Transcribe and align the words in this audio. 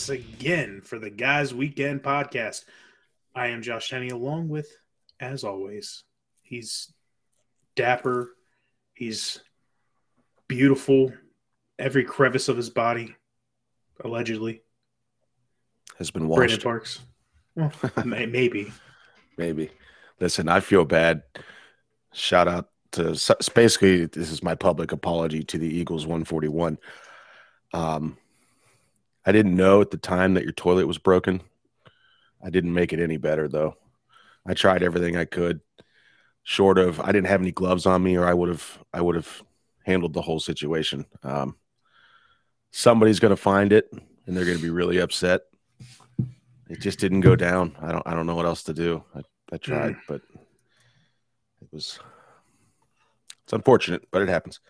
once 0.00 0.08
again 0.08 0.80
for 0.80 0.98
the 0.98 1.10
Guys 1.10 1.52
Weekend 1.52 2.02
podcast. 2.02 2.64
I 3.34 3.48
am 3.48 3.60
Josh 3.60 3.90
Tenney, 3.90 4.08
along 4.08 4.48
with, 4.48 4.66
as 5.20 5.44
always, 5.44 6.04
he's 6.40 6.90
dapper, 7.76 8.30
he's 8.94 9.40
beautiful, 10.48 11.12
every 11.78 12.04
crevice 12.04 12.48
of 12.48 12.56
his 12.56 12.70
body, 12.70 13.14
allegedly. 14.02 14.62
Has 15.98 16.10
been 16.10 16.28
washed. 16.28 16.38
Brandon. 16.38 16.60
Parks. 16.62 17.00
Well, 17.54 17.70
may- 18.06 18.24
maybe. 18.24 18.72
Maybe. 19.36 19.70
Listen, 20.18 20.48
I 20.48 20.60
feel 20.60 20.86
bad. 20.86 21.24
Shout 22.14 22.48
out 22.48 22.70
to 22.92 23.18
basically 23.54 24.06
this 24.06 24.30
is 24.30 24.42
my 24.42 24.54
public 24.54 24.92
apology 24.92 25.44
to 25.44 25.58
the 25.58 25.68
Eagles 25.68 26.06
141. 26.06 26.78
Um, 27.74 28.16
I 29.24 29.32
didn't 29.32 29.56
know 29.56 29.80
at 29.80 29.90
the 29.90 29.96
time 29.96 30.34
that 30.34 30.44
your 30.44 30.52
toilet 30.52 30.86
was 30.86 30.98
broken. 30.98 31.42
I 32.42 32.50
didn't 32.50 32.72
make 32.72 32.92
it 32.92 33.00
any 33.00 33.16
better 33.16 33.48
though. 33.48 33.76
I 34.46 34.54
tried 34.54 34.82
everything 34.82 35.16
I 35.16 35.26
could, 35.26 35.60
short 36.42 36.78
of 36.78 37.00
I 37.00 37.12
didn't 37.12 37.26
have 37.26 37.40
any 37.40 37.52
gloves 37.52 37.86
on 37.86 38.02
me, 38.02 38.16
or 38.16 38.26
I 38.26 38.34
would 38.34 38.48
have 38.48 38.78
I 38.92 39.00
would 39.00 39.16
have 39.16 39.42
handled 39.84 40.14
the 40.14 40.22
whole 40.22 40.40
situation. 40.40 41.06
Um, 41.22 41.56
somebody's 42.70 43.20
going 43.20 43.30
to 43.30 43.36
find 43.36 43.72
it, 43.72 43.92
and 44.26 44.36
they're 44.36 44.44
going 44.44 44.56
to 44.56 44.62
be 44.62 44.70
really 44.70 44.98
upset. 44.98 45.42
It 46.68 46.80
just 46.80 46.98
didn't 46.98 47.20
go 47.20 47.36
down. 47.36 47.76
I 47.80 47.92
don't 47.92 48.06
I 48.06 48.14
don't 48.14 48.26
know 48.26 48.36
what 48.36 48.46
else 48.46 48.62
to 48.64 48.74
do. 48.74 49.04
I, 49.14 49.20
I 49.52 49.56
tried, 49.58 49.96
but 50.08 50.22
it 51.60 51.68
was 51.72 51.98
it's 53.44 53.52
unfortunate, 53.52 54.06
but 54.10 54.22
it 54.22 54.28
happens. 54.28 54.60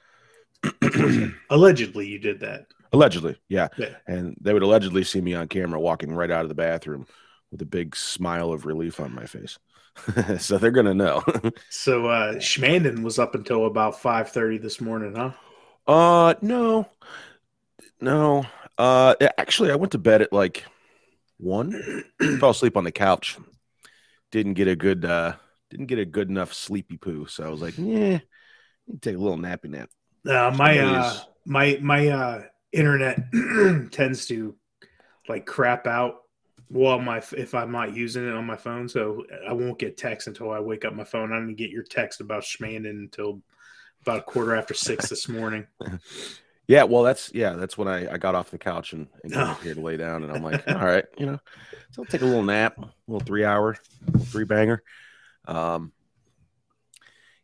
Allegedly, 1.50 2.06
you 2.06 2.19
did 2.19 2.41
that. 2.41 2.66
Allegedly, 2.92 3.36
yeah. 3.48 3.69
Yeah. 3.77 3.94
And 4.06 4.36
they 4.41 4.52
would 4.52 4.62
allegedly 4.62 5.05
see 5.05 5.20
me 5.20 5.34
on 5.34 5.48
camera 5.48 5.80
walking 5.80 6.12
right 6.12 6.30
out 6.30 6.42
of 6.42 6.48
the 6.48 6.55
bathroom 6.55 7.06
with 7.50 7.62
a 7.62 7.66
big 7.66 7.94
smile 7.97 8.52
of 8.52 8.66
relief 8.66 9.00
on 9.00 9.14
my 9.14 9.27
face. 9.27 9.58
so 10.38 10.58
they're 10.58 10.70
gonna 10.70 10.94
know. 10.94 11.22
So 11.69 12.06
uh 12.06 12.34
Schmanden 12.34 13.02
was 13.02 13.19
up 13.19 13.34
until 13.34 13.66
about 13.66 14.00
five 14.00 14.30
thirty 14.30 14.58
this 14.58 14.80
morning, 14.80 15.14
huh? 15.14 15.32
uh 15.86 16.34
no. 16.42 16.88
No. 18.00 18.47
Uh 18.78 19.14
actually 19.38 19.70
I 19.70 19.77
went 19.77 19.92
to 19.92 19.98
bed 19.98 20.22
at 20.22 20.32
like 20.32 20.64
one. 21.38 22.04
Fell 22.41 22.50
asleep 22.50 22.77
on 22.77 22.84
the 22.84 22.92
couch. 22.92 23.38
Didn't 24.30 24.54
get 24.54 24.69
a 24.69 24.77
good 24.77 25.04
uh 25.04 25.34
didn't 25.70 25.86
get 25.86 25.98
a 25.98 26.04
good 26.04 26.28
enough 26.28 26.52
sleepy 26.52 26.97
poo. 26.97 27.27
So 27.27 27.44
I 27.44 27.48
was 27.48 27.62
like, 27.62 27.75
yeah, 27.78 28.19
take 29.00 29.14
a 29.16 29.19
little 29.19 29.38
nappy 29.38 29.70
nap. 29.70 29.88
Uh, 30.28 30.50
my 30.56 30.78
uh, 30.78 31.19
my 31.47 31.78
my 31.80 32.08
uh, 32.08 32.42
internet 32.72 33.20
tends 33.92 34.26
to 34.26 34.54
like 35.28 35.46
crap 35.46 35.86
out 35.86 36.22
while 36.68 36.98
my 37.00 37.18
if 37.36 37.54
I'm 37.54 37.72
not 37.72 37.94
using 37.94 38.26
it 38.28 38.32
on 38.34 38.44
my 38.46 38.56
phone, 38.56 38.88
so 38.88 39.24
I 39.48 39.52
won't 39.52 39.78
get 39.78 39.96
text 39.96 40.28
until 40.28 40.50
I 40.50 40.60
wake 40.60 40.84
up 40.84 40.94
my 40.94 41.04
phone. 41.04 41.32
I 41.32 41.38
didn't 41.41 41.56
get 41.56 41.70
your 41.70 41.82
text 41.82 42.20
about 42.20 42.42
Schmanden 42.44 42.91
until 42.91 43.42
about 44.03 44.19
a 44.20 44.22
quarter 44.22 44.54
after 44.54 44.75
six 44.75 45.09
this 45.09 45.28
morning. 45.28 45.66
Yeah, 46.69 46.84
well, 46.84 47.03
that's 47.03 47.32
yeah, 47.34 47.54
that's 47.54 47.76
when 47.76 47.88
I, 47.88 48.12
I 48.12 48.16
got 48.16 48.36
off 48.36 48.53
the 48.53 48.59
couch 48.59 48.92
and, 48.92 49.09
and 49.25 49.32
came 49.32 49.42
Oh. 49.42 49.47
up 49.47 49.60
here 49.60 49.75
to 49.75 49.80
lay 49.80 49.97
down, 49.97 50.22
and 50.22 50.30
I'm 50.30 50.41
like, 50.41 50.62
all 50.69 50.76
right, 50.86 51.04
you 51.19 51.26
know, 51.26 51.41
so 51.91 52.03
I'll 52.03 52.06
take 52.06 52.20
a 52.20 52.25
little 52.25 52.44
nap, 52.44 52.78
a 52.78 52.88
little 53.09 53.26
three 53.26 53.44
hour, 53.44 53.76
three 54.26 54.44
banger. 54.44 54.80
Um, 55.48 55.91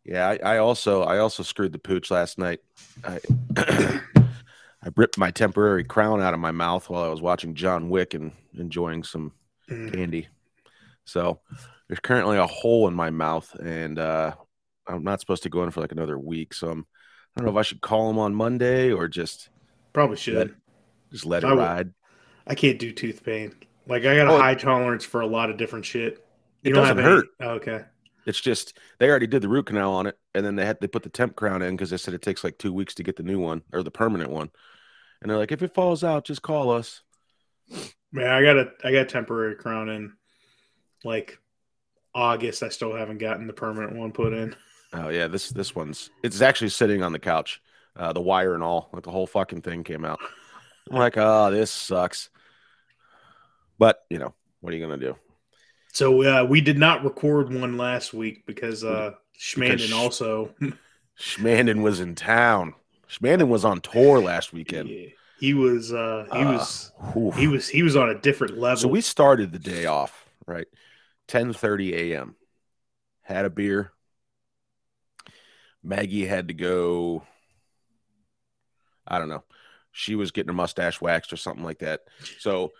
yeah, 0.05 0.29
I, 0.29 0.55
I 0.55 0.59
also 0.59 1.03
I 1.03 1.19
also 1.19 1.43
screwed 1.43 1.73
the 1.73 1.81
pooch 1.81 2.09
last 2.09 2.39
night. 2.39 2.61
I 3.03 3.19
I 4.87 4.91
ripped 4.95 5.19
my 5.19 5.33
temporary 5.33 5.83
crown 5.83 6.23
out 6.23 6.33
of 6.33 6.39
my 6.39 6.53
mouth 6.53 6.89
while 6.89 7.03
I 7.03 7.09
was 7.09 7.21
watching 7.21 7.55
John 7.57 7.91
Wick 7.91 8.15
and 8.15 8.31
enjoying 8.55 9.03
some 9.03 9.33
Mm. 9.69 9.93
candy. 9.93 10.29
So 11.05 11.41
there's 11.89 11.99
currently 11.99 12.37
a 12.37 12.47
hole 12.47 12.87
in 12.87 12.95
my 12.95 13.11
mouth, 13.11 13.53
and 13.57 13.99
uh, 13.99 14.37
I'm 14.87 15.03
not 15.03 15.19
supposed 15.19 15.43
to 15.43 15.49
go 15.49 15.65
in 15.65 15.73
for 15.73 15.81
like 15.81 15.91
another 15.91 16.17
week. 16.19 16.55
So 16.55 16.69
I'm 16.71 16.87
I 17.37 17.41
don't 17.41 17.47
know 17.47 17.59
if 17.59 17.59
I 17.59 17.63
should 17.63 17.81
call 17.81 18.09
him 18.09 18.19
on 18.19 18.35
Monday 18.35 18.93
or 18.93 19.09
just 19.09 19.51
Probably 19.93 20.17
should. 20.17 20.37
Let- 20.37 20.51
just 21.11 21.27
let 21.27 21.43
it 21.43 21.47
I 21.49 21.51
would- 21.53 21.59
ride. 21.59 21.93
I 22.47 22.55
can't 22.55 22.79
do 22.79 22.93
tooth 22.93 23.25
pain. 23.25 23.55
Like 23.89 24.05
I 24.05 24.15
got 24.15 24.29
a 24.29 24.33
Oh, 24.33 24.39
high 24.39 24.55
tolerance 24.55 25.05
for 25.05 25.21
a 25.21 25.27
lot 25.27 25.51
of 25.51 25.57
different 25.57 25.85
shit. 25.85 26.25
It 26.63 26.71
don't 26.73 26.83
doesn't 26.85 26.99
hurt. 26.99 27.27
Oh, 27.41 27.51
okay. 27.55 27.83
It's 28.25 28.41
just 28.41 28.79
they 28.99 29.09
already 29.11 29.27
did 29.27 29.43
the 29.43 29.49
root 29.49 29.67
canal 29.67 29.93
on 29.95 30.07
it, 30.07 30.17
and 30.35 30.47
then 30.47 30.55
they 30.55 30.65
had 30.65 30.81
they 30.81 30.87
put 30.87 31.03
the 31.03 31.09
temp 31.09 31.35
crown 31.35 31.61
in 31.63 31.75
because 31.77 31.91
they 31.91 31.97
said 31.97 32.15
it 32.15 32.23
takes 32.23 32.45
like 32.45 32.57
two 32.59 32.73
weeks 32.73 32.95
to 32.95 33.03
get 33.03 33.17
the 33.17 33.23
new 33.25 33.41
one 33.41 33.63
or 33.73 33.83
the 33.83 33.91
permanent 33.91 34.31
one. 34.31 34.51
And 35.27 35.31
they're 35.33 35.39
like, 35.39 35.51
if 35.51 35.61
it 35.61 35.75
falls 35.75 36.05
out, 36.05 36.25
just 36.25 36.43
call 36.43 36.71
us. 36.71 37.03
Man, 38.13 38.29
I 38.29 38.45
got 38.45 38.59
a 38.59 38.71
I 38.85 38.93
got 38.93 39.01
a 39.01 39.05
temporary 39.07 39.57
crown 39.57 39.89
in 39.89 40.13
like 41.03 41.41
August. 42.15 42.63
I 42.63 42.69
still 42.69 42.95
haven't 42.95 43.19
gotten 43.19 43.49
the 43.49 43.53
permanent 43.53 43.97
one 43.97 44.13
put 44.13 44.33
in. 44.33 44.55
Oh 44.93 45.09
yeah, 45.09 45.27
this 45.27 45.49
this 45.51 45.75
one's 45.75 46.11
it's 46.23 46.41
actually 46.43 46.69
sitting 46.69 47.03
on 47.03 47.11
the 47.11 47.19
couch, 47.19 47.61
uh, 47.97 48.13
the 48.13 48.21
wire 48.21 48.55
and 48.55 48.63
all, 48.63 48.89
like 48.93 49.03
the 49.03 49.11
whole 49.11 49.27
fucking 49.27 49.63
thing 49.63 49.83
came 49.83 50.05
out. 50.05 50.21
I'm 50.89 50.97
like, 50.97 51.17
oh, 51.17 51.51
this 51.51 51.73
sucks. 51.73 52.31
But 53.81 54.05
you 54.09 54.21
know, 54.21 54.33
what 54.61 54.73
are 54.73 54.77
you 54.77 54.87
gonna 54.87 54.97
do? 54.97 55.17
So 55.93 56.23
uh, 56.23 56.45
we 56.45 56.61
did 56.61 56.79
not 56.79 57.03
record 57.03 57.53
one 57.53 57.77
last 57.77 58.15
week 58.15 58.47
because 58.47 58.85
uh, 58.85 59.15
Schmanden 59.37 59.79
Because- 59.79 59.93
also 59.93 60.55
Schmanden 61.19 61.83
was 61.83 61.99
in 61.99 62.15
town. 62.15 62.75
Schmanden 63.09 63.49
was 63.49 63.65
on 63.65 63.81
tour 63.81 64.21
last 64.21 64.53
weekend. 64.53 64.89
he, 64.89 65.15
he 65.39 65.55
was 65.55 65.93
uh, 65.93 66.27
he 66.33 66.39
Uh, 66.39 66.53
was 66.53 66.93
he 67.37 67.47
was 67.47 67.69
he 67.69 67.83
was 67.83 67.97
on 67.97 68.09
a 68.11 68.19
different 68.19 68.59
level. 68.59 68.77
So 68.81 68.89
we 68.89 69.01
started 69.01 69.53
the 69.53 69.59
day 69.59 69.87
off 69.87 70.29
right, 70.47 70.67
ten 71.29 71.53
thirty 71.53 72.13
a.m. 72.13 72.37
Had 73.23 73.45
a 73.45 73.51
beer. 73.51 73.93
Maggie 75.83 76.27
had 76.27 76.49
to 76.49 76.55
go. 76.55 77.23
I 79.07 79.19
don't 79.19 79.29
know. 79.29 79.45
She 79.93 80.15
was 80.15 80.31
getting 80.33 80.49
her 80.49 80.55
mustache 80.55 81.01
waxed 81.01 81.33
or 81.33 81.37
something 81.37 81.65
like 81.65 81.79
that. 81.79 82.01
So 82.41 82.73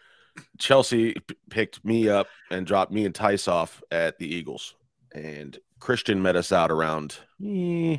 Chelsea 0.59 1.15
p- 1.15 1.37
picked 1.51 1.85
me 1.85 2.09
up 2.09 2.27
and 2.51 2.67
dropped 2.67 2.93
me 2.93 3.05
and 3.07 3.15
Tice 3.15 3.49
off 3.49 3.83
at 3.91 4.19
the 4.19 4.27
Eagles, 4.27 4.75
and 5.15 5.57
Christian 5.79 6.21
met 6.21 6.37
us 6.37 6.53
out 6.53 6.71
around 6.71 7.17
eh, 7.45 7.99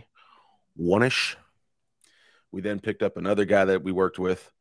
one 0.76 1.04
ish. 1.04 1.38
We 2.52 2.62
then 2.62 2.80
picked 2.80 3.04
up 3.04 3.18
another 3.18 3.46
guy 3.46 3.66
that 3.66 3.84
we 3.84 3.92
worked 3.92 4.20
with. 4.20 4.52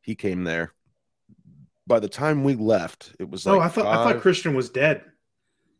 He 0.00 0.14
came 0.14 0.44
there. 0.44 0.72
By 1.86 2.00
the 2.00 2.08
time 2.08 2.44
we 2.44 2.54
left, 2.54 3.14
it 3.18 3.28
was 3.28 3.44
like 3.46 3.56
oh, 3.56 3.60
I 3.60 3.68
thought 3.68 3.86
I 3.86 4.12
thought 4.12 4.22
Christian 4.22 4.54
was 4.54 4.70
dead. 4.70 5.02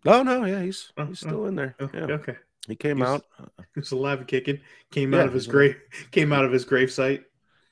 Oh 0.06 0.22
no, 0.22 0.44
yeah, 0.44 0.62
he's 0.62 0.92
Oh, 0.96 1.04
he's 1.06 1.20
still 1.20 1.46
in 1.46 1.54
there. 1.54 1.76
Okay, 1.80 1.98
Yeah, 1.98 2.04
okay. 2.14 2.36
he 2.66 2.74
came 2.74 2.98
He's- 2.98 3.08
out. 3.08 3.24
He 3.74 3.80
was 3.80 3.92
alive 3.92 4.18
and 4.18 4.28
kicking. 4.28 4.60
Came 4.90 5.12
Yeah, 5.12 5.20
out 5.20 5.26
of 5.26 5.32
his 5.34 5.46
grave. 5.46 5.76
Came 6.10 6.32
out 6.32 6.44
of 6.44 6.52
his 6.52 6.64
grave 6.64 6.90
site. 6.90 7.24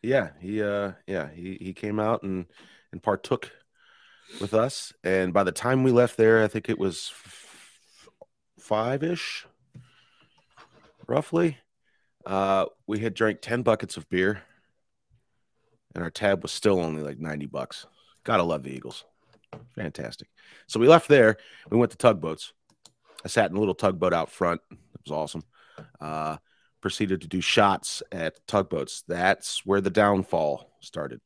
Yeah, 0.02 0.30
he 0.40 0.62
uh 0.62 0.92
yeah, 1.06 1.28
he 1.34 1.58
he 1.60 1.72
came 1.72 1.98
out 1.98 2.22
and 2.22 2.46
and 2.92 3.02
partook 3.02 3.50
with 4.40 4.54
us. 4.54 4.92
And 5.02 5.32
by 5.32 5.42
the 5.42 5.52
time 5.52 5.82
we 5.82 5.90
left 5.90 6.16
there, 6.16 6.42
I 6.44 6.48
think 6.48 6.68
it 6.68 6.78
was 6.78 7.12
five 8.58 9.02
ish, 9.02 9.46
roughly. 11.06 11.58
Uh, 12.26 12.66
we 12.86 12.98
had 12.98 13.14
drank 13.14 13.40
ten 13.40 13.62
buckets 13.62 13.96
of 13.96 14.08
beer, 14.10 14.42
and 15.94 16.04
our 16.04 16.10
tab 16.10 16.42
was 16.42 16.52
still 16.52 16.80
only 16.80 17.02
like 17.02 17.18
ninety 17.18 17.46
bucks. 17.46 17.86
Gotta 18.24 18.42
love 18.42 18.62
the 18.62 18.70
Eagles, 18.70 19.04
fantastic. 19.74 20.28
So 20.66 20.78
we 20.78 20.88
left 20.88 21.08
there. 21.08 21.36
We 21.70 21.78
went 21.78 21.90
to 21.92 21.96
tugboats. 21.96 22.52
I 23.24 23.28
sat 23.28 23.50
in 23.50 23.56
a 23.56 23.60
little 23.60 23.74
tugboat 23.74 24.12
out 24.12 24.30
front. 24.30 24.60
It 24.70 24.78
was 25.04 25.12
awesome. 25.12 25.42
Uh, 26.00 26.36
proceeded 26.80 27.22
to 27.22 27.28
do 27.28 27.40
shots 27.40 28.02
at 28.12 28.46
tugboats. 28.46 29.02
That's 29.08 29.64
where 29.64 29.80
the 29.80 29.90
downfall 29.90 30.70
started. 30.80 31.20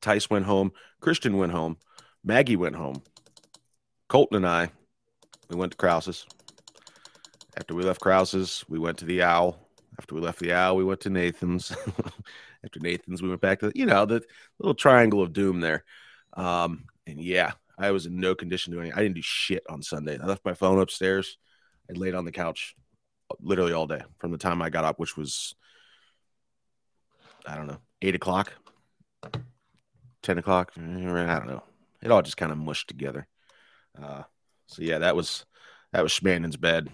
Tice 0.00 0.28
went 0.28 0.44
home. 0.44 0.72
Christian 1.00 1.36
went 1.38 1.52
home. 1.52 1.78
Maggie 2.24 2.56
went 2.56 2.76
home. 2.76 3.02
Colton 4.08 4.36
and 4.36 4.46
I, 4.46 4.70
we 5.48 5.56
went 5.56 5.72
to 5.72 5.78
Krause's. 5.78 6.26
After 7.56 7.74
we 7.74 7.82
left 7.82 8.00
Krause's, 8.00 8.64
we 8.68 8.78
went 8.78 8.98
to 8.98 9.04
the 9.04 9.22
Owl. 9.22 9.58
After 9.98 10.14
we 10.14 10.20
left 10.20 10.38
the 10.38 10.52
Owl, 10.52 10.76
we 10.76 10.84
went 10.84 11.00
to 11.00 11.10
Nathan's. 11.10 11.70
After 12.64 12.80
Nathan's, 12.80 13.22
we 13.22 13.28
went 13.28 13.40
back 13.40 13.60
to, 13.60 13.72
you 13.74 13.86
know, 13.86 14.06
the 14.06 14.22
little 14.58 14.74
triangle 14.74 15.20
of 15.20 15.32
doom 15.32 15.60
there. 15.60 15.84
Um, 16.34 16.84
and 17.06 17.20
yeah, 17.20 17.52
I 17.78 17.90
was 17.90 18.06
in 18.06 18.18
no 18.18 18.34
condition 18.34 18.72
doing 18.72 18.88
it. 18.88 18.96
I 18.96 19.02
didn't 19.02 19.16
do 19.16 19.22
shit 19.22 19.64
on 19.68 19.82
Sunday. 19.82 20.18
I 20.18 20.26
left 20.26 20.44
my 20.44 20.54
phone 20.54 20.80
upstairs. 20.80 21.36
I 21.90 21.98
laid 21.98 22.14
on 22.14 22.24
the 22.24 22.32
couch 22.32 22.74
literally 23.40 23.72
all 23.72 23.86
day 23.86 24.02
from 24.18 24.30
the 24.30 24.38
time 24.38 24.62
I 24.62 24.70
got 24.70 24.84
up, 24.84 24.98
which 24.98 25.16
was 25.16 25.54
I 27.44 27.56
don't 27.56 27.66
know, 27.66 27.78
eight 28.02 28.14
o'clock, 28.14 28.52
ten 30.22 30.38
o'clock. 30.38 30.72
I 30.76 30.80
don't 30.80 31.46
know. 31.46 31.62
It 32.02 32.10
all 32.10 32.22
just 32.22 32.36
kind 32.36 32.52
of 32.52 32.58
mushed 32.58 32.88
together. 32.88 33.26
Uh, 34.00 34.22
so 34.66 34.82
yeah, 34.82 34.98
that 34.98 35.16
was 35.16 35.44
that 35.92 36.02
was 36.02 36.12
Schmanden's 36.12 36.56
bed. 36.56 36.88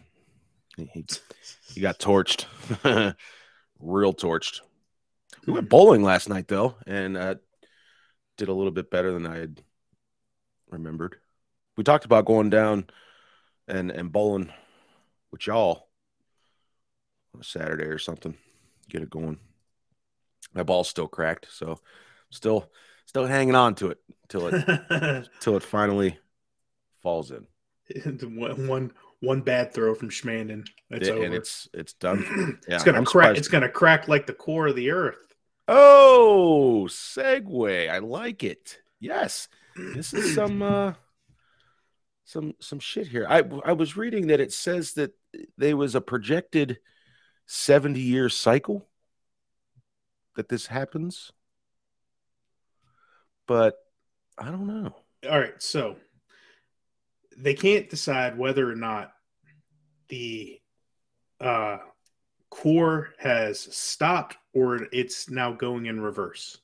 He, 0.79 1.05
he, 1.75 1.81
got 1.81 1.99
torched, 1.99 2.47
real 3.81 4.15
torched. 4.15 4.61
We 5.47 5.53
went 5.53 5.69
bowling 5.69 6.03
last 6.03 6.29
night 6.29 6.47
though, 6.47 6.77
and 6.87 7.17
uh, 7.17 7.35
did 8.37 8.49
a 8.49 8.55
little 8.55 8.71
bit 8.71 8.91
better 8.91 9.13
than 9.13 9.27
I 9.27 9.39
had 9.39 9.61
remembered. 10.71 11.17
We 11.77 11.85
talked 11.85 12.05
about 12.05 12.27
going 12.27 12.51
down 12.51 12.87
and 13.67 13.91
and 13.91 14.13
bowling 14.13 14.53
with 15.31 15.47
y'all 15.47 15.89
on 17.35 17.41
a 17.41 17.45
Saturday 17.45 17.85
or 17.85 17.99
something. 17.99 18.37
Get 18.89 19.03
it 19.03 19.11
going. 19.11 19.39
My 20.55 20.63
ball's 20.63 20.89
still 20.89 21.09
cracked, 21.09 21.49
so 21.51 21.81
still 22.31 22.71
still 23.07 23.27
hanging 23.27 23.55
on 23.55 23.75
to 23.77 23.91
it 23.91 23.99
till 24.29 24.47
it 24.47 25.29
till 25.41 25.57
it 25.57 25.63
finally 25.63 26.19
falls 27.03 27.31
in. 27.31 27.47
one, 28.39 28.69
one 28.69 28.93
one 29.21 29.41
bad 29.41 29.73
throw 29.75 29.95
from 29.95 30.11
Schmanden. 30.11 30.67
It's 30.91 31.09
over. 31.09 31.25
and 31.25 31.35
it's 31.35 31.69
it's 31.75 31.93
done. 31.95 32.59
Yeah, 32.69 32.77
it's 32.77 32.85
gonna 32.85 32.99
I'm 32.99 33.05
crack. 33.05 33.25
surprised- 33.25 33.39
It's 33.39 33.49
gonna 33.49 33.69
crack 33.69 34.09
like 34.09 34.27
the 34.27 34.35
core 34.35 34.69
of 34.69 34.77
the 34.77 34.91
earth. 34.91 35.35
Oh, 35.67 36.87
segue. 36.89 37.91
I 37.91 37.99
like 37.99 38.43
it. 38.45 38.79
Yes. 39.01 39.49
This 39.77 40.15
is 40.15 40.35
some 40.35 40.63
uh 40.63 40.95
some 42.25 42.55
some 42.61 42.79
shit 42.79 43.07
here. 43.09 43.27
I 43.29 43.43
I 43.65 43.73
was 43.73 43.97
reading 43.97 44.29
that 44.29 44.41
it 44.41 44.53
says 44.53 44.93
that 44.95 45.13
there 45.57 45.77
was 45.77 45.95
a 45.95 46.01
projected 46.01 46.79
70 47.47 48.01
year 48.01 48.29
cycle 48.29 48.87
that 50.37 50.49
this 50.49 50.67
happens. 50.67 51.33
But 53.47 53.77
I 54.37 54.51
don't 54.51 54.67
know. 54.67 54.95
All 55.29 55.39
right, 55.41 55.61
so 55.63 55.97
they 57.41 57.55
can't 57.55 57.89
decide 57.89 58.37
whether 58.37 58.71
or 58.71 58.75
not 58.75 59.13
the 60.09 60.61
uh, 61.41 61.79
core 62.51 63.11
has 63.19 63.61
stopped 63.61 64.37
or 64.53 64.89
it's 64.93 65.31
now 65.31 65.53
going 65.53 65.87
in 65.87 66.01
reverse. 66.01 66.59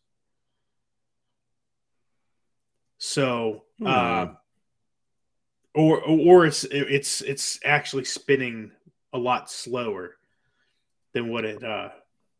So, 2.98 3.64
uh, 3.84 4.26
Hmm. 4.26 4.32
or 5.74 6.00
or 6.02 6.46
it's 6.46 6.64
it's 6.64 7.20
it's 7.20 7.60
actually 7.64 8.04
spinning 8.04 8.72
a 9.12 9.18
lot 9.18 9.50
slower 9.50 10.16
than 11.12 11.28
what 11.28 11.44
it 11.44 11.62
uh, 11.62 11.90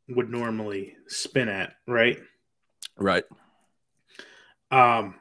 would 0.09 0.31
normally 0.31 0.97
spin 1.07 1.49
at, 1.49 1.75
right? 1.87 2.19
Right. 2.97 3.25
Um, 4.71 5.17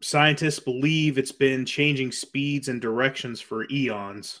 scientists 0.00 0.58
believe 0.60 1.18
it's 1.18 1.32
been 1.32 1.64
changing 1.64 2.12
speeds 2.12 2.68
and 2.68 2.80
directions 2.80 3.40
for 3.40 3.66
eons. 3.70 4.40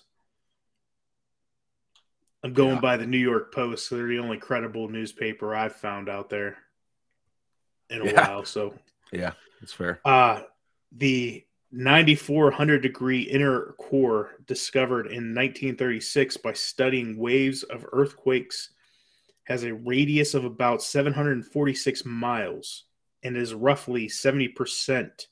I'm 2.42 2.54
going 2.54 2.76
Yeah. 2.76 2.80
by 2.80 2.96
the 2.96 3.06
New 3.06 3.18
York 3.18 3.52
Post. 3.54 3.90
They're 3.90 4.06
the 4.06 4.18
only 4.18 4.38
credible 4.38 4.88
newspaper 4.88 5.54
I've 5.54 5.76
found 5.76 6.08
out 6.08 6.30
there 6.30 6.56
in 7.90 8.00
a 8.00 8.06
Yeah. 8.06 8.28
while. 8.28 8.44
So, 8.44 8.78
Yeah, 9.12 9.34
that's 9.60 9.72
fair. 9.74 10.00
uh, 10.06 10.44
the 10.92 11.44
9400 11.72 12.80
degree 12.82 13.22
inner 13.22 13.74
core 13.78 14.36
discovered 14.46 15.06
in 15.08 15.34
1936 15.34 16.36
by 16.38 16.52
studying 16.54 17.16
waves 17.16 17.62
of 17.64 17.86
earthquakes 17.92 18.70
has 19.44 19.62
a 19.64 19.74
radius 19.74 20.34
of 20.34 20.44
about 20.44 20.82
746 20.82 22.04
miles 22.04 22.84
and 23.22 23.36
is 23.36 23.52
roughly 23.52 24.08
70% 24.08 25.28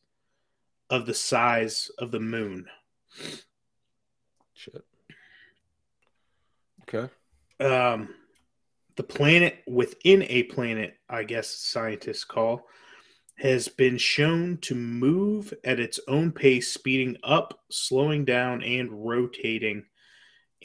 of 0.90 1.06
the 1.06 1.14
size 1.14 1.90
of 1.99 2.11
the 2.11 2.20
moon. 2.20 2.67
Shit. 4.55 4.85
Okay. 6.82 7.12
Um, 7.61 8.14
the 8.96 9.02
planet 9.02 9.62
within 9.67 10.25
a 10.25 10.44
planet, 10.44 10.96
I 11.08 11.25
guess 11.25 11.49
scientists 11.49 12.25
call, 12.25 12.67
has 13.37 13.69
been 13.69 13.96
shown 13.99 14.58
to 14.62 14.75
move 14.75 15.55
at 15.62 15.79
its 15.79 16.00
own 16.08 16.32
pace, 16.32 16.73
speeding 16.73 17.17
up, 17.23 17.61
slowing 17.70 18.25
down, 18.25 18.62
and 18.64 19.06
rotating. 19.06 19.85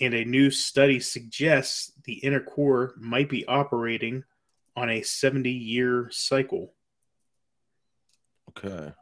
And 0.02 0.16
a 0.16 0.26
new 0.26 0.50
study 0.50 1.00
suggests 1.00 1.92
the 2.06 2.14
inner 2.14 2.40
core 2.40 2.96
might 2.98 3.30
be 3.30 3.46
operating 3.46 4.24
on 4.76 4.90
a 4.90 5.04
70 5.04 5.52
year 5.52 6.10
cycle. 6.12 6.74
Okay. 8.50 8.94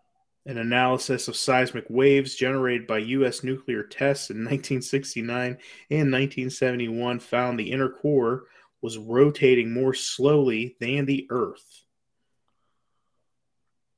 An 0.45 0.57
analysis 0.57 1.27
of 1.27 1.35
seismic 1.35 1.85
waves 1.89 2.35
generated 2.35 2.88
by 2.88 2.97
U.S. 2.97 3.43
nuclear 3.43 3.83
tests 3.83 4.31
in 4.31 4.38
1969 4.39 5.29
and 5.29 6.11
1971 6.11 7.19
found 7.19 7.59
the 7.59 7.71
inner 7.71 7.89
core 7.89 8.45
was 8.81 8.97
rotating 8.97 9.71
more 9.71 9.93
slowly 9.93 10.75
than 10.79 11.05
the 11.05 11.27
Earth. 11.29 11.83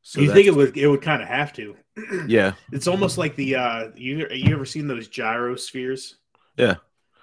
So 0.02 0.20
you 0.20 0.34
think 0.34 0.48
it 0.48 0.56
would 0.56 0.78
it 0.78 0.88
would 0.88 1.02
kind 1.02 1.22
of 1.22 1.28
have 1.28 1.54
to. 1.54 1.76
Yeah. 2.28 2.54
It's 2.72 2.88
almost 2.88 3.18
like 3.18 3.36
the 3.36 3.56
uh 3.56 3.90
you 3.96 4.28
you 4.30 4.54
ever 4.54 4.66
seen 4.66 4.88
those 4.88 5.08
gyrospheres? 5.08 6.16
Yeah. 6.58 6.76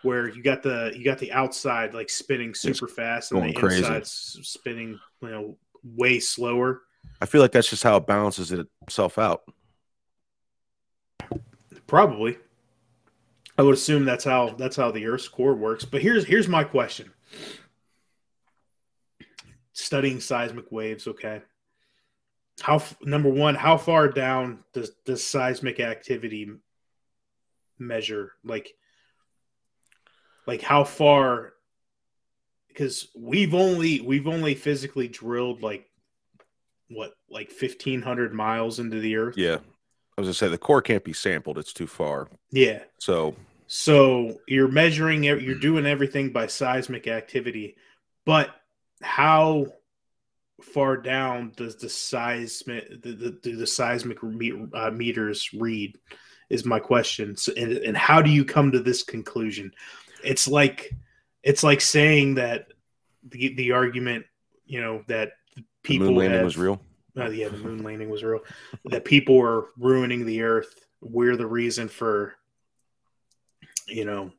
Where 0.02 0.28
you 0.28 0.42
got 0.42 0.62
the 0.62 0.92
you 0.96 1.04
got 1.04 1.18
the 1.18 1.32
outside 1.32 1.92
like 1.92 2.08
spinning 2.08 2.54
super 2.54 2.88
fast 2.88 3.32
and 3.32 3.42
the 3.42 3.52
crazy. 3.52 3.78
inside 3.78 4.06
spinning 4.06 4.98
you 5.20 5.28
know 5.28 5.56
way 5.84 6.20
slower. 6.20 6.82
I 7.20 7.26
feel 7.26 7.42
like 7.42 7.52
that's 7.52 7.68
just 7.68 7.82
how 7.82 7.96
it 7.96 8.06
balances 8.06 8.52
itself 8.90 9.18
out. 9.18 9.42
Probably. 11.86 12.38
I 13.56 13.62
would 13.62 13.74
assume 13.74 14.04
that's 14.04 14.24
how 14.24 14.50
that's 14.50 14.76
how 14.76 14.90
the 14.90 15.06
Earth's 15.06 15.28
core 15.28 15.54
works. 15.54 15.84
But 15.84 16.02
here's 16.02 16.24
here's 16.24 16.48
my 16.48 16.64
question. 16.64 17.12
Studying 19.72 20.18
seismic 20.18 20.72
waves, 20.72 21.06
okay. 21.06 21.42
How 22.60 22.82
number 23.02 23.28
one, 23.28 23.54
how 23.54 23.76
far 23.76 24.08
down 24.08 24.64
does 24.72 24.90
does 25.04 25.24
seismic 25.24 25.78
activity 25.78 26.50
measure? 27.78 28.32
Like, 28.44 28.72
like 30.46 30.62
how 30.62 30.84
far? 30.84 31.52
Because 32.68 33.08
we've 33.14 33.54
only 33.54 34.00
we've 34.00 34.28
only 34.28 34.54
physically 34.54 35.08
drilled 35.08 35.62
like 35.62 35.89
what 36.90 37.14
like 37.30 37.50
fifteen 37.50 38.02
hundred 38.02 38.34
miles 38.34 38.78
into 38.78 39.00
the 39.00 39.16
Earth. 39.16 39.38
Yeah. 39.38 39.56
I 40.18 40.20
was 40.20 40.26
gonna 40.26 40.34
say 40.34 40.48
the 40.48 40.58
core 40.58 40.82
can't 40.82 41.04
be 41.04 41.14
sampled; 41.14 41.56
it's 41.56 41.72
too 41.72 41.86
far. 41.86 42.28
Yeah. 42.50 42.82
So 42.98 43.34
So 43.72 44.40
you're 44.48 44.66
measuring, 44.66 45.22
you're 45.22 45.54
doing 45.54 45.86
everything 45.86 46.32
by 46.32 46.48
seismic 46.48 47.06
activity, 47.06 47.76
but 48.26 48.50
how 49.00 49.66
far 50.60 50.96
down 50.96 51.52
does 51.56 51.76
the 51.76 51.88
seismic 51.88 53.00
the, 53.00 53.12
the, 53.12 53.30
do 53.30 53.56
the 53.56 53.66
seismic 53.66 54.22
me- 54.24 54.66
uh, 54.74 54.90
meters 54.90 55.50
read? 55.54 55.96
Is 56.48 56.64
my 56.64 56.80
question. 56.80 57.36
So, 57.36 57.52
and, 57.56 57.70
and 57.74 57.96
how 57.96 58.20
do 58.20 58.28
you 58.28 58.44
come 58.44 58.72
to 58.72 58.80
this 58.80 59.04
conclusion? 59.04 59.70
It's 60.24 60.48
like 60.48 60.92
it's 61.44 61.62
like 61.62 61.80
saying 61.80 62.34
that 62.34 62.72
the 63.22 63.54
the 63.54 63.70
argument, 63.70 64.26
you 64.66 64.80
know, 64.80 65.04
that 65.06 65.34
the 65.82 65.86
people 65.88 66.06
moon 66.08 66.16
landing 66.16 66.36
have- 66.38 66.44
was 66.44 66.56
real. 66.58 66.80
uh, 67.18 67.28
yeah, 67.30 67.48
the 67.48 67.58
moon 67.58 67.82
landing 67.82 68.08
was 68.10 68.22
real. 68.22 68.40
that 68.86 69.04
people 69.04 69.40
are 69.40 69.66
ruining 69.78 70.24
the 70.26 70.42
earth. 70.42 70.74
We're 71.00 71.36
the 71.36 71.46
reason 71.46 71.88
for, 71.88 72.34
you 73.88 74.04
know, 74.04 74.32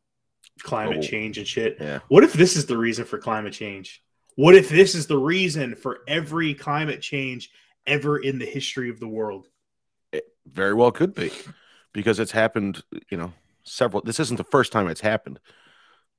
climate 0.63 0.99
Oh. 0.99 1.01
change 1.01 1.37
and 1.37 1.47
shit. 1.47 1.77
Yeah. 1.79 1.99
What 2.07 2.23
if 2.23 2.33
this 2.33 2.55
is 2.55 2.65
the 2.67 2.77
reason 2.77 3.05
for 3.05 3.17
climate 3.17 3.53
change? 3.53 4.03
What 4.35 4.55
if 4.55 4.69
this 4.69 4.95
is 4.95 5.07
the 5.07 5.17
reason 5.17 5.75
for 5.75 5.99
every 6.07 6.53
climate 6.53 7.01
change 7.01 7.51
ever 7.85 8.17
in 8.19 8.39
the 8.39 8.45
history 8.45 8.89
of 8.89 8.99
the 8.99 9.07
world? 9.07 9.47
It 10.11 10.25
very 10.45 10.73
well 10.73 10.91
could 10.91 11.13
be, 11.13 11.31
because 11.93 12.19
it's 12.19 12.31
happened. 12.31 12.83
You 13.09 13.17
know, 13.17 13.33
several. 13.63 14.01
This 14.03 14.19
isn't 14.19 14.37
the 14.37 14.43
first 14.45 14.71
time 14.71 14.87
it's 14.87 15.01
happened. 15.01 15.39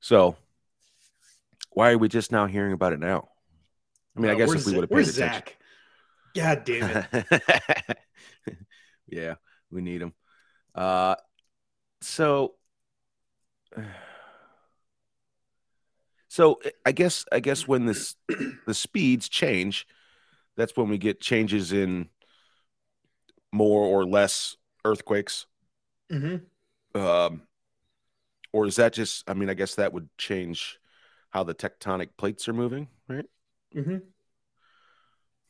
So 0.01 0.37
why 1.71 1.93
are 1.93 1.99
we 1.99 2.09
just 2.09 2.33
now 2.33 2.47
hearing 2.47 2.73
about 2.73 2.93
it 2.93 3.01
now? 3.01 3.29
I 4.17 4.21
mean, 4.21 4.31
I 4.31 4.35
Uh, 4.35 4.37
guess 4.39 4.55
if 4.55 4.67
we 4.67 4.73
would 4.73 4.83
have 4.83 4.91
paid 4.91 5.09
attention. 5.09 5.43
Zach? 5.45 5.57
God 6.35 6.65
damn 6.65 6.91
it! 6.91 7.99
yeah, 9.09 9.35
we 9.71 9.81
need 9.83 10.03
him. 10.03 10.15
Uh, 10.75 11.17
so, 12.01 12.55
so 16.29 16.61
I 16.87 16.93
guess 16.93 17.25
I 17.33 17.41
guess 17.41 17.67
when 17.69 17.87
this 17.87 18.17
the 18.67 18.75
speeds 18.75 19.29
change, 19.29 19.87
that's 20.57 20.77
when 20.77 20.89
we 20.89 20.99
get 20.99 21.21
changes 21.21 21.73
in 21.73 22.09
more 23.53 23.83
or 23.85 24.05
less 24.05 24.57
earthquakes. 24.85 25.47
hmm 26.11 26.53
Um, 26.95 27.43
or 28.53 28.67
is 28.67 28.77
that 28.77 28.93
just? 28.93 29.29
I 29.29 29.35
mean, 29.35 29.51
I 29.51 29.55
guess 29.55 29.75
that 29.77 29.93
would 29.93 30.09
change 30.19 30.79
how 31.31 31.43
the 31.45 31.55
tectonic 31.55 32.11
plates 32.17 32.49
are 32.49 32.53
moving, 32.53 32.89
right? 33.09 33.27
Hmm 33.75 33.97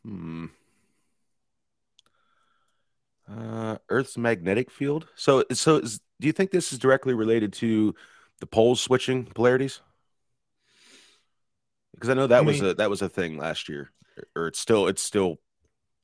Hmm. 0.04 0.46
Uh, 3.28 3.78
Earth's 3.88 4.18
magnetic 4.18 4.70
field. 4.70 5.06
So, 5.14 5.44
so 5.52 5.76
is, 5.76 6.00
do 6.20 6.26
you 6.26 6.32
think 6.32 6.50
this 6.50 6.72
is 6.72 6.78
directly 6.78 7.14
related 7.14 7.52
to 7.54 7.94
the 8.40 8.46
poles 8.46 8.80
switching 8.80 9.24
polarities? 9.24 9.80
Because 11.94 12.10
I 12.10 12.14
know 12.14 12.26
that 12.26 12.38
I 12.38 12.40
was 12.40 12.60
mean- 12.60 12.70
a 12.70 12.74
that 12.74 12.90
was 12.90 13.00
a 13.02 13.08
thing 13.08 13.38
last 13.38 13.68
year, 13.68 13.92
or 14.34 14.48
it's 14.48 14.58
still 14.58 14.88
it's 14.88 15.02
still 15.02 15.38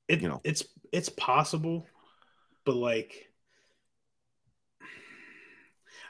It, 0.06 0.20
You 0.22 0.28
know. 0.28 0.40
it's 0.44 0.64
it's 0.92 1.08
possible, 1.08 1.87
but 2.64 2.76
like, 2.76 3.30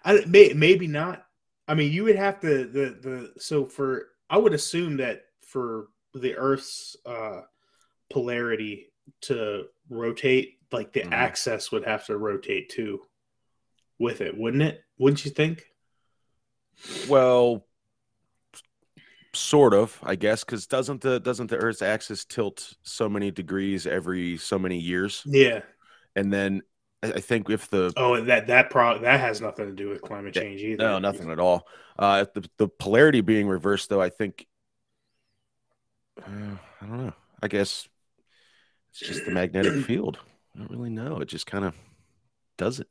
I 0.04 0.24
may, 0.26 0.52
maybe 0.52 0.86
not. 0.86 1.24
I 1.66 1.74
mean, 1.74 1.90
you 1.92 2.04
would 2.04 2.16
have 2.16 2.40
to 2.40 2.64
the 2.66 2.98
the 3.00 3.32
so 3.40 3.64
for 3.66 4.08
I 4.28 4.36
would 4.36 4.52
assume 4.52 4.98
that 4.98 5.22
for 5.42 5.88
the 6.14 6.36
Earth's 6.36 6.96
uh, 7.06 7.42
polarity 8.10 8.92
to 9.22 9.66
rotate, 9.88 10.58
like 10.72 10.92
the 10.92 11.00
Mhm. 11.00 11.12
axis 11.12 11.70
would 11.72 11.84
have 11.84 12.06
to 12.06 12.16
rotate 12.18 12.68
too 12.70 13.00
with 13.98 14.20
it, 14.20 14.36
wouldn't 14.36 14.62
it? 14.62 14.82
Wouldn't 14.98 15.24
you 15.24 15.30
think? 15.30 15.64
well, 17.08 17.66
sort 19.34 19.74
of, 19.74 19.98
I 20.02 20.14
guess, 20.14 20.44
because 20.44 20.66
doesn't 20.66 21.00
the 21.00 21.18
doesn't 21.20 21.48
the 21.48 21.56
Earth's 21.56 21.82
axis 21.82 22.24
tilt 22.24 22.74
so 22.82 23.08
many 23.08 23.30
degrees 23.30 23.86
every 23.86 24.36
so 24.36 24.58
many 24.58 24.78
years, 24.78 25.22
Yeah. 25.26 25.62
and 26.16 26.32
then 26.32 26.62
I 27.02 27.12
I 27.14 27.20
think 27.20 27.50
if 27.50 27.68
the 27.68 27.92
Oh, 27.96 28.20
that 28.24 28.46
that 28.46 28.70
pro 28.70 28.98
that 28.98 29.20
has 29.20 29.40
nothing 29.40 29.66
to 29.66 29.72
do 29.72 29.88
with 29.88 30.02
climate 30.02 30.34
change 30.34 30.62
either. 30.62 30.82
no 30.84 30.98
nothing 30.98 31.30
at 31.30 31.38
all, 31.40 31.66
uh, 31.98 32.26
the 32.34 32.48
the 32.58 32.68
polarity 32.68 33.20
being 33.20 33.48
reversed 33.48 33.88
though, 33.88 34.00
I 34.00 34.08
think 34.08 34.46
uh, 36.26 36.56
I 36.80 36.86
don't 36.86 37.06
know. 37.06 37.12
I 37.42 37.48
guess 37.48 37.88
it's 38.90 39.00
just 39.00 39.24
the 39.24 39.30
magnetic 39.30 39.84
field. 39.86 40.18
I 40.54 40.58
don't 40.58 40.70
really 40.70 40.90
know. 40.90 41.20
It 41.20 41.28
just 41.28 41.46
kind 41.46 41.64
of 41.64 41.74
does 42.56 42.80
it. 42.80 42.88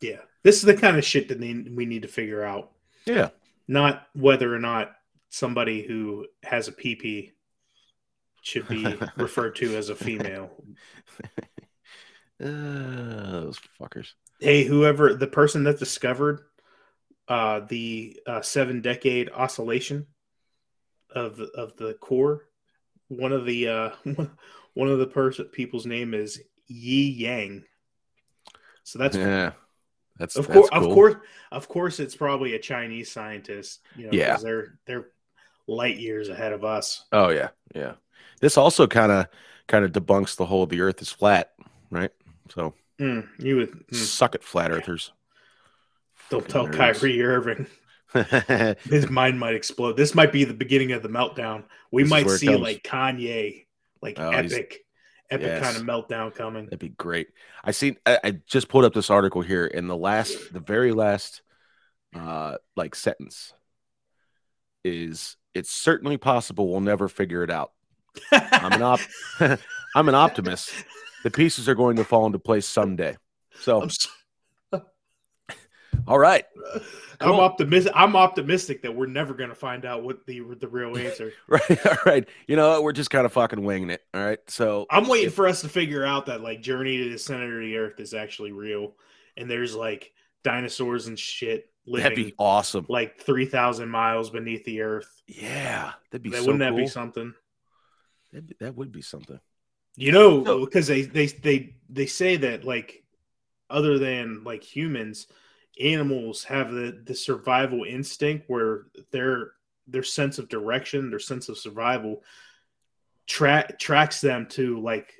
Yeah, 0.00 0.20
this 0.42 0.56
is 0.56 0.62
the 0.62 0.76
kind 0.76 0.96
of 0.96 1.04
shit 1.04 1.28
that 1.28 1.40
we 1.40 1.86
need 1.86 2.02
to 2.02 2.08
figure 2.08 2.44
out. 2.44 2.72
Yeah. 3.06 3.30
Not 3.66 4.06
whether 4.14 4.54
or 4.54 4.58
not 4.58 4.92
somebody 5.30 5.82
who 5.82 6.26
has 6.44 6.68
a 6.68 6.72
PP 6.72 7.32
should 8.42 8.68
be 8.68 8.96
referred 9.16 9.56
to 9.56 9.76
as 9.76 9.88
a 9.88 9.96
female. 9.96 10.50
Uh, 12.38 13.30
those 13.30 13.58
fuckers. 13.80 14.12
Hey, 14.40 14.64
whoever 14.64 15.14
the 15.14 15.26
person 15.26 15.64
that 15.64 15.78
discovered 15.78 16.42
uh, 17.28 17.60
the 17.60 18.20
uh, 18.26 18.42
seven 18.42 18.82
decade 18.82 19.30
oscillation 19.30 20.06
of 21.16 21.36
the, 21.36 21.46
of 21.56 21.76
the 21.76 21.94
core, 21.94 22.48
one 23.08 23.32
of 23.32 23.44
the 23.46 23.68
uh, 23.68 23.90
one 24.74 24.88
of 24.88 24.98
the 24.98 25.06
person 25.06 25.46
people's 25.46 25.86
name 25.86 26.14
is 26.14 26.40
Yi 26.66 27.10
Yang. 27.10 27.64
So 28.84 28.98
that's 28.98 29.16
yeah. 29.16 29.52
That's 30.18 30.36
of 30.36 30.48
course, 30.48 30.70
cool. 30.70 30.88
of 30.88 30.94
course, 30.94 31.14
of 31.52 31.68
course, 31.68 32.00
it's 32.00 32.16
probably 32.16 32.54
a 32.54 32.58
Chinese 32.58 33.10
scientist. 33.12 33.80
You 33.96 34.06
know, 34.06 34.12
Yeah. 34.12 34.36
they're 34.36 34.78
they're 34.86 35.08
light 35.66 35.98
years 35.98 36.28
ahead 36.30 36.52
of 36.52 36.64
us. 36.64 37.04
Oh 37.12 37.28
yeah, 37.28 37.50
yeah. 37.74 37.94
This 38.40 38.56
also 38.56 38.86
kind 38.86 39.12
of 39.12 39.26
kind 39.66 39.84
of 39.84 39.92
debunks 39.92 40.36
the 40.36 40.46
whole 40.46 40.66
the 40.66 40.80
Earth 40.80 41.02
is 41.02 41.10
flat, 41.10 41.52
right? 41.90 42.12
So 42.54 42.74
Mm, 42.98 43.28
you 43.38 43.56
would 43.56 43.72
mm, 43.88 43.94
suck 43.94 44.34
it, 44.34 44.42
flat 44.42 44.70
earthers. 44.72 45.12
don't 46.30 46.48
tell 46.48 46.66
nerds. 46.66 46.76
Kyrie 47.00 47.22
Irving. 47.22 47.66
His 48.84 49.10
mind 49.10 49.38
might 49.38 49.54
explode. 49.54 49.96
This 49.96 50.14
might 50.14 50.32
be 50.32 50.44
the 50.44 50.54
beginning 50.54 50.92
of 50.92 51.02
the 51.02 51.08
meltdown. 51.08 51.64
We 51.90 52.02
This 52.04 52.10
might 52.10 52.30
see 52.30 52.54
like 52.56 52.82
Kanye, 52.82 53.66
like 54.02 54.18
Oh, 54.18 54.30
epic, 54.30 54.84
epic 55.30 55.46
Yes. 55.46 55.62
kind 55.64 55.76
of 55.76 55.82
meltdown 55.82 56.34
coming. 56.34 56.64
That'd 56.66 56.78
be 56.78 56.90
great. 56.90 57.28
I 57.64 57.72
seen. 57.72 57.96
I, 58.06 58.18
I 58.24 58.30
just 58.46 58.68
pulled 58.68 58.84
up 58.84 58.94
this 58.94 59.10
article 59.10 59.42
here, 59.42 59.66
in 59.66 59.88
the 59.88 59.96
last, 59.96 60.52
the 60.52 60.60
very 60.60 60.92
last, 60.92 61.42
uh, 62.14 62.56
like 62.76 62.94
sentence 62.94 63.52
is 64.84 65.36
it's 65.54 65.70
certainly 65.70 66.16
possible 66.16 66.70
we'll 66.70 66.80
never 66.80 67.08
figure 67.08 67.42
it 67.42 67.50
out. 67.50 67.72
I'm 68.32 68.72
an 68.72 68.82
op. 68.82 69.00
I'm 69.94 70.08
an 70.08 70.14
optimist. 70.14 70.70
The 71.24 71.30
pieces 71.30 71.68
are 71.68 71.74
going 71.74 71.96
to 71.96 72.04
fall 72.04 72.26
into 72.26 72.38
place 72.38 72.66
someday. 72.66 73.16
So, 73.60 73.80
I'm, 73.82 73.86
s- 73.88 74.06
all 76.06 76.18
right. 76.18 76.44
I'm 77.20 77.32
optimistic. 77.40 77.92
I'm 77.94 78.14
optimistic 78.16 78.82
that 78.82 78.94
we're 78.94 79.06
never 79.06 79.34
going 79.34 79.48
to 79.48 79.54
find 79.54 79.84
out 79.84 80.02
what 80.02 80.26
the 80.26 80.40
the 80.60 80.68
real 80.68 80.96
answer. 80.96 81.32
Right. 81.48 81.86
All 81.86 81.96
right. 82.04 82.28
You 82.46 82.56
know, 82.56 82.82
we're 82.82 82.92
just 82.92 83.10
kind 83.10 83.24
of 83.24 83.32
fucking 83.32 83.62
winging 83.62 83.90
it. 83.90 84.02
All 84.12 84.24
right. 84.24 84.38
So, 84.48 84.86
I'm 84.90 85.08
waiting 85.08 85.30
for 85.30 85.46
us 85.46 85.62
to 85.62 85.68
figure 85.68 86.04
out 86.04 86.26
that 86.26 86.40
like 86.42 86.60
Journey 86.60 86.98
to 86.98 87.10
the 87.10 87.18
Center 87.18 87.56
of 87.56 87.64
the 87.64 87.76
Earth 87.76 88.00
is 88.00 88.12
actually 88.14 88.52
real, 88.52 88.94
and 89.36 89.50
there's 89.50 89.74
like 89.74 90.12
dinosaurs 90.44 91.06
and 91.06 91.18
shit 91.18 91.70
living. 91.86 92.02
that'd 92.02 92.16
be 92.16 92.34
awesome. 92.38 92.84
like 92.88 93.18
three 93.20 93.46
thousand 93.46 93.88
miles 93.88 94.30
beneath 94.30 94.64
the 94.64 94.82
Earth. 94.82 95.22
Yeah. 95.26 95.92
That'd 96.10 96.22
be 96.22 96.30
That, 96.30 96.38
so 96.38 96.42
wouldn't 96.46 96.60
that 96.60 96.76
be 96.76 96.86
something? 96.86 97.32
That'd 98.32 98.48
be- 98.48 98.56
that 98.60 98.76
would 98.76 98.92
be 98.92 99.02
something. 99.02 99.40
You 99.96 100.12
know, 100.12 100.64
because 100.64 100.90
uh, 100.90 100.94
they 100.94 101.02
they 101.02 101.26
they 101.26 101.74
they 101.88 102.06
say 102.06 102.36
that 102.36 102.64
like 102.64 103.02
other 103.70 103.98
than 103.98 104.44
like 104.44 104.62
humans, 104.62 105.26
animals 105.80 106.44
have 106.44 106.72
the 106.72 107.02
the 107.04 107.14
survival 107.14 107.84
instinct 107.84 108.44
where 108.48 108.86
their 109.10 109.52
their 109.86 110.02
sense 110.02 110.38
of 110.38 110.48
direction, 110.48 111.10
their 111.10 111.18
sense 111.18 111.48
of 111.48 111.58
survival 111.58 112.22
track 113.26 113.78
tracks 113.78 114.20
them 114.20 114.46
to 114.46 114.80
like 114.80 115.12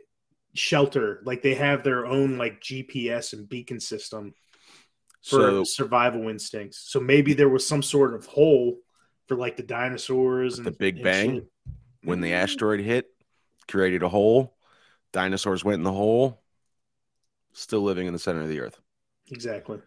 shelter. 0.55 1.21
Like 1.25 1.43
they 1.43 1.55
have 1.55 1.83
their 1.83 2.07
own 2.07 2.39
like 2.39 2.61
GPS 2.61 3.33
and 3.33 3.49
beacon 3.49 3.81
system 3.81 4.35
for 5.23 5.41
So, 5.41 5.65
survival 5.65 6.29
instincts. 6.29 6.85
So 6.87 7.01
maybe 7.01 7.35
there 7.35 7.49
was 7.49 7.67
some 7.67 7.83
sort 7.83 8.15
of 8.15 8.27
hole 8.27 8.79
for 9.27 9.37
like 9.37 9.57
the 9.57 9.63
dinosaurs 9.63 10.59
and 10.59 10.67
The 10.67 10.71
Big 10.71 10.97
and 10.97 11.05
Bang? 11.05 11.35
shit. 11.35 11.49
when 12.03 12.21
the 12.21 12.29
mm-hmm. 12.29 12.43
asteroid 12.43 12.81
hit, 12.81 13.07
created 13.67 14.03
a 14.03 14.09
hole, 14.09 14.57
dinosaurs 15.13 15.65
went 15.65 15.81
in 15.81 15.85
the 15.85 15.93
hole, 15.93 16.41
still 17.53 17.83
living 17.83 18.07
in 18.07 18.13
the 18.13 18.19
center 18.19 18.43
of 18.43 18.49
the 18.49 18.61
earth. 18.61 18.81
Exactly. 19.31 19.81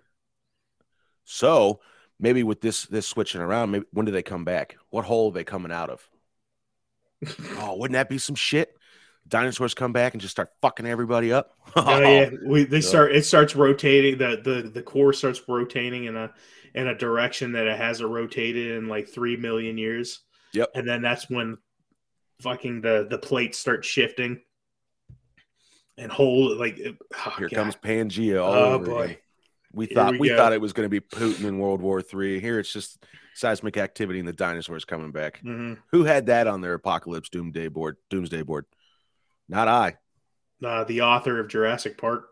So 1.32 1.80
maybe 2.20 2.42
with 2.42 2.60
this 2.60 2.86
this 2.88 3.08
switching 3.08 3.40
around, 3.40 3.70
maybe 3.70 3.86
when 3.92 4.06
do 4.08 4.12
they 4.12 4.24
come 4.24 4.44
back? 4.44 4.78
What 4.90 5.06
hole 5.06 5.30
are 5.30 5.34
they 5.34 5.44
coming 5.44 5.72
out 5.72 5.90
of? 5.90 6.10
Oh, 7.58 7.76
wouldn't 7.76 7.94
that 7.94 8.10
be 8.10 8.18
some 8.18 8.36
shit? 8.36 8.76
Dinosaurs 9.28 9.74
come 9.76 9.94
back 9.94 10.14
and 10.14 10.22
just 10.22 10.32
start 10.32 10.50
fucking 10.62 10.88
everybody 10.88 11.32
up. 11.32 11.52
Oh 11.76 12.00
yeah, 12.00 12.30
oh, 12.34 12.38
we 12.48 12.64
they 12.64 12.82
start 12.82 13.12
it 13.14 13.26
starts 13.26 13.56
rotating 13.56 14.18
the 14.18 14.42
the 14.44 14.70
the 14.70 14.82
core 14.82 15.14
starts 15.14 15.42
rotating 15.48 16.06
in 16.06 16.16
a 16.16 16.34
in 16.74 16.88
a 16.88 16.96
direction 16.98 17.52
that 17.52 17.68
it 17.68 17.78
hasn't 17.78 18.10
rotated 18.10 18.78
in 18.78 18.88
like 18.88 19.08
three 19.08 19.38
million 19.38 19.78
years. 19.78 20.22
Yep. 20.54 20.72
And 20.74 20.88
then 20.88 21.04
that's 21.04 21.30
when 21.30 21.58
fucking 22.42 22.82
the 22.82 23.06
the 23.08 23.20
plates 23.20 23.60
start 23.60 23.86
shifting 23.86 24.42
and 25.98 26.12
hold 26.12 26.58
like 26.58 26.80
oh, 27.28 27.30
Here 27.38 27.50
God. 27.50 27.56
comes 27.56 27.76
Pangea. 27.76 28.44
All 28.44 28.54
Oh 28.54 28.74
over 28.74 28.86
boy. 28.86 29.02
again. 29.04 29.18
We 29.72 29.86
thought 29.86 30.14
we 30.14 30.20
we, 30.20 30.30
thought 30.30 30.54
it 30.54 30.62
was 30.62 30.74
going 30.74 30.86
to 30.86 30.90
be 30.90 31.00
Putin 31.00 31.46
in 31.46 31.60
World 31.60 31.82
War 31.82 32.02
Three. 32.02 32.40
Here 32.40 32.60
it's 32.60 32.74
just 32.74 33.04
seismic 33.36 33.78
activity 33.78 34.20
and 34.20 34.28
the 34.28 34.34
dinosaurs 34.34 34.84
coming 34.86 35.12
back. 35.12 35.42
Mhm. 35.44 35.78
Who 35.92 36.04
had 36.04 36.26
that 36.26 36.48
on 36.48 36.62
their 36.62 36.74
apocalypse 36.74 37.30
doomsday 37.30 37.68
board? 37.68 37.98
Doomsday 38.10 38.42
board. 38.42 38.66
Not 39.48 39.68
I. 39.68 39.98
Uh, 40.64 40.84
the 40.84 41.02
author 41.02 41.40
of 41.40 41.48
Jurassic 41.48 41.98
Park. 41.98 42.30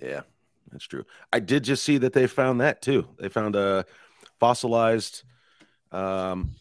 Yeah, 0.00 0.22
that's 0.70 0.84
true. 0.84 1.04
I 1.32 1.40
did 1.40 1.64
just 1.64 1.82
see 1.82 1.98
that 1.98 2.12
they 2.12 2.26
found 2.26 2.60
that 2.60 2.82
too. 2.82 3.08
They 3.18 3.28
found 3.28 3.56
a 3.56 3.86
fossilized 4.38 5.22
um, 5.92 6.52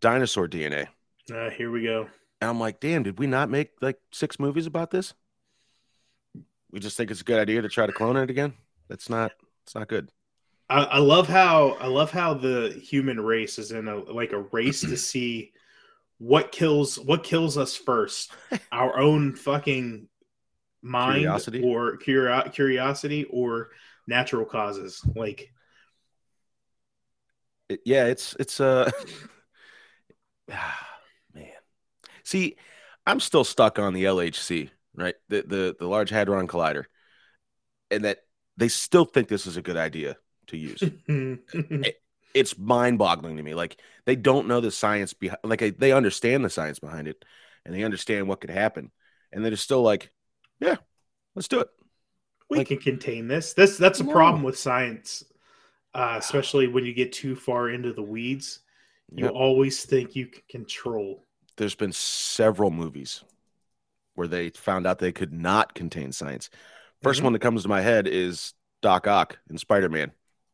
dinosaur 0.00 0.48
DNA. 0.48 0.88
Uh, 1.32 1.50
here 1.50 1.70
we 1.70 1.82
go. 1.82 2.08
And 2.40 2.50
I'm 2.50 2.58
like, 2.58 2.80
damn, 2.80 3.02
did 3.02 3.18
we 3.18 3.26
not 3.26 3.50
make 3.50 3.70
like 3.80 3.98
six 4.12 4.40
movies 4.40 4.66
about 4.66 4.90
this? 4.90 5.14
We 6.70 6.80
just 6.80 6.96
think 6.96 7.10
it's 7.10 7.20
a 7.20 7.24
good 7.24 7.38
idea 7.38 7.62
to 7.62 7.68
try 7.68 7.86
to 7.86 7.92
clone 7.92 8.16
it 8.16 8.30
again. 8.30 8.54
That's 8.88 9.08
not. 9.10 9.32
It's 9.70 9.76
not 9.76 9.86
good. 9.86 10.10
I, 10.68 10.82
I 10.82 10.98
love 10.98 11.28
how 11.28 11.76
I 11.80 11.86
love 11.86 12.10
how 12.10 12.34
the 12.34 12.76
human 12.82 13.20
race 13.20 13.56
is 13.56 13.70
in 13.70 13.86
a 13.86 13.98
like 13.98 14.32
a 14.32 14.40
race 14.50 14.80
to 14.80 14.96
see 14.96 15.52
what 16.18 16.50
kills 16.50 16.98
what 16.98 17.22
kills 17.22 17.56
us 17.56 17.76
first, 17.76 18.32
our 18.72 18.98
own 18.98 19.36
fucking 19.36 20.08
mind 20.82 21.20
Curiosity? 21.20 21.62
or 21.62 21.98
curio- 21.98 22.48
curiosity 22.48 23.26
or 23.30 23.68
natural 24.08 24.44
causes. 24.44 25.06
Like 25.14 25.52
It- 27.68 27.82
yeah, 27.84 28.06
it's 28.06 28.34
it's 28.40 28.58
uh 28.58 28.90
man. 30.48 31.46
See, 32.24 32.56
I'm 33.06 33.20
still 33.20 33.44
stuck 33.44 33.78
on 33.78 33.94
the 33.94 34.02
LHC, 34.02 34.70
right? 34.96 35.14
The 35.28 35.42
the 35.42 35.76
the 35.78 35.86
Large 35.86 36.10
Hadron 36.10 36.48
Collider, 36.48 36.86
and 37.92 38.04
that 38.04 38.18
they 38.60 38.68
still 38.68 39.04
think 39.06 39.28
this 39.28 39.46
is 39.46 39.56
a 39.56 39.62
good 39.62 39.76
idea 39.76 40.16
to 40.48 40.56
use. 40.56 40.82
it's 42.34 42.58
mind-boggling 42.58 43.36
to 43.38 43.42
me. 43.42 43.54
Like 43.54 43.80
they 44.04 44.14
don't 44.16 44.46
know 44.46 44.60
the 44.60 44.70
science 44.70 45.14
behind. 45.14 45.40
Like 45.42 45.78
they 45.78 45.92
understand 45.92 46.44
the 46.44 46.50
science 46.50 46.78
behind 46.78 47.08
it, 47.08 47.24
and 47.64 47.74
they 47.74 47.82
understand 47.82 48.28
what 48.28 48.40
could 48.40 48.50
happen, 48.50 48.92
and 49.32 49.44
they're 49.44 49.56
still 49.56 49.82
like, 49.82 50.10
"Yeah, 50.60 50.76
let's 51.34 51.48
do 51.48 51.60
it." 51.60 51.68
we 52.50 52.58
Like- 52.58 52.68
can 52.68 52.78
contain 52.78 53.28
this. 53.28 53.54
This 53.54 53.78
that's 53.78 54.00
a 54.00 54.04
problem 54.04 54.42
with 54.42 54.58
science, 54.58 55.24
uh, 55.94 56.16
especially 56.18 56.66
when 56.66 56.84
you 56.84 56.92
get 56.92 57.12
too 57.12 57.34
far 57.36 57.70
into 57.70 57.92
the 57.92 58.02
weeds. 58.02 58.60
You 59.12 59.24
Yep. 59.24 59.34
always 59.34 59.84
think 59.84 60.14
you 60.14 60.26
can 60.26 60.42
control. 60.48 61.24
There's 61.56 61.74
been 61.74 61.92
several 61.92 62.70
movies 62.70 63.24
where 64.14 64.28
they 64.28 64.50
found 64.50 64.86
out 64.86 64.98
they 64.98 65.12
could 65.12 65.32
not 65.32 65.74
contain 65.74 66.12
science. 66.12 66.50
1st 67.02 67.20
Mhm. 67.20 67.24
one 67.24 67.32
that 67.34 67.38
comes 67.40 67.62
to 67.62 67.68
my 67.68 67.80
head 67.80 68.06
is 68.06 68.54
Doc 68.82 69.06
Ock 69.06 69.38
in 69.48 69.58
Spider 69.58 69.88
Man. 69.88 70.12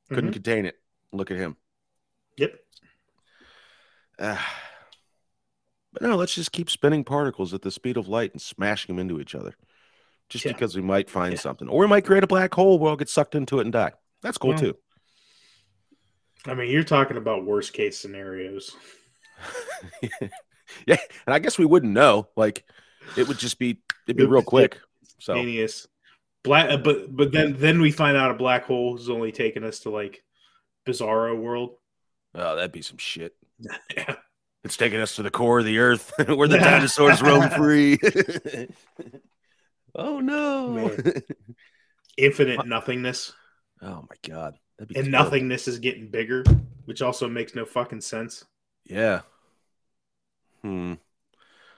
Couldn't 0.08 0.30
Mhm. 0.30 0.34
contain 0.34 0.66
it. 0.66 0.76
Look 1.12 1.30
at 1.30 1.36
him. 1.36 1.56
Yep. 2.36 2.58
Ah. 4.18 4.62
but 5.92 6.02
no, 6.02 6.16
let's 6.16 6.34
just 6.34 6.52
keep 6.52 6.70
spinning 6.70 7.04
particles 7.04 7.54
at 7.54 7.62
the 7.62 7.70
speed 7.70 7.96
of 7.96 8.08
light 8.08 8.32
and 8.32 8.40
smashing 8.40 8.94
them 8.94 9.00
into 9.00 9.20
each 9.20 9.34
other. 9.34 9.54
Just 10.28 10.44
Yeah. 10.44 10.52
because 10.52 10.76
we 10.76 10.82
might 10.82 11.08
find 11.10 11.34
Yeah. 11.34 11.40
something. 11.40 11.68
Or 11.68 11.80
we 11.80 11.86
might 11.86 12.04
create 12.04 12.24
a 12.24 12.26
black 12.28 12.54
hole 12.54 12.78
where 12.78 12.90
I'll 12.90 12.96
get 12.96 13.08
sucked 13.08 13.34
into 13.34 13.58
it 13.58 13.62
and 13.62 13.72
die. 13.72 13.92
That's 14.22 14.38
cool 14.38 14.50
Well, 14.50 14.58
too. 14.58 14.78
I 16.44 16.54
mean, 16.54 16.70
you're 16.70 16.84
talking 16.84 17.16
about 17.16 17.44
worst 17.44 17.72
case 17.72 17.98
scenarios. 17.98 18.76
yeah. 20.86 20.96
And 21.26 21.34
I 21.34 21.38
guess 21.38 21.58
we 21.58 21.64
wouldn't 21.64 21.92
know. 21.92 22.28
Like 22.36 22.64
it 23.16 23.26
would 23.28 23.38
just 23.38 23.58
be 23.58 23.80
it'd 24.06 24.16
be 24.16 24.24
real 24.26 24.42
quick. 24.42 24.78
So 25.18 25.34
Genius. 25.34 25.86
Black, 26.46 26.70
uh, 26.70 26.76
but 26.78 27.14
but 27.14 27.32
then 27.32 27.54
then 27.58 27.80
we 27.80 27.90
find 27.90 28.16
out 28.16 28.30
a 28.30 28.34
black 28.34 28.64
hole 28.64 28.96
is 28.96 29.10
only 29.10 29.32
taking 29.32 29.64
us 29.64 29.80
to 29.80 29.90
like 29.90 30.22
Bizarro 30.86 31.36
world. 31.38 31.76
oh, 32.34 32.56
that'd 32.56 32.72
be 32.72 32.82
some 32.82 32.98
shit. 32.98 33.34
Yeah. 33.96 34.16
It's 34.64 34.76
taking 34.76 35.00
us 35.00 35.14
to 35.16 35.22
the 35.22 35.30
core 35.30 35.60
of 35.60 35.64
the 35.64 35.78
earth 35.78 36.12
where 36.26 36.48
the 36.48 36.58
dinosaurs 36.58 37.22
roam 37.22 37.48
free. 37.56 37.98
oh 39.94 40.20
no. 40.20 40.70
Man. 40.70 41.22
Infinite 42.16 42.66
nothingness, 42.66 43.32
Oh 43.82 44.06
my 44.08 44.16
god. 44.28 44.54
That'd 44.78 44.88
be 44.94 44.98
and 45.00 45.10
terrible. 45.10 45.24
nothingness 45.30 45.68
is 45.68 45.78
getting 45.78 46.08
bigger, 46.10 46.42
which 46.86 47.00
also 47.02 47.28
makes 47.28 47.54
no 47.54 47.64
fucking 47.64 48.00
sense. 48.00 48.44
Yeah. 48.84 49.20
Hmm. 50.62 50.94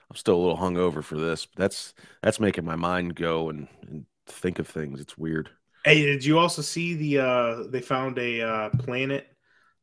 I'm 0.09 0.15
still 0.15 0.35
a 0.35 0.41
little 0.41 0.57
hungover 0.57 1.03
for 1.03 1.15
this. 1.17 1.45
But 1.45 1.59
that's 1.61 1.93
that's 2.23 2.39
making 2.39 2.65
my 2.65 2.75
mind 2.75 3.15
go 3.15 3.49
and, 3.49 3.67
and 3.87 4.05
think 4.31 4.59
of 4.59 4.67
things. 4.67 4.99
It's 5.01 5.17
weird. 5.17 5.49
Hey, 5.85 6.01
did 6.03 6.25
you 6.25 6.37
also 6.39 6.61
see 6.61 6.93
the? 6.95 7.19
uh 7.19 7.63
They 7.69 7.81
found 7.81 8.17
a 8.19 8.41
uh 8.41 8.69
planet, 8.71 9.27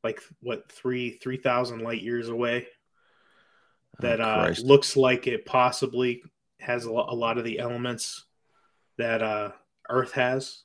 like 0.04 0.20
what 0.40 0.70
three 0.70 1.12
three 1.12 1.36
thousand 1.38 1.80
light 1.80 2.02
years 2.02 2.28
away, 2.28 2.68
that 4.00 4.20
oh, 4.20 4.24
uh 4.24 4.54
looks 4.62 4.96
like 4.96 5.26
it 5.26 5.46
possibly 5.46 6.22
has 6.60 6.84
a, 6.86 6.90
a 6.90 7.14
lot 7.14 7.38
of 7.38 7.44
the 7.44 7.58
elements 7.58 8.24
that 8.98 9.22
uh 9.22 9.52
Earth 9.88 10.12
has. 10.12 10.62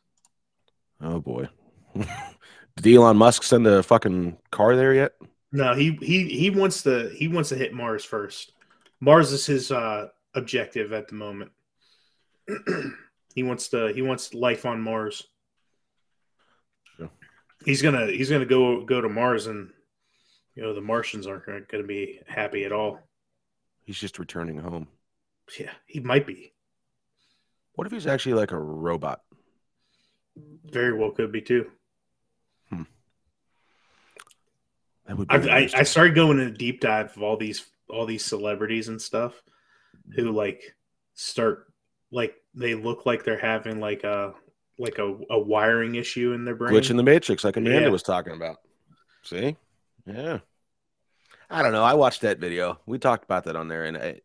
oh 1.01 1.19
boy. 1.19 1.47
Did 2.77 2.95
Elon 2.95 3.17
Musk 3.17 3.43
send 3.43 3.67
a 3.67 3.83
fucking 3.83 4.37
car 4.51 4.75
there 4.75 4.93
yet? 4.93 5.13
No, 5.51 5.73
he 5.75 5.97
he 6.01 6.27
he 6.29 6.49
wants 6.49 6.83
to 6.83 7.09
he 7.09 7.27
wants 7.27 7.49
to 7.49 7.55
hit 7.55 7.73
Mars 7.73 8.05
first. 8.05 8.53
Mars 8.99 9.31
is 9.31 9.45
his 9.45 9.71
uh 9.71 10.07
objective 10.33 10.93
at 10.93 11.07
the 11.07 11.15
moment. 11.15 11.51
he 13.33 13.43
wants 13.43 13.69
to 13.69 13.87
he 13.93 14.01
wants 14.01 14.33
life 14.33 14.65
on 14.65 14.81
Mars. 14.81 15.27
He's 17.65 17.81
gonna 17.81 18.07
he's 18.07 18.29
gonna 18.29 18.45
go 18.45 18.83
go 18.85 19.01
to 19.01 19.09
Mars 19.09 19.47
and 19.47 19.69
you 20.55 20.63
know 20.63 20.73
the 20.73 20.81
Martians 20.81 21.27
aren't 21.27 21.45
gonna, 21.69 21.83
be 21.83 22.19
happy 22.27 22.65
at 22.65 22.71
all. 22.71 22.99
He's 23.83 23.99
just 23.99 24.19
returning 24.19 24.57
home. 24.57 24.87
Yeah, 25.59 25.71
he 25.85 25.99
might 25.99 26.25
be. 26.25 26.53
What 27.73 27.87
if 27.87 27.93
he's 27.93 28.07
actually 28.07 28.33
like 28.33 28.51
a 28.51 28.59
robot? 28.59 29.21
Very 30.65 30.93
well 30.93 31.11
could 31.11 31.31
be 31.31 31.41
too. 31.41 31.69
Hmm. 32.69 32.83
That 35.05 35.17
would 35.17 35.27
be 35.27 35.49
I, 35.49 35.59
I, 35.59 35.69
I 35.77 35.83
started 35.83 36.15
going 36.15 36.39
in 36.39 36.47
a 36.47 36.51
deep 36.51 36.81
dive 36.81 37.15
of 37.15 37.23
all 37.23 37.37
these 37.37 37.65
all 37.89 38.05
these 38.05 38.25
celebrities 38.25 38.87
and 38.87 39.01
stuff 39.01 39.41
who 40.15 40.31
like 40.31 40.75
start 41.13 41.71
like 42.11 42.35
they 42.53 42.75
look 42.75 43.05
like 43.05 43.23
they're 43.23 43.39
having 43.39 43.79
like 43.79 44.03
a 44.03 44.33
like 44.77 44.97
a, 44.97 45.17
a 45.29 45.39
wiring 45.39 45.95
issue 45.95 46.33
in 46.33 46.43
their 46.45 46.55
brain. 46.55 46.73
glitch 46.73 46.89
in 46.89 46.97
the 46.97 47.03
matrix 47.03 47.43
like 47.43 47.57
Amanda 47.57 47.81
Yeah. 47.81 47.89
was 47.89 48.03
talking 48.03 48.33
about. 48.33 48.57
See? 49.23 49.55
Yeah. 50.05 50.39
I 51.49 51.61
don't 51.61 51.73
know. 51.73 51.83
I 51.83 51.93
watched 51.93 52.21
that 52.21 52.39
video. 52.39 52.79
We 52.85 52.97
talked 52.97 53.23
about 53.23 53.43
that 53.43 53.55
on 53.55 53.67
there 53.67 53.85
and 53.85 53.97
I, 53.97 54.21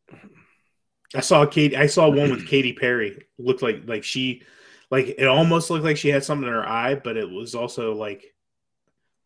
I 1.14 1.20
saw 1.20 1.44
Kate. 1.46 1.74
I 1.74 1.86
saw 1.86 2.08
one 2.08 2.30
with 2.30 2.46
Katy 2.46 2.72
Perry. 2.72 3.26
Looked 3.38 3.62
like 3.62 3.82
like 3.86 4.04
she, 4.04 4.42
like 4.90 5.14
it 5.18 5.26
almost 5.26 5.68
looked 5.70 5.84
like 5.84 5.96
she 5.96 6.08
had 6.08 6.24
something 6.24 6.46
in 6.48 6.54
her 6.54 6.66
eye, 6.66 6.94
but 6.94 7.16
it 7.16 7.28
was 7.28 7.54
also 7.54 7.94
like, 7.94 8.34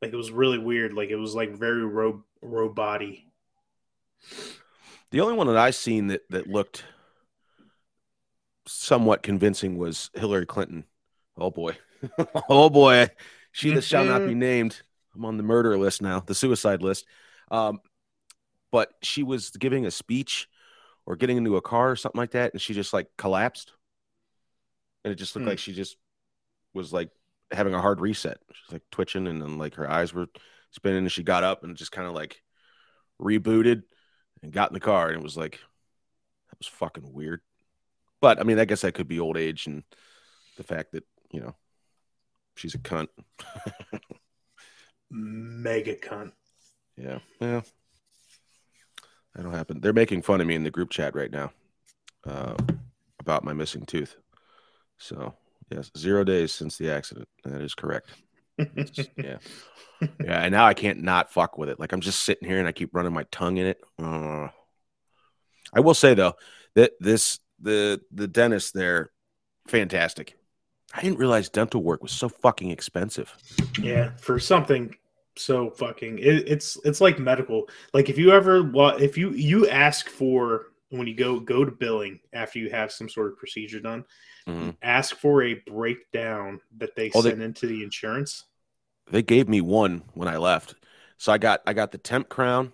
like 0.02 0.12
it 0.12 0.16
was 0.16 0.30
really 0.30 0.58
weird. 0.58 0.94
Like 0.94 1.10
it 1.10 1.16
was 1.16 1.34
like 1.34 1.52
very 1.52 1.84
ro 1.84 2.24
robot-y. 2.42 3.24
The 5.10 5.20
only 5.20 5.34
one 5.34 5.46
that 5.46 5.56
I 5.56 5.70
seen 5.70 6.08
that 6.08 6.22
that 6.30 6.46
looked 6.46 6.84
somewhat 8.70 9.22
convincing 9.22 9.78
was 9.78 10.10
Hillary 10.14 10.46
Clinton. 10.46 10.84
Oh 11.36 11.50
boy, 11.50 11.76
oh 12.48 12.70
boy, 12.70 13.08
she 13.52 13.72
that 13.72 13.84
shall 13.84 14.04
not 14.04 14.24
be 14.24 14.34
named. 14.34 14.82
I'm 15.14 15.24
on 15.24 15.36
the 15.36 15.42
murder 15.42 15.76
list 15.78 16.02
now, 16.02 16.20
the 16.20 16.34
suicide 16.34 16.82
list. 16.82 17.06
Um, 17.50 17.80
but 18.72 18.92
she 19.02 19.22
was 19.22 19.50
giving 19.50 19.86
a 19.86 19.90
speech 19.90 20.48
or 21.06 21.16
getting 21.16 21.38
into 21.38 21.56
a 21.56 21.62
car 21.62 21.90
or 21.92 21.96
something 21.96 22.20
like 22.20 22.32
that, 22.32 22.52
and 22.54 22.62
she 22.62 22.74
just 22.74 22.92
like 22.94 23.08
collapsed, 23.18 23.72
and 25.04 25.12
it 25.12 25.16
just 25.16 25.34
looked 25.34 25.46
Hmm. 25.46 25.48
like 25.48 25.58
she 25.58 25.72
just 25.72 25.96
was 26.74 26.92
like 26.92 27.10
having 27.52 27.74
a 27.74 27.82
hard 27.82 28.00
reset. 28.00 28.38
She's 28.52 28.72
like 28.72 28.82
twitching, 28.90 29.28
and 29.28 29.42
then 29.42 29.58
like 29.58 29.76
her 29.76 29.90
eyes 29.90 30.14
were 30.14 30.28
spinning, 30.72 31.00
and 31.00 31.12
she 31.12 31.22
got 31.22 31.44
up 31.44 31.64
and 31.64 31.76
just 31.76 31.92
kind 31.92 32.08
of 32.08 32.14
like 32.14 32.42
rebooted 33.20 33.84
and 34.42 34.52
got 34.52 34.70
in 34.70 34.74
the 34.74 34.80
car 34.80 35.08
and 35.08 35.18
it 35.18 35.22
was 35.24 35.36
like 35.36 35.60
that 36.50 36.58
was 36.58 36.66
fucking 36.68 37.12
weird 37.12 37.40
but 38.20 38.40
i 38.40 38.42
mean 38.42 38.58
i 38.58 38.64
guess 38.64 38.82
that 38.82 38.94
could 38.94 39.08
be 39.08 39.20
old 39.20 39.36
age 39.36 39.66
and 39.66 39.82
the 40.56 40.62
fact 40.62 40.92
that 40.92 41.04
you 41.32 41.40
know 41.40 41.54
she's 42.54 42.74
a 42.74 42.78
cunt. 42.78 43.08
Mega 45.10 45.96
cunt. 45.96 46.32
yeah 46.96 47.18
yeah 47.40 47.62
that'll 49.34 49.50
happen. 49.50 49.80
They're 49.80 49.92
making 49.92 50.22
fun 50.22 50.40
of 50.40 50.46
me 50.46 50.54
in 50.54 50.64
the 50.64 50.70
group 50.70 50.90
chat 50.90 51.14
right 51.14 51.30
now 51.30 51.52
uh, 52.26 52.54
about 53.20 53.44
my 53.44 53.52
missing 53.52 53.86
tooth. 53.86 54.16
So 54.98 55.34
yes 55.70 55.90
zero 55.96 56.24
days 56.24 56.52
since 56.52 56.76
the 56.76 56.90
accident. 56.90 57.28
That 57.44 57.60
is 57.60 57.74
correct. 57.74 58.10
Yeah. 58.58 59.38
Yeah 60.24 60.42
and 60.42 60.52
now 60.52 60.64
i 60.64 60.72
can't 60.72 61.02
not 61.02 61.30
fuck 61.30 61.58
with 61.58 61.68
it. 61.68 61.78
Like 61.78 61.92
i'm 61.92 62.00
just 62.00 62.20
sitting 62.20 62.48
here 62.48 62.58
and 62.58 62.66
i 62.66 62.72
keep 62.72 62.94
running 62.94 63.12
my 63.12 63.24
tongue 63.30 63.58
in 63.58 63.66
it. 63.66 63.80
Uh, 64.02 64.48
i 65.74 65.80
will 65.80 65.92
say 65.92 66.14
though 66.14 66.32
that 66.74 66.92
this 67.00 67.38
the 67.60 68.00
the 68.12 68.26
dentist 68.28 68.74
there 68.74 69.10
fantastic 69.66 70.36
i 70.94 71.00
didn't 71.02 71.18
realize 71.18 71.48
dental 71.48 71.82
work 71.82 72.02
was 72.02 72.12
so 72.12 72.28
fucking 72.28 72.70
expensive 72.70 73.34
Yeah, 73.82 74.10
for 74.16 74.38
something 74.38 74.94
so 75.36 75.70
fucking 75.70 76.18
it, 76.18 76.48
it's 76.48 76.76
it's 76.84 77.00
like 77.00 77.18
medical. 77.18 77.68
Like 77.94 78.08
if 78.10 78.18
you 78.18 78.32
ever 78.32 78.70
if 79.00 79.16
you 79.16 79.30
you 79.30 79.68
ask 79.68 80.08
for 80.08 80.66
when 80.90 81.06
you 81.06 81.14
go 81.14 81.38
go 81.40 81.64
to 81.64 81.70
billing 81.70 82.18
after 82.32 82.58
you 82.58 82.68
have 82.70 82.90
some 82.92 83.08
sort 83.08 83.28
of 83.32 83.38
procedure 83.38 83.80
done, 83.80 84.04
Mhm. 84.48 84.76
ask 84.82 85.16
for 85.16 85.42
a 85.44 85.54
breakdown 85.54 86.60
that 86.78 86.96
they 86.96 87.10
Oh, 87.14 87.22
they- 87.22 87.30
send 87.30 87.42
into 87.42 87.66
the 87.68 87.82
insurance. 87.84 88.44
they 89.10 89.22
gave 89.22 89.48
me 89.48 89.60
one 89.60 90.02
when 90.14 90.28
i 90.28 90.36
left 90.36 90.74
so 91.16 91.32
i 91.32 91.38
got 91.38 91.62
i 91.66 91.72
got 91.72 91.90
the 91.92 91.98
temp 91.98 92.28
crown 92.28 92.72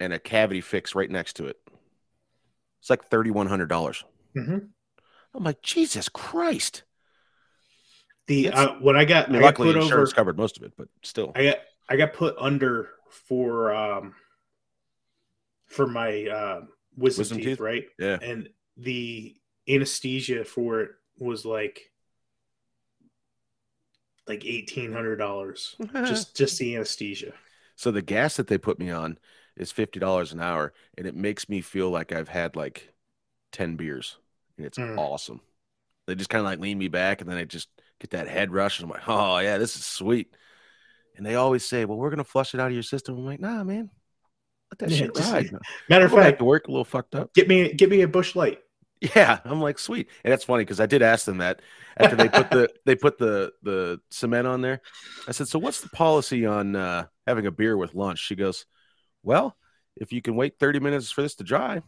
and 0.00 0.12
a 0.12 0.18
cavity 0.18 0.60
fix 0.60 0.94
right 0.94 1.10
next 1.10 1.34
to 1.34 1.46
it 1.46 1.58
it's 2.80 2.90
like 2.90 3.08
$3100 3.10 4.02
Mm-hmm. 4.36 4.58
i'm 5.34 5.44
like 5.44 5.62
jesus 5.62 6.08
christ 6.08 6.82
The 8.26 8.50
uh, 8.50 8.74
what 8.80 8.96
I 8.96 9.04
got, 9.04 9.28
i 9.28 9.32
mean 9.32 9.36
I 9.36 9.40
got 9.40 9.44
luckily 9.46 9.68
put 9.68 9.76
over. 9.76 9.84
insurance 9.84 10.12
covered 10.12 10.36
most 10.36 10.56
of 10.58 10.62
it 10.62 10.72
but 10.76 10.88
still 11.02 11.32
I 11.34 11.44
got 11.44 11.56
I 11.88 11.96
got 11.96 12.12
put 12.12 12.36
under 12.38 12.90
for 13.10 13.74
um 13.74 14.14
for 15.66 15.86
my 15.86 16.26
uh 16.26 16.60
wisdom, 16.96 17.20
Wisdom 17.20 17.38
teeth, 17.38 17.46
teeth? 17.46 17.60
right? 17.60 17.84
yeah 17.98 18.18
And 18.20 18.48
the 18.76 19.34
anesthesia 19.68 20.44
for 20.44 20.80
it 20.82 20.90
was 21.18 21.44
like 21.44 21.90
like 24.26 24.44
eighteen 24.44 24.92
hundred 24.92 25.16
dollars. 25.16 25.74
just 26.06 26.34
just 26.36 26.58
the 26.58 26.76
anesthesia. 26.76 27.32
So 27.76 27.90
the 27.90 28.02
gas 28.02 28.36
that 28.36 28.46
they 28.48 28.58
put 28.58 28.78
me 28.78 28.90
on 28.90 29.18
is 29.60 29.72
fifty 29.72 29.98
dollars 30.00 30.32
an 30.32 30.40
hour, 30.40 30.72
and 30.96 31.06
it 31.06 31.14
makes 31.14 31.48
me 31.48 31.60
feel 31.60 31.90
like 31.90 32.12
I've 32.12 32.28
had 32.28 32.56
like 32.56 32.92
ten 33.52 33.76
beers, 33.76 34.16
and 34.56 34.66
it's 34.66 34.78
Mm. 34.78 34.98
awesome. 34.98 35.40
They 36.06 36.14
just 36.14 36.30
kind 36.30 36.40
of 36.40 36.46
like 36.46 36.58
lean 36.60 36.78
me 36.78 36.88
back, 36.88 37.20
and 37.20 37.28
then 37.28 37.36
I 37.38 37.44
just 37.44 37.68
get 38.00 38.10
that 38.10 38.28
head 38.28 38.52
rush, 38.52 38.78
and 38.80 38.84
I'm 38.84 38.90
like, 38.90 39.08
oh 39.08 39.38
yeah, 39.38 39.58
this 39.58 39.76
is 39.76 39.84
sweet. 39.84 40.34
And 41.16 41.26
they 41.26 41.34
always 41.34 41.66
say, 41.66 41.84
well, 41.84 41.98
we're 41.98 42.10
gonna 42.10 42.24
flush 42.24 42.54
it 42.54 42.60
out 42.60 42.68
of 42.68 42.72
your 42.74 42.82
system. 42.82 43.16
I'm 43.18 43.26
like, 43.26 43.40
nah, 43.40 43.64
man, 43.64 43.90
let 44.70 44.78
that 44.78 44.90
Yeah, 44.90 44.96
shit 44.96 45.14
just- 45.14 45.32
ride. 45.32 45.50
Matter 45.88 46.06
of 46.06 46.12
fact, 46.12 46.38
to 46.38 46.44
work 46.44 46.68
a 46.68 46.70
little 46.70 46.84
fucked 46.84 47.14
up. 47.14 47.34
get 47.34 47.48
me 47.48 47.72
get 47.72 47.90
me 47.90 48.02
a 48.02 48.08
Busch 48.08 48.34
Light. 48.36 48.60
Yeah, 49.14 49.38
I'm 49.44 49.60
like 49.62 49.78
sweet, 49.78 50.08
and 50.24 50.32
that's 50.32 50.42
funny 50.42 50.62
because 50.64 50.80
I 50.80 50.86
did 50.86 51.02
ask 51.02 51.24
them 51.24 51.38
that 51.38 51.62
after 51.98 52.16
they 52.16 52.28
put 52.28 52.50
the 52.50 52.68
they 52.84 52.96
put 52.96 53.16
the 53.16 53.52
the 53.62 54.00
cement 54.10 54.48
on 54.48 54.60
there. 54.60 54.80
I 55.28 55.30
said, 55.30 55.46
so 55.46 55.60
what's 55.60 55.80
the 55.80 55.88
policy 55.90 56.46
on 56.46 56.74
uh, 56.74 57.06
having 57.24 57.46
a 57.46 57.52
beer 57.52 57.76
with 57.76 57.94
lunch? 57.94 58.18
She 58.18 58.34
goes, 58.34 58.66
well, 59.22 59.56
if 59.96 60.12
you 60.12 60.22
can 60.22 60.36
wait 60.36 60.58
30 60.58 60.80
minutes 60.80 61.10
for 61.10 61.22
this 61.22 61.34
to 61.36 61.44
dry, 61.44 61.82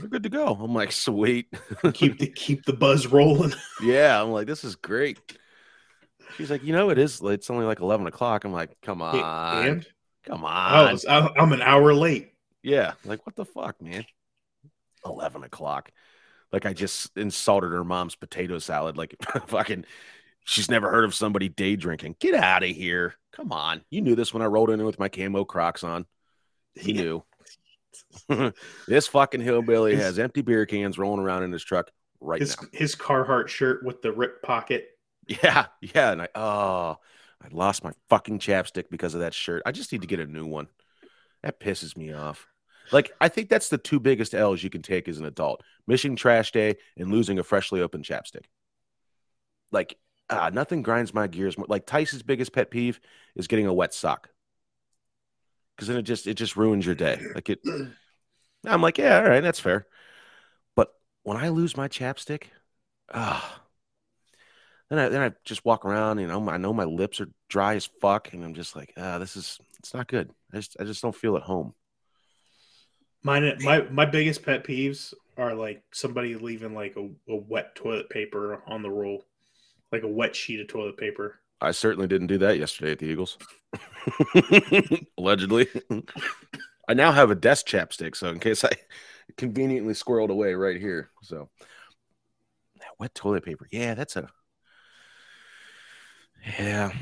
we're 0.00 0.08
good 0.08 0.22
to 0.22 0.28
go. 0.28 0.46
I'm 0.46 0.74
like, 0.74 0.92
sweet. 0.92 1.46
keep 1.92 2.18
the 2.18 2.28
keep 2.28 2.64
the 2.64 2.72
buzz 2.72 3.06
rolling. 3.06 3.52
yeah, 3.82 4.20
I'm 4.22 4.30
like, 4.30 4.46
this 4.46 4.64
is 4.64 4.76
great. 4.76 5.18
She's 6.36 6.50
like, 6.50 6.62
you 6.62 6.72
know, 6.72 6.90
it 6.90 6.98
is. 6.98 7.20
It's 7.22 7.50
only 7.50 7.64
like 7.64 7.80
11 7.80 8.06
o'clock. 8.06 8.44
I'm 8.44 8.52
like, 8.52 8.76
come 8.82 9.00
on, 9.02 9.66
And 9.66 9.86
come 10.24 10.44
I 10.44 10.82
on. 10.82 10.92
was, 10.92 11.06
I, 11.06 11.28
I'm 11.36 11.52
an 11.52 11.62
hour 11.62 11.94
late. 11.94 12.32
Yeah, 12.62 12.92
like 13.04 13.24
what 13.26 13.36
the 13.36 13.44
fuck, 13.44 13.80
man? 13.80 14.04
11 15.04 15.44
o'clock. 15.44 15.90
Like 16.52 16.66
I 16.66 16.72
just 16.72 17.16
insulted 17.16 17.72
her 17.72 17.84
mom's 17.84 18.16
potato 18.16 18.58
salad. 18.58 18.96
Like 18.96 19.16
fucking, 19.46 19.84
she's 20.44 20.70
never 20.70 20.90
heard 20.90 21.04
of 21.04 21.14
somebody 21.14 21.48
day 21.48 21.76
drinking. 21.76 22.16
Get 22.20 22.34
out 22.34 22.62
of 22.62 22.70
here. 22.70 23.14
Come 23.32 23.52
on. 23.52 23.82
You 23.90 24.00
knew 24.00 24.14
this 24.14 24.32
when 24.32 24.42
I 24.42 24.46
rolled 24.46 24.70
in 24.70 24.84
with 24.84 24.98
my 24.98 25.08
camo 25.08 25.44
Crocs 25.44 25.84
on. 25.84 26.06
You 26.82 27.22
knew. 28.28 28.52
this 28.88 29.06
fucking 29.08 29.40
hillbilly 29.40 29.94
His- 29.94 30.04
has 30.04 30.18
empty 30.18 30.42
beer 30.42 30.66
cans 30.66 30.98
rolling 30.98 31.20
around 31.24 31.42
in 31.44 31.52
his 31.52 31.64
truck 31.64 31.90
right 32.20 32.40
His 32.40 32.60
now. 32.60 32.68
his 32.72 32.94
Carhartt 32.94 33.48
shirt 33.48 33.84
with 33.84 34.02
the 34.02 34.12
rip 34.12 34.42
pocket. 34.42 34.88
Yeah, 35.26 35.66
yeah. 35.80 36.12
And 36.12 36.22
I, 36.22 36.28
oh, 36.34 36.96
I 37.42 37.48
lost 37.50 37.82
my 37.84 37.92
fucking 38.08 38.38
chapstick 38.38 38.84
because 38.90 39.14
of 39.14 39.20
that 39.20 39.34
shirt. 39.34 39.62
I 39.66 39.72
just 39.72 39.90
need 39.92 40.02
to 40.02 40.06
get 40.06 40.20
a 40.20 40.26
new 40.26 40.46
one. 40.46 40.68
That 41.42 41.60
pisses 41.60 41.96
me 41.96 42.12
off. 42.12 42.46
Like, 42.92 43.12
I 43.20 43.28
think 43.28 43.48
that's 43.48 43.68
the 43.68 43.78
two 43.78 43.98
biggest 43.98 44.34
L's 44.34 44.62
you 44.62 44.70
can 44.70 44.82
take 44.82 45.08
as 45.08 45.18
an 45.18 45.24
adult 45.24 45.62
missing 45.86 46.14
trash 46.16 46.52
day 46.52 46.76
and 46.96 47.10
losing 47.10 47.38
a 47.38 47.42
freshly 47.42 47.80
opened 47.80 48.04
chapstick. 48.04 48.44
Like, 49.72 49.98
ah, 50.30 50.50
nothing 50.52 50.82
grinds 50.82 51.12
my 51.12 51.26
gears 51.26 51.58
more. 51.58 51.66
Like, 51.68 51.86
Tyson's 51.86 52.22
biggest 52.22 52.52
pet 52.52 52.70
peeve 52.70 53.00
is 53.34 53.48
getting 53.48 53.66
a 53.66 53.74
wet 53.74 53.92
sock. 53.92 54.28
Cause 55.76 55.88
then 55.88 55.98
it 55.98 56.02
just 56.02 56.26
it 56.26 56.34
just 56.34 56.56
ruins 56.56 56.86
your 56.86 56.94
day. 56.94 57.20
Like 57.34 57.50
it 57.50 57.60
I'm 58.64 58.82
like, 58.82 58.98
yeah, 58.98 59.18
all 59.18 59.28
right, 59.28 59.42
that's 59.42 59.60
fair. 59.60 59.86
But 60.74 60.90
when 61.22 61.36
I 61.36 61.48
lose 61.48 61.76
my 61.76 61.88
chapstick, 61.88 62.44
ah, 63.12 63.62
then 64.88 64.98
I 64.98 65.08
then 65.08 65.22
I 65.22 65.32
just 65.44 65.64
walk 65.64 65.84
around. 65.84 66.18
You 66.18 66.28
know, 66.28 66.48
I 66.48 66.56
know 66.56 66.72
my 66.72 66.84
lips 66.84 67.20
are 67.20 67.28
dry 67.48 67.74
as 67.74 67.86
fuck, 68.00 68.32
and 68.32 68.44
I'm 68.44 68.54
just 68.54 68.74
like, 68.74 68.92
ah, 68.96 69.18
this 69.18 69.36
is 69.36 69.58
it's 69.78 69.94
not 69.94 70.08
good. 70.08 70.30
I 70.52 70.56
just 70.56 70.76
I 70.80 70.84
just 70.84 71.02
don't 71.02 71.14
feel 71.14 71.36
at 71.36 71.42
home. 71.42 71.74
Mine, 73.22 73.56
my 73.60 73.82
my 73.90 74.06
biggest 74.06 74.44
pet 74.44 74.64
peeves 74.64 75.12
are 75.36 75.54
like 75.54 75.82
somebody 75.92 76.34
leaving 76.36 76.74
like 76.74 76.96
a, 76.96 77.08
a 77.30 77.36
wet 77.36 77.74
toilet 77.74 78.08
paper 78.08 78.62
on 78.66 78.82
the 78.82 78.90
roll, 78.90 79.24
like 79.92 80.02
a 80.02 80.08
wet 80.08 80.34
sheet 80.34 80.60
of 80.60 80.68
toilet 80.68 80.96
paper. 80.96 81.40
I 81.60 81.70
certainly 81.70 82.06
didn't 82.06 82.26
do 82.26 82.38
that 82.38 82.58
yesterday 82.58 82.92
at 82.92 82.98
the 82.98 83.06
Eagles. 83.06 83.38
Allegedly, 85.18 85.68
I 86.88 86.94
now 86.94 87.12
have 87.12 87.30
a 87.30 87.34
desk 87.34 87.66
chapstick, 87.66 88.14
so 88.16 88.28
in 88.28 88.38
case 88.40 88.64
I 88.64 88.70
conveniently 89.36 89.94
squirreled 89.94 90.30
away 90.30 90.54
right 90.54 90.80
here. 90.80 91.10
So 91.22 91.48
that 92.76 92.98
wet 92.98 93.14
toilet 93.14 93.44
paper, 93.44 93.66
yeah, 93.70 93.94
that's 93.94 94.16
a 94.16 94.28
yeah. 96.58 96.92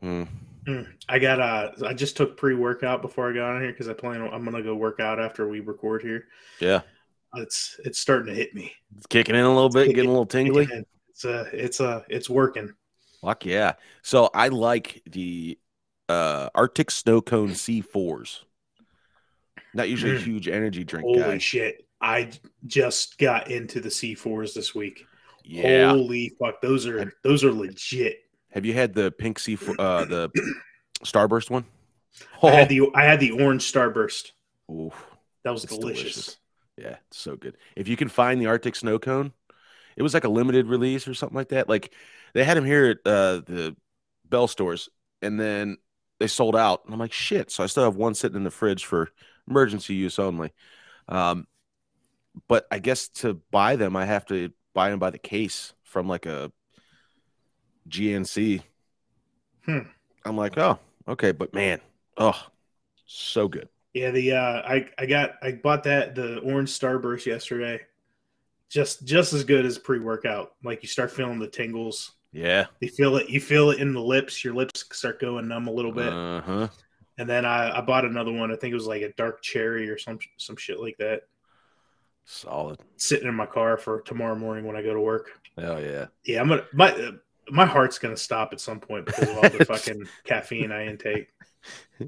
Hmm. 0.00 0.24
Mm. 0.66 0.86
I 1.08 1.18
got 1.18 1.40
uh 1.40 1.70
I 1.86 1.94
just 1.94 2.16
took 2.16 2.36
pre 2.36 2.54
workout 2.54 3.02
before 3.02 3.30
I 3.30 3.34
got 3.34 3.54
on 3.56 3.62
here 3.62 3.72
because 3.72 3.88
I 3.88 3.94
plan 3.94 4.20
on, 4.20 4.32
I'm 4.32 4.44
gonna 4.44 4.62
go 4.62 4.74
work 4.74 5.00
out 5.00 5.20
after 5.20 5.48
we 5.48 5.60
record 5.60 6.02
here. 6.02 6.26
Yeah, 6.60 6.82
It's 7.36 7.80
it's 7.84 7.98
starting 7.98 8.26
to 8.26 8.34
hit 8.34 8.54
me. 8.54 8.72
it's 8.96 9.06
kicking 9.06 9.34
in 9.34 9.44
a 9.44 9.52
little 9.52 9.70
bit, 9.70 9.88
getting 9.88 10.10
a 10.10 10.12
little 10.12 10.26
tingly. 10.26 10.68
It's 11.22 11.24
uh 11.24 11.48
it's 11.52 11.80
uh 11.80 12.02
it's 12.08 12.28
working. 12.30 12.72
Fuck 13.20 13.44
yeah. 13.46 13.74
So 14.02 14.30
I 14.34 14.48
like 14.48 15.02
the 15.10 15.58
uh 16.08 16.48
Arctic 16.54 16.90
snow 16.90 17.20
cone 17.20 17.50
C4s. 17.50 18.40
Not 19.74 19.88
usually 19.88 20.16
a 20.16 20.18
Mm. 20.18 20.24
huge 20.24 20.48
energy 20.48 20.84
drink 20.84 21.04
Holy 21.06 21.18
guy. 21.20 21.38
shit! 21.38 21.86
I 22.00 22.30
just 22.66 23.18
got 23.18 23.50
into 23.50 23.80
the 23.80 23.88
C4s 23.88 24.52
this 24.54 24.74
week. 24.74 25.06
Yeah. 25.44 25.90
Holy 25.90 26.32
fuck! 26.40 26.60
Those 26.60 26.86
are 26.86 27.12
those 27.22 27.44
are 27.44 27.52
legit. 27.52 28.18
Have 28.50 28.66
you 28.66 28.74
had 28.74 28.92
the 28.92 29.10
pink 29.12 29.38
C 29.38 29.56
uh 29.78 30.04
the 30.04 30.30
Starburst 31.04 31.50
one? 31.50 31.64
I 32.42 32.50
had 32.50 32.68
the 32.68 32.88
I 32.94 33.04
had 33.04 33.20
the 33.20 33.30
orange 33.30 33.70
starburst. 33.72 34.32
Oh, 34.68 34.86
oof, 34.86 35.06
That 35.44 35.52
was 35.52 35.64
it's 35.64 35.76
delicious. 35.76 36.36
Yeah, 36.76 36.96
it's 37.08 37.18
so 37.18 37.36
good. 37.36 37.56
If 37.76 37.86
you 37.86 37.96
can 37.96 38.08
find 38.08 38.40
the 38.40 38.46
Arctic 38.46 38.74
snow 38.76 38.98
cone, 38.98 39.32
it 39.96 40.02
was 40.02 40.14
like 40.14 40.24
a 40.24 40.28
limited 40.28 40.66
release 40.66 41.06
or 41.06 41.14
something 41.14 41.36
like 41.36 41.50
that. 41.50 41.68
Like 41.68 41.92
they 42.34 42.44
had 42.44 42.56
them 42.56 42.64
here 42.64 42.86
at 42.86 42.98
uh, 43.10 43.42
the 43.46 43.76
Bell 44.28 44.48
stores, 44.48 44.88
and 45.20 45.38
then 45.38 45.76
they 46.18 46.26
sold 46.26 46.56
out. 46.56 46.84
And 46.84 46.94
I'm 46.94 47.00
like, 47.00 47.12
shit. 47.12 47.50
So 47.50 47.62
I 47.62 47.66
still 47.66 47.84
have 47.84 47.96
one 47.96 48.14
sitting 48.14 48.36
in 48.36 48.44
the 48.44 48.50
fridge 48.50 48.84
for 48.84 49.10
emergency 49.48 49.94
use 49.94 50.18
only. 50.18 50.52
Um, 51.08 51.46
but 52.48 52.66
I 52.70 52.78
guess 52.78 53.08
to 53.08 53.34
buy 53.50 53.76
them, 53.76 53.96
I 53.96 54.06
have 54.06 54.24
to 54.26 54.50
buy 54.74 54.90
them 54.90 54.98
by 54.98 55.10
the 55.10 55.18
case 55.18 55.74
from 55.84 56.08
like 56.08 56.26
a 56.26 56.50
GNC. 57.88 58.62
Hmm. 59.66 59.78
I'm 60.24 60.36
like, 60.36 60.56
oh, 60.56 60.78
okay, 61.06 61.32
but 61.32 61.52
man, 61.52 61.80
oh, 62.16 62.40
so 63.06 63.48
good. 63.48 63.68
Yeah, 63.92 64.10
the 64.10 64.32
uh 64.32 64.62
I 64.62 64.88
I 64.98 65.06
got 65.06 65.34
I 65.42 65.52
bought 65.52 65.84
that 65.84 66.14
the 66.14 66.38
orange 66.38 66.70
starburst 66.70 67.26
yesterday. 67.26 67.80
Just 68.72 69.04
just 69.04 69.34
as 69.34 69.44
good 69.44 69.66
as 69.66 69.78
pre 69.78 69.98
workout. 69.98 70.52
Like 70.64 70.82
you 70.82 70.88
start 70.88 71.10
feeling 71.10 71.38
the 71.38 71.46
tingles. 71.46 72.12
Yeah. 72.32 72.66
You 72.80 72.88
feel 72.88 73.16
it. 73.16 73.28
You 73.28 73.38
feel 73.38 73.70
it 73.70 73.80
in 73.80 73.92
the 73.92 74.00
lips. 74.00 74.42
Your 74.42 74.54
lips 74.54 74.84
start 74.92 75.20
going 75.20 75.46
numb 75.46 75.68
a 75.68 75.70
little 75.70 75.92
bit. 75.92 76.10
Uh 76.10 76.40
huh. 76.40 76.68
and 77.18 77.28
then 77.28 77.44
I, 77.44 77.78
I 77.78 77.80
bought 77.82 78.06
another 78.06 78.32
one. 78.32 78.50
I 78.50 78.56
think 78.56 78.72
it 78.72 78.76
was 78.76 78.86
like 78.86 79.02
a 79.02 79.12
dark 79.12 79.42
cherry 79.42 79.90
or 79.90 79.98
some 79.98 80.18
some 80.38 80.56
shit 80.56 80.80
like 80.80 80.96
that. 80.96 81.24
Solid. 82.24 82.80
Sitting 82.96 83.28
in 83.28 83.34
my 83.34 83.44
car 83.44 83.76
for 83.76 84.00
tomorrow 84.00 84.36
morning 84.36 84.64
when 84.64 84.74
I 84.76 84.82
go 84.82 84.94
to 84.94 85.00
work. 85.00 85.28
Hell 85.58 85.78
yeah. 85.78 86.06
Yeah, 86.24 86.40
I'm 86.40 86.48
gonna 86.48 86.64
my 86.72 86.92
uh, 86.92 87.12
my 87.50 87.66
heart's 87.66 87.98
gonna 87.98 88.16
stop 88.16 88.54
at 88.54 88.60
some 88.60 88.80
point 88.80 89.04
because 89.04 89.28
of 89.28 89.36
all 89.36 89.50
the 89.50 89.64
fucking 89.66 90.06
caffeine 90.24 90.72
I 90.72 90.86
intake. 90.86 91.28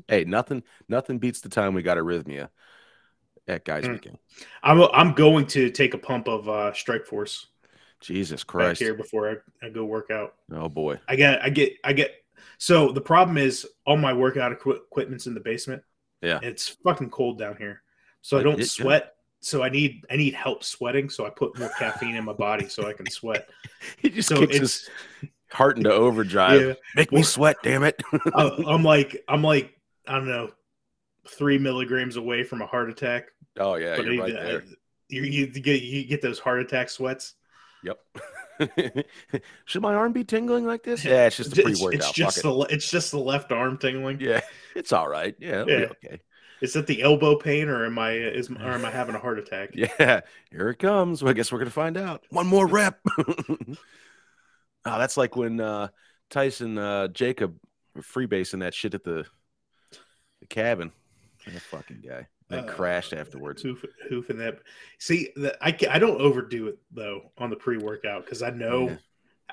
Hey, 0.08 0.24
nothing 0.24 0.62
nothing 0.88 1.18
beats 1.18 1.42
the 1.42 1.50
time 1.50 1.74
we 1.74 1.82
got 1.82 1.98
arrhythmia 1.98 2.48
at 3.48 3.64
guys 3.64 3.84
Mm. 3.84 3.92
weekend. 3.92 4.18
I'm 4.62 4.80
I'm 4.92 5.12
going 5.12 5.46
to 5.48 5.70
take 5.70 5.94
a 5.94 5.98
pump 5.98 6.28
of 6.28 6.48
uh, 6.48 6.72
Strike 6.72 7.06
Force 7.06 7.46
Jesus 8.00 8.44
Christ. 8.44 8.80
here 8.80 8.94
before 8.94 9.30
I, 9.62 9.66
I 9.66 9.70
go 9.70 9.84
work 9.84 10.10
out. 10.10 10.34
Oh 10.52 10.68
boy. 10.68 10.98
I 11.08 11.16
get 11.16 11.42
I 11.42 11.50
get 11.50 11.72
I 11.84 11.92
get. 11.92 12.14
So 12.58 12.92
the 12.92 13.00
problem 13.00 13.36
is 13.38 13.66
all 13.86 13.96
my 13.96 14.12
workout 14.12 14.52
equi- 14.52 14.76
equipment's 14.76 15.26
in 15.26 15.34
the 15.34 15.40
basement. 15.40 15.82
Yeah. 16.22 16.38
it's 16.42 16.68
fucking 16.68 17.10
cold 17.10 17.38
down 17.38 17.56
here, 17.58 17.82
so 18.22 18.38
I 18.38 18.42
don't 18.42 18.54
it- 18.54 18.60
yeah. 18.60 18.64
sweat. 18.84 19.10
So 19.40 19.62
I 19.62 19.68
need 19.68 20.06
I 20.10 20.16
need 20.16 20.32
help 20.32 20.64
sweating. 20.64 21.10
So 21.10 21.26
I 21.26 21.30
put 21.30 21.58
more 21.58 21.70
caffeine 21.78 22.16
in 22.16 22.24
my 22.24 22.32
body 22.32 22.66
so 22.68 22.88
I 22.88 22.94
can 22.94 23.08
sweat. 23.10 23.48
He 23.98 24.08
just 24.08 24.28
So 24.28 24.36
kicks 24.38 24.52
it's 24.56 24.58
his 24.60 24.90
heart 25.52 25.76
into 25.76 25.92
overdrive. 25.92 26.60
yeah. 26.66 26.72
Make 26.96 27.12
me 27.12 27.22
sweat, 27.22 27.56
damn 27.62 27.82
it. 27.84 28.02
I- 28.34 28.62
I'm 28.66 28.82
like 28.82 29.22
I'm 29.28 29.42
like 29.42 29.78
I 30.08 30.14
don't 30.14 30.28
know 30.28 30.50
three 31.28 31.58
milligrams 31.58 32.16
away 32.16 32.44
from 32.44 32.62
a 32.62 32.66
heart 32.66 32.90
attack. 32.90 33.28
oh 33.58 33.76
yeah, 33.76 33.96
but 33.96 34.06
you're 34.06 34.22
right. 34.22 34.62
You, 35.08 35.22
you 35.22 35.46
get 35.46 35.82
you 35.82 36.04
get 36.06 36.22
those 36.22 36.38
heart 36.38 36.60
attack 36.60 36.88
sweats. 36.88 37.34
Yep. 37.82 37.98
Should 39.66 39.82
my 39.82 39.94
arm 39.94 40.12
be 40.12 40.24
tingling 40.24 40.64
like 40.64 40.82
this? 40.82 41.04
Yeah, 41.04 41.26
it's 41.26 41.36
just 41.36 41.56
a 41.58 41.62
pre-workout. 41.62 42.00
it's 42.00 42.12
just 42.12 42.42
the 42.42 42.60
it's 42.70 42.90
just 42.90 43.10
the 43.10 43.18
left 43.18 43.52
arm 43.52 43.76
tingling. 43.76 44.20
Yeah, 44.20 44.40
it's 44.74 44.92
all 44.92 45.08
right. 45.08 45.34
Yeah, 45.38 45.64
Yeah. 45.66 45.86
okay. 46.04 46.20
Is 46.62 46.76
it 46.76 46.86
the 46.86 47.02
elbow 47.02 47.36
pain 47.36 47.68
or 47.68 47.84
am 47.84 47.98
I 47.98 48.12
is 48.12 48.48
or 48.48 48.70
am 48.70 48.84
I 48.86 48.90
having 48.92 49.14
a 49.14 49.18
heart 49.18 49.38
attack? 49.38 49.70
Yeah, 49.74 50.20
here 50.50 50.70
it 50.70 50.78
comes. 50.78 51.22
Well, 51.22 51.30
I 51.30 51.34
guess 51.34 51.52
we're 51.52 51.58
gonna 51.58 51.70
find 51.70 51.96
out. 51.98 52.24
One 52.30 52.46
more 52.46 52.66
rep. 52.66 52.98
oh, 53.18 53.66
that's 54.84 55.16
like 55.16 55.36
when 55.36 55.60
uh, 55.60 55.88
Tyson 56.30 56.78
uh, 56.78 57.08
Jacob 57.08 57.56
freebasing 57.98 58.60
that 58.60 58.72
shit 58.72 58.94
at 58.94 59.04
the 59.04 59.26
the 60.40 60.46
cabin. 60.46 60.92
That 61.46 61.60
fucking 61.60 62.02
guy. 62.06 62.26
That 62.48 62.68
Uh, 62.68 62.72
crashed 62.72 63.12
afterwards. 63.12 63.62
Hoof, 63.62 63.84
hoofing 64.08 64.38
that. 64.38 64.58
See, 64.98 65.30
the, 65.36 65.56
I 65.64 65.76
I 65.90 65.98
don't 65.98 66.20
overdo 66.20 66.68
it 66.68 66.78
though 66.92 67.32
on 67.38 67.50
the 67.50 67.56
pre 67.56 67.78
workout 67.78 68.24
because 68.24 68.42
I 68.42 68.50
know, 68.50 68.96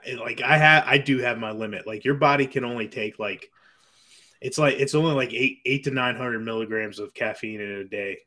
Yeah. 0.05 0.15
like 0.15 0.41
I 0.41 0.57
have 0.57 0.83
I 0.87 0.97
do 0.97 1.19
have 1.19 1.37
my 1.37 1.51
limit. 1.51 1.87
Like 1.87 2.03
your 2.05 2.15
body 2.15 2.47
can 2.47 2.63
only 2.65 2.87
take 2.87 3.17
like, 3.19 3.49
it's 4.41 4.57
like 4.57 4.75
it's 4.79 4.95
only 4.95 5.13
like 5.13 5.33
eight 5.33 5.59
eight 5.65 5.83
to 5.85 5.91
nine 5.91 6.15
hundred 6.15 6.39
milligrams 6.39 6.99
of 6.99 7.13
caffeine 7.13 7.61
in 7.61 7.69
a 7.71 7.83
day 7.85 8.19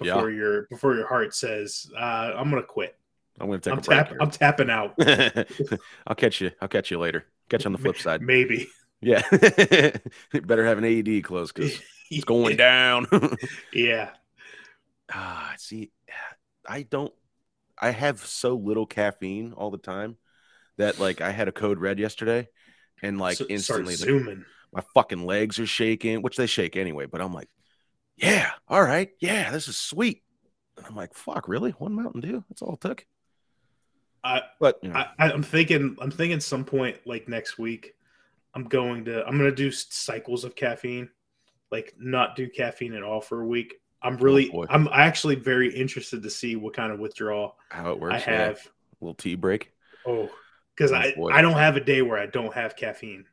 Yeah. 0.00 0.14
before 0.14 0.30
your 0.30 0.62
before 0.68 0.94
your 0.94 1.06
heart 1.08 1.34
says 1.34 1.90
uh, 1.96 2.32
I'm 2.36 2.50
gonna 2.50 2.62
quit. 2.62 2.96
I'm 3.40 3.48
gonna 3.48 3.58
take 3.58 3.72
I'm 3.72 3.78
a 3.78 3.82
break. 3.82 3.98
tap 4.08 4.12
I'm 4.20 4.30
tapping 4.30 4.70
out. 4.70 4.94
I'll 6.06 6.14
catch 6.14 6.40
you. 6.40 6.52
I'll 6.60 6.68
catch 6.68 6.90
you 6.92 6.98
later. 6.98 7.24
Catch 7.48 7.64
you 7.64 7.68
on 7.68 7.72
the 7.72 7.78
flip 7.82 7.96
side. 7.98 8.22
Maybe 8.22 8.68
Yeah. 9.00 9.22
Better 10.32 10.64
have 10.64 10.78
an 10.78 10.84
AED 10.84 11.24
close 11.24 11.50
because 11.52 11.80
it's 12.16 12.24
going 12.24 12.56
down. 12.56 13.06
Yeah, 13.72 14.10
ah, 15.12 15.54
see, 15.58 15.90
I 16.68 16.82
don't. 16.82 17.12
I 17.78 17.90
have 17.90 18.20
so 18.24 18.54
little 18.54 18.86
caffeine 18.86 19.52
all 19.52 19.70
the 19.70 19.78
time 19.78 20.16
that 20.76 20.98
like 20.98 21.20
I 21.20 21.30
had 21.30 21.48
a 21.48 21.52
code 21.52 21.78
red 21.78 21.98
yesterday, 21.98 22.48
and 23.02 23.18
like 23.18 23.36
So- 23.38 23.46
instantly 23.48 23.94
zooming. 23.94 24.44
my 24.72 24.82
fucking 24.94 25.24
legs 25.24 25.58
are 25.58 25.66
shaking, 25.66 26.22
which 26.22 26.36
they 26.36 26.46
shake 26.46 26.76
anyway. 26.76 27.06
But 27.06 27.20
I'm 27.20 27.32
like, 27.34 27.48
Yeah, 28.16 28.50
all 28.68 28.82
right, 28.82 29.10
yeah, 29.20 29.50
this 29.50 29.68
is 29.68 29.76
sweet. 29.76 30.22
And 30.76 30.86
I'm 30.86 30.96
like, 30.96 31.14
fuck, 31.14 31.46
really? 31.48 31.70
One 31.72 31.94
Mountain 31.94 32.20
Dew? 32.20 32.44
That's 32.48 32.60
all 32.62 32.74
it 32.74 32.80
took. 32.80 33.06
I, 34.24 34.42
But 34.58 34.78
you 34.82 34.88
know, 34.88 34.96
I, 34.96 35.08
I'm 35.18 35.42
thinking, 35.42 35.96
I'm 36.00 36.10
thinking 36.10 36.40
some 36.40 36.64
point 36.64 36.96
like 37.06 37.28
next 37.28 37.58
week, 37.58 37.94
I'm 38.54 38.64
going 38.64 39.04
to, 39.04 39.24
I'm 39.24 39.36
going 39.38 39.50
to 39.50 39.54
do 39.54 39.70
cycles 39.70 40.42
of 40.44 40.56
caffeine, 40.56 41.10
like 41.74 41.94
not 41.98 42.36
do 42.36 42.48
caffeine 42.48 42.94
at 42.94 43.02
all 43.02 43.20
for 43.20 43.42
a 43.42 43.46
week. 43.46 43.74
I'm 44.02 44.16
really, 44.18 44.50
boy. 44.50 44.66
I'm 44.68 44.88
actually 44.92 45.34
very 45.34 45.74
interested 45.74 46.22
to 46.22 46.30
see 46.30 46.56
what 46.56 46.74
kind 46.74 46.92
of 46.92 47.00
withdrawal 47.00 47.56
how 47.70 47.90
it 47.90 47.98
works. 47.98 48.14
I 48.26 48.30
yeah. 48.30 48.38
have. 48.46 48.68
little 49.00 49.14
tea 49.14 49.34
break. 49.34 49.72
Oh, 50.06 50.30
because 50.76 50.92
Oh, 50.92 50.96
I. 51.30 51.38
I 51.38 51.42
don't 51.42 51.56
have 51.56 51.76
a 51.76 51.80
day 51.80 52.02
where 52.02 52.18
I 52.18 52.26
don't 52.26 52.52
have 52.54 52.76
caffeine. 52.76 53.24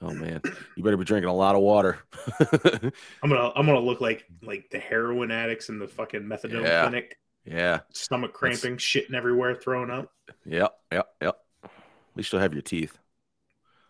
Oh 0.00 0.12
man, 0.14 0.40
you 0.76 0.84
better 0.84 0.96
be 0.96 1.04
drinking 1.04 1.28
a 1.28 1.34
lot 1.34 1.56
of 1.56 1.60
water. 1.62 1.98
I'm 2.40 3.28
gonna, 3.28 3.50
I'm 3.56 3.66
gonna 3.66 3.80
look 3.80 4.00
like 4.00 4.24
like 4.42 4.70
the 4.70 4.78
heroin 4.78 5.32
addicts 5.32 5.68
in 5.70 5.80
the 5.80 5.88
fucking 5.88 6.22
methadone 6.22 6.62
Yeah. 6.62 6.82
clinic, 6.82 7.18
yeah, 7.44 7.80
stomach 7.92 8.30
That's- 8.40 8.60
cramping, 8.60 8.78
shitting 8.78 9.14
everywhere, 9.14 9.56
throwing 9.56 9.90
up. 9.90 10.12
yep, 10.46 10.72
yep, 10.92 11.08
yep. 11.20 11.38
At 11.64 11.70
least 12.14 12.32
you'll 12.32 12.40
have 12.42 12.52
your 12.52 12.62
teeth. 12.62 12.96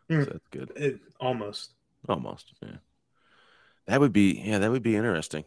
Hmm. 0.08 0.22
So 0.24 0.30
that's 0.30 0.48
good. 0.50 0.72
It, 0.76 1.00
almost. 1.20 1.72
Almost. 2.08 2.54
Yeah. 2.62 2.76
That 3.88 4.00
would 4.00 4.12
be. 4.12 4.42
Yeah, 4.44 4.58
that 4.58 4.70
would 4.70 4.82
be 4.82 4.96
interesting. 4.96 5.44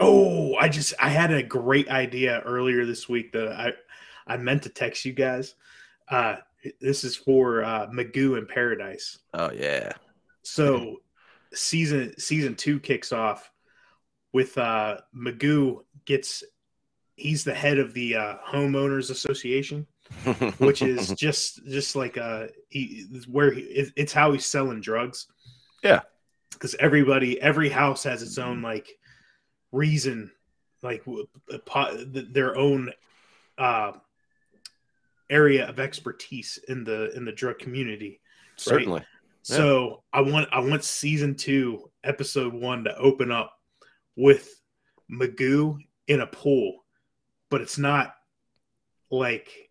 Oh, 0.00 0.54
I 0.56 0.68
just 0.68 0.94
I 1.00 1.08
had 1.08 1.30
a 1.30 1.42
great 1.42 1.88
idea 1.88 2.40
earlier 2.44 2.84
this 2.84 3.08
week 3.08 3.32
that 3.32 3.48
I 3.52 3.72
I 4.26 4.36
meant 4.36 4.64
to 4.64 4.68
text 4.68 5.04
you 5.04 5.12
guys. 5.12 5.54
Uh 6.08 6.36
this 6.80 7.04
is 7.04 7.16
for 7.16 7.62
uh 7.64 7.86
Magoo 7.88 8.36
in 8.38 8.46
Paradise. 8.46 9.18
Oh 9.32 9.52
yeah. 9.52 9.92
So 10.42 10.96
season 11.54 12.18
season 12.18 12.54
2 12.56 12.80
kicks 12.80 13.12
off 13.12 13.50
with 14.32 14.58
uh 14.58 14.98
Magoo 15.16 15.80
gets 16.04 16.42
he's 17.16 17.44
the 17.44 17.54
head 17.54 17.78
of 17.78 17.94
the 17.94 18.16
uh 18.16 18.34
homeowners 18.46 19.10
association 19.10 19.86
which 20.58 20.82
is 20.82 21.10
just 21.14 21.64
just 21.66 21.96
like 21.96 22.18
uh 22.18 22.46
he 22.68 23.06
where 23.28 23.50
he, 23.52 23.62
it- 23.62 23.92
it's 23.96 24.12
how 24.12 24.32
he's 24.32 24.44
selling 24.46 24.80
drugs 24.80 25.26
Yeah. 25.82 26.00
Because 26.52 26.74
everybody 26.80 27.40
every 27.40 27.68
house 27.68 28.04
has 28.04 28.22
its 28.22 28.38
own 28.38 28.62
like 28.62 28.88
reason 29.72 30.30
like 30.82 31.04
w- 31.04 31.26
a 31.50 31.58
po- 31.58 31.96
th- 32.12 32.26
their 32.32 32.56
own 32.56 32.90
uh 33.58 33.92
area 35.28 35.66
of 35.68 35.80
expertise 35.80 36.58
in 36.68 36.84
the 36.84 37.14
in 37.16 37.24
the 37.24 37.32
drug 37.32 37.58
community 37.58 38.20
certainly. 38.56 39.02
so 39.42 40.02
i 40.12 40.20
want 40.20 40.48
i 40.52 40.60
want 40.60 40.84
season 40.84 41.34
two 41.34 41.90
episode 42.04 42.54
one 42.54 42.84
to 42.84 42.96
open 42.96 43.30
up 43.32 43.52
with 44.16 44.48
magoo 45.10 45.76
in 46.06 46.20
a 46.20 46.26
pool 46.26 46.84
but 47.50 47.60
it's 47.60 47.78
not 47.78 48.14
like 49.10 49.70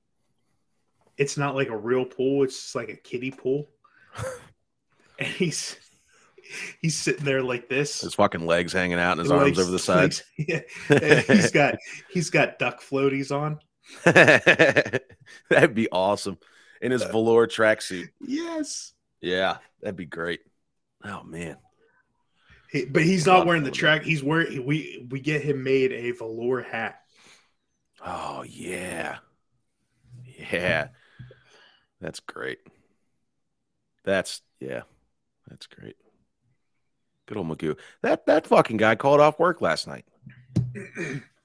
it's 1.18 1.38
not 1.38 1.56
like 1.56 1.70
a 1.70 1.78
real 1.78 2.06
pool 2.06 2.44
it's 2.44 2.62
just 2.62 2.76
like 2.76 2.90
a 2.90 2.96
kiddie 2.96 3.32
pool. 3.32 3.70
And 5.18 5.30
he's 5.30 5.78
he's 6.82 6.96
sitting 6.96 7.26
there 7.26 7.42
like 7.44 7.70
this 7.70 8.02
His 8.02 8.14
fucking 8.16 8.46
legs 8.46 8.74
hanging 8.74 9.00
out 9.00 9.14
and 9.14 9.22
his 9.22 9.32
arms 9.32 9.60
over 9.60 9.72
the 9.72 9.80
sides. 9.80 10.24
legs- 10.38 10.64
yeah. 10.90 11.22
He's 11.22 11.52
got 11.52 11.76
he's 12.10 12.30
got 12.30 12.60
duck 12.60 12.82
floaties 12.82 13.32
on 13.32 13.60
that'd 14.04 15.76
be 15.76 15.88
awesome. 15.92 16.38
In 16.82 16.92
his 16.92 17.04
uh, 17.04 17.12
velour 17.12 17.48
tracksuit. 17.48 18.10
yes 18.22 18.94
Yeah, 19.22 19.58
that'd 19.82 19.96
be 19.96 20.06
great. 20.06 20.42
Oh 21.04 21.24
man. 21.24 21.58
He- 22.72 22.86
but 22.86 23.04
he's 23.04 23.26
not 23.26 23.46
wearing 23.46 23.64
the 23.64 23.72
track 23.72 24.04
he's 24.04 24.24
wearing 24.24 24.66
we 24.66 25.06
we 25.10 25.20
get 25.20 25.42
him 25.42 25.64
made 25.64 25.92
a 25.92 26.12
velour 26.12 26.62
hat 26.62 27.02
Oh 28.06 28.44
yeah. 28.48 29.18
Yeah. 30.52 30.90
That's 32.02 32.20
great. 32.20 32.60
That's 34.04 34.42
yeah. 34.60 34.82
That's 35.50 35.68
great. 35.68 35.96
Good 37.26 37.38
old 37.38 37.48
Magoo. 37.48 37.78
That 38.02 38.26
that 38.28 38.48
fucking 38.48 38.78
guy 38.78 38.96
called 38.96 39.20
off 39.20 39.40
work 39.40 39.62
last 39.62 39.88
night. 39.88 40.06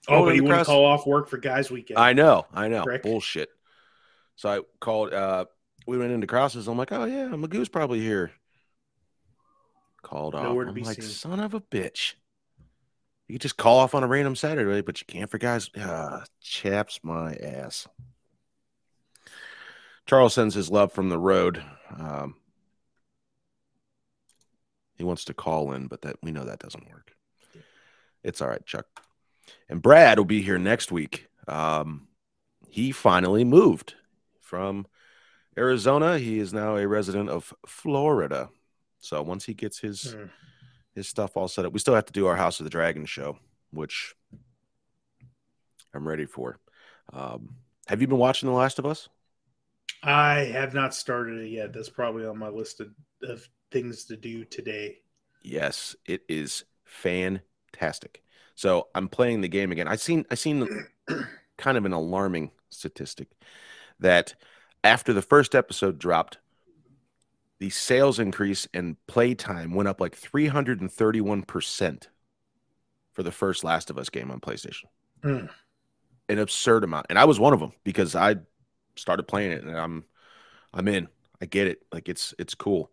oh 0.08 0.24
but 0.24 0.34
he 0.34 0.40
wouldn't 0.40 0.66
call 0.66 0.84
off 0.84 1.06
work 1.06 1.28
for 1.28 1.38
guys 1.38 1.70
weekend 1.70 1.98
I 1.98 2.12
know, 2.12 2.46
I 2.52 2.68
know. 2.68 2.84
Bullshit. 3.02 3.48
So 4.36 4.48
I 4.48 4.60
called 4.80 5.12
uh 5.12 5.46
we 5.86 5.98
went 5.98 6.12
into 6.12 6.26
Krause's. 6.26 6.68
I'm 6.68 6.78
like, 6.78 6.92
oh 6.92 7.04
yeah, 7.04 7.26
Magoo's 7.28 7.68
probably 7.68 8.00
here. 8.00 8.30
Called 10.02 10.34
off. 10.34 10.46
I'm 10.46 10.74
like, 10.74 11.02
seen. 11.02 11.10
son 11.10 11.40
of 11.40 11.54
a 11.54 11.60
bitch. 11.60 12.14
You 13.28 13.34
could 13.34 13.42
just 13.42 13.56
call 13.56 13.78
off 13.78 13.94
on 13.94 14.02
a 14.02 14.08
random 14.08 14.34
Saturday, 14.34 14.80
but 14.80 15.00
you 15.00 15.06
can't 15.06 15.30
for 15.30 15.38
guys. 15.38 15.70
Ah, 15.78 16.24
chaps 16.40 17.00
my 17.02 17.34
ass. 17.34 17.86
Charles 20.06 20.34
sends 20.34 20.54
his 20.54 20.70
love 20.70 20.92
from 20.92 21.10
the 21.10 21.18
road. 21.18 21.62
Um, 21.96 22.34
he 25.00 25.04
wants 25.04 25.24
to 25.24 25.32
call 25.32 25.72
in, 25.72 25.86
but 25.86 26.02
that 26.02 26.16
we 26.22 26.30
know 26.30 26.44
that 26.44 26.58
doesn't 26.58 26.90
work. 26.90 27.16
It's 28.22 28.42
all 28.42 28.48
right, 28.48 28.64
Chuck. 28.66 28.84
And 29.66 29.80
Brad 29.80 30.18
will 30.18 30.26
be 30.26 30.42
here 30.42 30.58
next 30.58 30.92
week. 30.92 31.26
Um, 31.48 32.08
he 32.68 32.92
finally 32.92 33.42
moved 33.42 33.94
from 34.42 34.86
Arizona. 35.56 36.18
He 36.18 36.38
is 36.38 36.52
now 36.52 36.76
a 36.76 36.86
resident 36.86 37.30
of 37.30 37.54
Florida. 37.66 38.50
So 38.98 39.22
once 39.22 39.46
he 39.46 39.54
gets 39.54 39.78
his 39.78 40.12
Hmm. 40.12 40.26
his 40.94 41.08
stuff 41.08 41.34
all 41.34 41.48
set 41.48 41.64
up, 41.64 41.72
we 41.72 41.78
still 41.78 41.94
have 41.94 42.04
to 42.04 42.12
do 42.12 42.26
our 42.26 42.36
House 42.36 42.60
of 42.60 42.64
the 42.64 42.70
Dragon 42.70 43.06
show, 43.06 43.38
which 43.70 44.14
I'm 45.94 46.06
ready 46.06 46.26
for. 46.26 46.58
Um, 47.10 47.56
have 47.86 48.02
you 48.02 48.06
been 48.06 48.18
watching 48.18 48.50
The 48.50 48.54
Last 48.54 48.78
of 48.78 48.84
Us? 48.84 49.08
I 50.02 50.40
have 50.40 50.74
not 50.74 50.94
started 50.94 51.38
it 51.40 51.48
yet. 51.48 51.72
That's 51.72 51.88
probably 51.88 52.26
on 52.26 52.36
my 52.38 52.48
list 52.48 52.80
of, 52.80 52.88
of 53.22 53.48
things 53.70 54.04
to 54.04 54.16
do 54.16 54.44
today. 54.44 54.98
Yes, 55.42 55.96
it 56.06 56.22
is 56.28 56.64
fantastic. 56.84 58.22
So 58.54 58.88
I'm 58.94 59.08
playing 59.08 59.40
the 59.40 59.48
game 59.48 59.72
again. 59.72 59.88
I 59.88 59.96
seen 59.96 60.26
I 60.30 60.34
seen 60.34 60.68
kind 61.56 61.78
of 61.78 61.84
an 61.86 61.92
alarming 61.92 62.50
statistic 62.68 63.28
that 64.00 64.34
after 64.84 65.12
the 65.12 65.22
first 65.22 65.54
episode 65.54 65.98
dropped, 65.98 66.38
the 67.58 67.70
sales 67.70 68.18
increase 68.18 68.66
and 68.72 68.96
playtime 69.06 69.74
went 69.74 69.88
up 69.88 70.00
like 70.00 70.18
331% 70.18 72.08
for 73.12 73.22
the 73.22 73.32
first 73.32 73.64
Last 73.64 73.90
of 73.90 73.98
Us 73.98 74.08
game 74.08 74.30
on 74.30 74.40
PlayStation. 74.40 74.84
Hmm. 75.22 75.46
An 76.28 76.38
absurd 76.38 76.84
amount. 76.84 77.06
And 77.10 77.18
I 77.18 77.24
was 77.24 77.38
one 77.38 77.52
of 77.52 77.60
them 77.60 77.72
because 77.84 78.14
I 78.14 78.36
started 78.96 79.24
playing 79.24 79.52
it 79.52 79.62
and 79.62 79.76
I'm 79.76 80.04
I'm 80.72 80.88
in. 80.88 81.08
I 81.42 81.46
get 81.46 81.66
it. 81.66 81.82
Like 81.92 82.08
it's 82.08 82.34
it's 82.38 82.54
cool. 82.54 82.90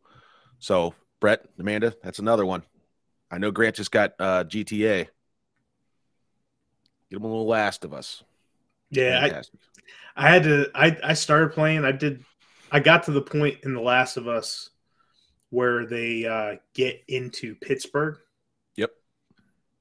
So 0.59 0.93
Brett, 1.19 1.45
Amanda, 1.59 1.95
that's 2.03 2.19
another 2.19 2.45
one. 2.45 2.63
I 3.29 3.37
know 3.37 3.51
Grant 3.51 3.75
just 3.75 3.91
got 3.91 4.13
uh 4.19 4.43
GTA. 4.45 5.07
Get 7.09 7.17
him 7.17 7.23
a 7.23 7.27
little 7.27 7.47
Last 7.47 7.85
of 7.85 7.93
Us. 7.93 8.23
Yeah, 8.89 9.41
I, 10.15 10.25
I 10.25 10.29
had 10.29 10.43
to. 10.43 10.69
I 10.73 10.97
I 11.03 11.13
started 11.13 11.51
playing. 11.51 11.85
I 11.85 11.91
did. 11.91 12.23
I 12.71 12.79
got 12.79 13.03
to 13.03 13.11
the 13.11 13.21
point 13.21 13.59
in 13.63 13.73
The 13.73 13.81
Last 13.81 14.17
of 14.17 14.27
Us 14.27 14.69
where 15.49 15.85
they 15.85 16.25
uh, 16.25 16.55
get 16.73 17.01
into 17.07 17.55
Pittsburgh. 17.55 18.17
Yep. 18.75 18.91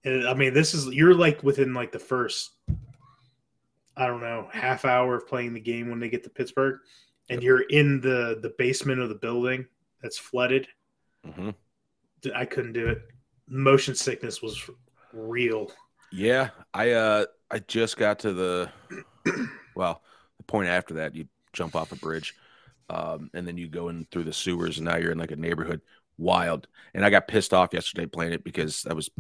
And 0.05 0.29
I 0.29 0.35
mean, 0.35 0.55
this 0.55 0.75
is 0.75 0.87
you're 0.95 1.15
like 1.15 1.43
within 1.43 1.75
like 1.75 1.91
the 1.91 1.99
first, 1.99 2.53
I 3.97 4.07
don't 4.07 4.21
know, 4.21 4.49
half 4.53 4.85
hour 4.85 5.17
of 5.17 5.27
playing 5.27 5.55
the 5.55 5.61
game 5.61 5.89
when 5.91 5.99
they 5.99 6.09
get 6.09 6.23
to 6.25 6.31
Pittsburgh, 6.31 6.79
and 7.29 7.43
Yep. 7.43 7.45
you're 7.45 7.63
in 7.63 8.01
the 8.01 8.39
the 8.41 8.55
basement 8.59 9.01
of 9.01 9.09
the 9.09 9.17
building 9.17 9.67
that's 10.07 10.19
flooded. 10.19 10.69
Mhm. 11.27 11.53
I 12.33 12.45
couldn't 12.45 12.75
do 12.75 12.87
it. 12.87 13.03
Motion 13.49 13.97
sickness 13.97 14.41
was 14.41 14.71
real. 15.13 15.73
Yeah, 16.13 16.51
I 16.73 16.93
uh 16.93 17.27
I 17.51 17.59
just 17.59 17.97
got 17.97 18.21
to 18.21 18.33
the 18.33 18.71
well, 19.75 20.03
the 20.39 20.45
point 20.45 20.69
after 20.69 20.95
that 20.95 21.17
you 21.17 21.27
jump 21.53 21.75
off 21.75 21.91
a 21.91 21.97
bridge. 21.97 22.35
Um, 22.89 23.31
and 23.35 23.49
then 23.49 23.57
you 23.59 23.67
go 23.67 23.89
in 23.89 24.07
through 24.13 24.25
the 24.25 24.33
sewers 24.33 24.79
and 24.79 24.85
now 24.85 24.97
you're 24.97 25.11
in 25.11 25.19
like 25.19 25.33
a 25.33 25.37
neighborhood 25.37 25.81
wild. 26.19 26.69
And 26.95 27.05
I 27.05 27.11
got 27.11 27.27
pissed 27.27 27.53
off 27.53 27.75
yesterday 27.75 28.07
playing 28.07 28.33
it 28.33 28.45
because 28.45 28.87
I 28.89 28.93
was 28.93 29.11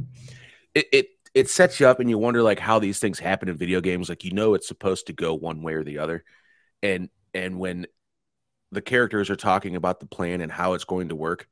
it 0.73 0.87
it 0.93 1.09
it 1.35 1.51
sets 1.51 1.81
you 1.81 1.89
up 1.89 1.99
and 1.99 2.09
you 2.09 2.17
wonder 2.17 2.45
like 2.45 2.61
how 2.61 2.79
these 2.79 3.01
things 3.01 3.19
happen 3.19 3.49
in 3.49 3.57
video 3.57 3.81
games. 3.81 4.09
Like 4.09 4.23
you 4.23 4.31
know 4.31 4.55
it's 4.55 4.69
supposed 4.69 5.09
to 5.09 5.13
go 5.13 5.35
one 5.35 5.63
way 5.63 5.75
or 5.75 5.83
the 5.83 5.99
other. 5.99 6.23
And 6.81 7.09
and 7.35 7.59
when 7.59 7.87
the 8.73 8.83
characters 8.83 9.31
are 9.31 9.37
talking 9.37 9.77
about 9.77 10.01
the 10.01 10.07
plan 10.07 10.41
and 10.41 10.51
how 10.53 10.75
it's 10.75 10.85
going 10.85 11.09
to 11.09 11.17
work, 11.17 11.49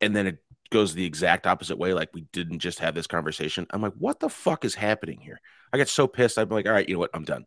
and 0.00 0.14
then 0.14 0.26
it 0.26 0.38
goes 0.70 0.94
the 0.94 1.04
exact 1.04 1.46
opposite 1.46 1.78
way. 1.78 1.92
Like 1.94 2.10
we 2.14 2.22
didn't 2.32 2.60
just 2.60 2.78
have 2.78 2.94
this 2.94 3.06
conversation. 3.06 3.66
I'm 3.70 3.82
like, 3.82 3.94
what 3.98 4.20
the 4.20 4.28
fuck 4.28 4.64
is 4.64 4.74
happening 4.74 5.20
here? 5.20 5.40
I 5.72 5.76
get 5.78 5.88
so 5.88 6.06
pissed. 6.06 6.38
I'm 6.38 6.48
like, 6.48 6.66
all 6.66 6.72
right, 6.72 6.88
you 6.88 6.94
know 6.94 7.00
what? 7.00 7.10
I'm 7.14 7.24
done. 7.24 7.46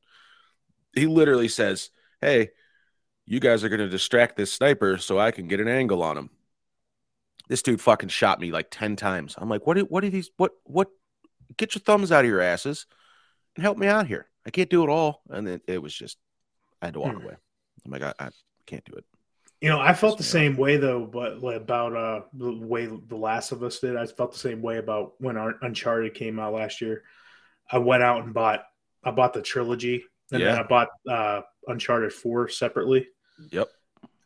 He 0.94 1.08
literally 1.08 1.48
says, 1.48 1.90
Hey, 2.22 2.50
you 3.26 3.40
guys 3.40 3.64
are 3.64 3.70
going 3.70 3.80
to 3.80 3.90
distract 3.90 4.36
this 4.36 4.54
sniper 4.54 4.98
so 4.98 5.20
I 5.20 5.32
can 5.32 5.48
get 5.48 5.60
an 5.60 5.68
angle 5.68 6.04
on 6.04 6.18
him. 6.18 6.30
This 7.50 7.62
dude 7.62 7.82
fucking 7.82 8.10
shot 8.10 8.40
me 8.40 8.52
like 8.52 8.68
10 8.72 8.96
times. 8.96 9.36
I'm 9.38 9.50
like, 9.50 9.68
what 9.68 9.78
are, 9.78 9.82
what 9.82 10.04
are 10.04 10.10
these? 10.10 10.32
What, 10.38 10.52
what? 10.64 10.90
Get 11.58 11.76
your 11.76 11.82
thumbs 11.82 12.12
out 12.12 12.24
of 12.26 12.30
your 12.30 12.42
asses 12.42 12.86
and 13.56 13.64
help 13.64 13.78
me 13.78 13.88
out 13.88 14.08
here. 14.08 14.28
I 14.46 14.50
can't 14.50 14.70
do 14.70 14.84
it 14.84 14.90
all. 14.90 15.22
And 15.30 15.46
then 15.46 15.62
it 15.68 15.82
was 15.82 15.94
just, 15.94 16.18
I 16.82 16.86
had 16.88 16.94
to 16.96 17.00
walk 17.00 17.16
Hmm. 17.16 17.24
away. 17.26 17.36
I'm 17.86 17.92
like, 17.92 18.02
I, 18.04 18.14
I 18.20 18.30
can't 18.66 18.84
do 18.86 18.94
it. 18.94 19.06
You 19.62 19.70
know, 19.70 19.80
I 19.80 19.94
felt 19.94 20.18
the 20.18 20.24
same 20.24 20.58
way 20.58 20.76
though, 20.78 21.06
but 21.06 21.38
about 21.56 21.96
uh 21.96 22.22
the 22.34 22.54
way 22.54 22.86
The 22.86 23.16
Last 23.16 23.52
of 23.54 23.64
Us 23.64 23.80
did. 23.80 23.96
I 23.96 24.06
felt 24.06 24.34
the 24.34 24.40
same 24.40 24.62
way 24.62 24.78
about 24.78 25.14
when 25.20 25.38
our 25.38 25.56
Uncharted 25.62 26.14
came 26.16 26.38
out 26.40 26.54
last 26.54 26.82
year. 26.82 27.04
I 27.72 27.78
went 27.78 28.04
out 28.04 28.24
and 28.24 28.34
bought 28.34 28.64
I 29.06 29.12
bought 29.12 29.34
the 29.34 29.42
trilogy, 29.42 30.04
and 30.32 30.42
then 30.42 30.56
Yeah. 30.56 30.60
I 30.62 30.64
bought 30.64 30.90
uh 31.10 31.42
Uncharted 31.68 32.12
Four 32.12 32.50
separately. 32.50 33.08
Yep. 33.52 33.70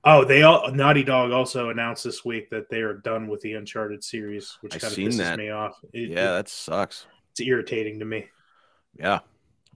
Oh, 0.03 0.23
they 0.25 0.41
all 0.41 0.71
Naughty 0.71 1.03
Dog 1.03 1.31
also 1.31 1.69
announced 1.69 2.03
this 2.03 2.25
week 2.25 2.49
that 2.49 2.69
they 2.69 2.81
are 2.81 2.93
done 2.95 3.27
with 3.27 3.41
the 3.41 3.53
Uncharted 3.53 4.03
series, 4.03 4.57
which 4.61 4.71
kind 4.79 4.91
of 4.91 4.97
pisses 4.97 5.17
that. 5.17 5.37
me 5.37 5.49
off. 5.51 5.77
It- 5.93 6.09
Yeah, 6.09 6.29
it- 6.29 6.33
that 6.37 6.49
sucks. 6.49 7.05
it's 7.31 7.41
irritating 7.41 7.99
to 7.99 8.05
me. 8.05 8.25
Yeah. 8.97 9.19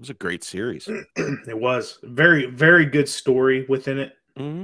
It 0.02 0.06
was 0.06 0.10
a 0.10 0.14
great 0.16 0.44
series. 0.44 0.88
it 1.16 1.60
was 1.60 2.00
very, 2.02 2.48
very 2.48 2.88
good 2.88 3.08
story 3.08 3.68
within 3.70 4.00
it. 4.00 4.14
hmm 4.36 4.64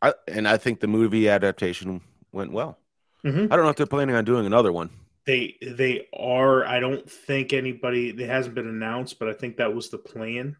I, 0.00 0.14
and 0.26 0.48
I 0.48 0.56
think 0.56 0.80
the 0.80 0.86
movie 0.86 1.28
adaptation 1.28 2.00
went 2.32 2.50
well. 2.50 2.78
Mhm. 3.26 3.52
I 3.52 3.56
don't 3.56 3.66
know 3.66 3.68
if 3.68 3.76
they're 3.76 3.84
planning 3.84 4.14
on 4.16 4.24
doing 4.24 4.46
another 4.46 4.72
one. 4.72 4.88
They 5.26 5.58
they 5.60 6.08
are. 6.18 6.64
I 6.64 6.80
don't 6.80 7.08
think 7.10 7.52
anybody. 7.52 8.08
It 8.08 8.20
hasn't 8.26 8.54
been 8.54 8.66
announced, 8.68 9.18
but 9.18 9.28
I 9.28 9.34
think 9.34 9.58
that 9.58 9.74
was 9.74 9.90
the 9.90 9.98
plan 9.98 10.56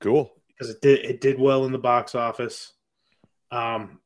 Cool. 0.00 0.32
because 0.48 0.70
it 0.70 0.80
did 0.80 1.04
it 1.04 1.20
did 1.20 1.38
well 1.38 1.66
in 1.66 1.72
the 1.72 1.78
box 1.78 2.14
office. 2.14 2.72
Um, 3.50 4.00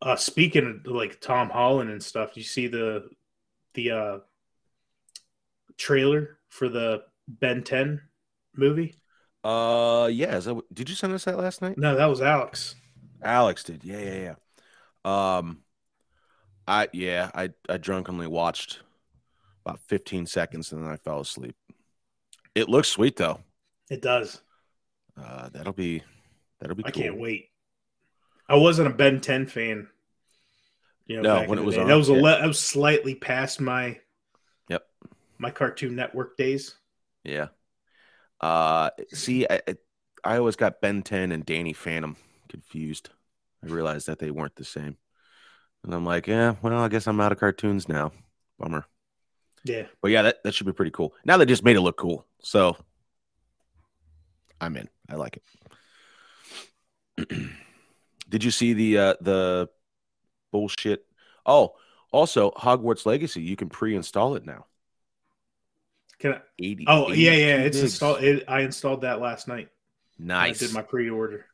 uh, 0.00 0.16
speaking 0.16 0.66
of 0.86 0.90
like 0.90 1.20
Tom 1.20 1.50
Holland 1.50 1.90
and 1.90 2.02
stuff, 2.02 2.38
you 2.38 2.42
see 2.42 2.68
the 2.68 3.10
the 3.74 3.90
uh 3.90 4.18
trailer 5.76 6.38
for 6.48 6.70
the 6.70 7.02
Ben 7.40 7.62
Ten 7.62 8.00
movie? 8.56 8.96
Uh, 9.44 10.08
yeah. 10.12 10.36
Is 10.36 10.44
that, 10.46 10.54
what- 10.54 10.72
did 10.74 10.88
you 10.88 10.94
send 10.94 11.12
us 11.14 11.24
that 11.24 11.38
last 11.38 11.62
night? 11.62 11.78
No, 11.78 11.96
that 11.96 12.06
was 12.06 12.20
Alex. 12.20 12.74
Alex 13.22 13.64
did. 13.64 13.84
Yeah, 13.84 13.98
yeah, 13.98 14.34
yeah. 15.04 15.36
Um, 15.38 15.62
I 16.66 16.88
yeah, 16.92 17.30
I 17.34 17.50
I 17.68 17.76
drunkenly 17.76 18.26
watched 18.28 18.80
about 19.66 19.80
15 19.88 20.26
seconds 20.26 20.72
and 20.72 20.82
then 20.84 20.90
I 20.92 20.96
fell 20.96 21.20
asleep. 21.20 21.56
It 22.54 22.68
looks 22.68 22.88
sweet 22.88 23.16
though. 23.16 23.40
It 23.90 24.00
does. 24.02 24.40
Uh, 25.20 25.48
that'll 25.50 25.72
be 25.72 26.02
that'll 26.60 26.76
be. 26.76 26.84
I 26.84 26.90
cool. 26.90 27.02
can't 27.02 27.18
wait. 27.20 27.48
I 28.48 28.56
wasn't 28.56 28.88
a 28.88 28.94
Ben 28.94 29.20
Ten 29.20 29.46
fan. 29.46 29.88
You 31.06 31.20
know, 31.20 31.40
No, 31.42 31.48
when 31.48 31.58
it 31.58 31.64
was 31.64 31.76
on, 31.76 31.88
that 31.88 31.94
was 31.94 32.08
a 32.10 32.14
yeah. 32.14 32.22
le- 32.22 32.38
that 32.40 32.46
was 32.46 32.60
slightly 32.60 33.14
past 33.16 33.60
my 33.60 33.98
Yep. 34.68 34.86
my 35.38 35.50
Cartoon 35.50 35.96
Network 35.96 36.36
days. 36.36 36.76
Yeah. 37.24 37.48
Uh, 38.40 38.90
see, 39.12 39.46
I 39.48 39.60
I- 40.24 40.36
always 40.38 40.56
got 40.56 40.80
Ben 40.80 41.02
10 41.02 41.32
and 41.32 41.44
Danny 41.44 41.72
Phantom 41.72 42.16
confused. 42.48 43.10
I 43.64 43.68
realized 43.68 44.06
that 44.08 44.18
they 44.18 44.30
weren't 44.30 44.56
the 44.56 44.64
same, 44.64 44.96
and 45.84 45.94
I'm 45.94 46.04
like, 46.04 46.26
yeah, 46.26 46.56
well, 46.62 46.74
I 46.80 46.88
guess 46.88 47.06
I'm 47.06 47.20
out 47.20 47.32
of 47.32 47.38
cartoons 47.38 47.88
now. 47.88 48.12
Bummer. 48.58 48.86
Yeah, 49.64 49.86
But 50.00 50.10
yeah, 50.10 50.22
that, 50.22 50.42
that 50.42 50.54
should 50.54 50.66
be 50.66 50.72
pretty 50.72 50.90
cool. 50.90 51.14
Now 51.24 51.36
they 51.36 51.44
just 51.46 51.62
made 51.62 51.76
it 51.76 51.80
look 51.82 51.96
cool. 51.96 52.26
So 52.40 52.76
I'm 54.60 54.76
in. 54.76 54.88
I 55.08 55.14
like 55.14 55.40
it. 57.18 57.28
Did 58.28 58.42
you 58.42 58.50
see 58.50 58.72
the 58.72 58.98
uh 58.98 59.14
the 59.20 59.68
bullshit? 60.50 61.04
Oh, 61.46 61.74
also 62.12 62.50
Hogwarts 62.52 63.06
Legacy, 63.06 63.40
you 63.42 63.54
can 63.56 63.68
pre-install 63.68 64.34
it 64.34 64.44
now. 64.44 64.66
Can 66.22 66.34
I? 66.34 66.40
80 66.60 66.84
Oh 66.86 67.12
yeah, 67.12 67.32
yeah. 67.32 67.56
It's 67.56 67.76
gigs. 67.76 67.82
installed. 67.82 68.22
It, 68.22 68.44
I 68.46 68.60
installed 68.60 69.00
that 69.02 69.20
last 69.20 69.48
night. 69.48 69.68
Nice. 70.20 70.62
I 70.62 70.66
did 70.66 70.74
my 70.74 70.82
pre-order. 70.82 71.46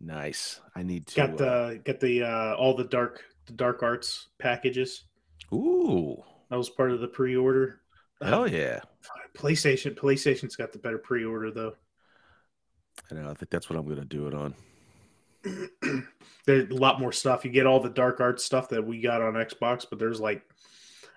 nice. 0.00 0.60
I 0.74 0.82
need 0.82 1.06
to 1.08 1.14
Got 1.14 1.32
uh, 1.32 1.36
the 1.36 1.80
got 1.84 2.00
the 2.00 2.22
uh, 2.22 2.54
all 2.54 2.74
the 2.74 2.84
dark 2.84 3.22
the 3.46 3.52
dark 3.52 3.82
arts 3.82 4.28
packages. 4.38 5.04
Ooh. 5.52 6.16
That 6.48 6.56
was 6.56 6.70
part 6.70 6.90
of 6.90 7.00
the 7.00 7.08
pre-order. 7.08 7.80
Hell 8.22 8.48
yeah. 8.48 8.80
PlayStation 9.36 9.94
PlayStation's 9.94 10.56
got 10.56 10.72
the 10.72 10.78
better 10.78 10.98
pre-order 10.98 11.50
though. 11.50 11.74
I 13.10 13.14
know. 13.16 13.30
I 13.30 13.34
think 13.34 13.50
that's 13.50 13.68
what 13.68 13.78
I'm 13.78 13.86
gonna 13.86 14.06
do 14.06 14.26
it 14.26 14.34
on. 14.34 14.54
there's 16.46 16.70
a 16.70 16.74
lot 16.74 16.98
more 16.98 17.12
stuff. 17.12 17.44
You 17.44 17.50
get 17.50 17.66
all 17.66 17.80
the 17.80 17.90
dark 17.90 18.20
arts 18.20 18.42
stuff 18.42 18.70
that 18.70 18.86
we 18.86 19.02
got 19.02 19.20
on 19.20 19.34
Xbox, 19.34 19.84
but 19.88 19.98
there's 19.98 20.20
like 20.20 20.42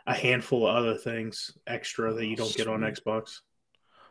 a 0.07 0.13
handful 0.13 0.67
of 0.67 0.75
other 0.75 0.95
things 0.95 1.51
extra 1.67 2.13
that 2.13 2.25
you 2.25 2.35
don't 2.35 2.55
get 2.55 2.67
on 2.67 2.81
Xbox. 2.81 3.41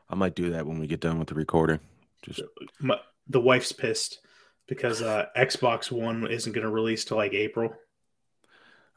I 0.08 0.14
might 0.14 0.36
do 0.36 0.50
that 0.50 0.66
when 0.66 0.78
we 0.78 0.86
get 0.86 1.00
done 1.00 1.18
with 1.18 1.28
the 1.28 1.34
recording. 1.34 1.80
Just 2.22 2.42
My, 2.80 2.98
the 3.28 3.40
wife's 3.40 3.72
pissed 3.72 4.20
because 4.68 5.02
uh, 5.02 5.26
Xbox 5.36 5.90
One 5.90 6.30
isn't 6.30 6.52
going 6.52 6.64
to 6.64 6.70
release 6.70 7.04
till 7.04 7.16
like 7.16 7.34
April. 7.34 7.74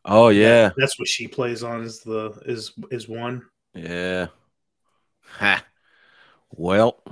Oh 0.06 0.30
yeah. 0.30 0.72
That's 0.78 1.00
what 1.00 1.08
she 1.08 1.28
plays 1.28 1.64
on 1.64 1.82
is 1.84 2.02
the 2.02 2.40
is 2.46 2.74
is 2.92 3.08
one. 3.08 3.44
Yeah. 3.74 4.28
Ha. 5.22 5.64
Well, 6.52 7.04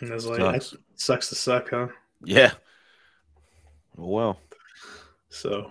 And 0.00 0.10
I 0.10 0.14
was 0.14 0.26
like, 0.26 0.40
Sucks. 0.62 0.76
sucks 0.96 1.28
to 1.28 1.34
suck, 1.34 1.70
huh? 1.70 1.88
yeah. 2.24 2.52
Well, 3.96 4.38
So 5.28 5.70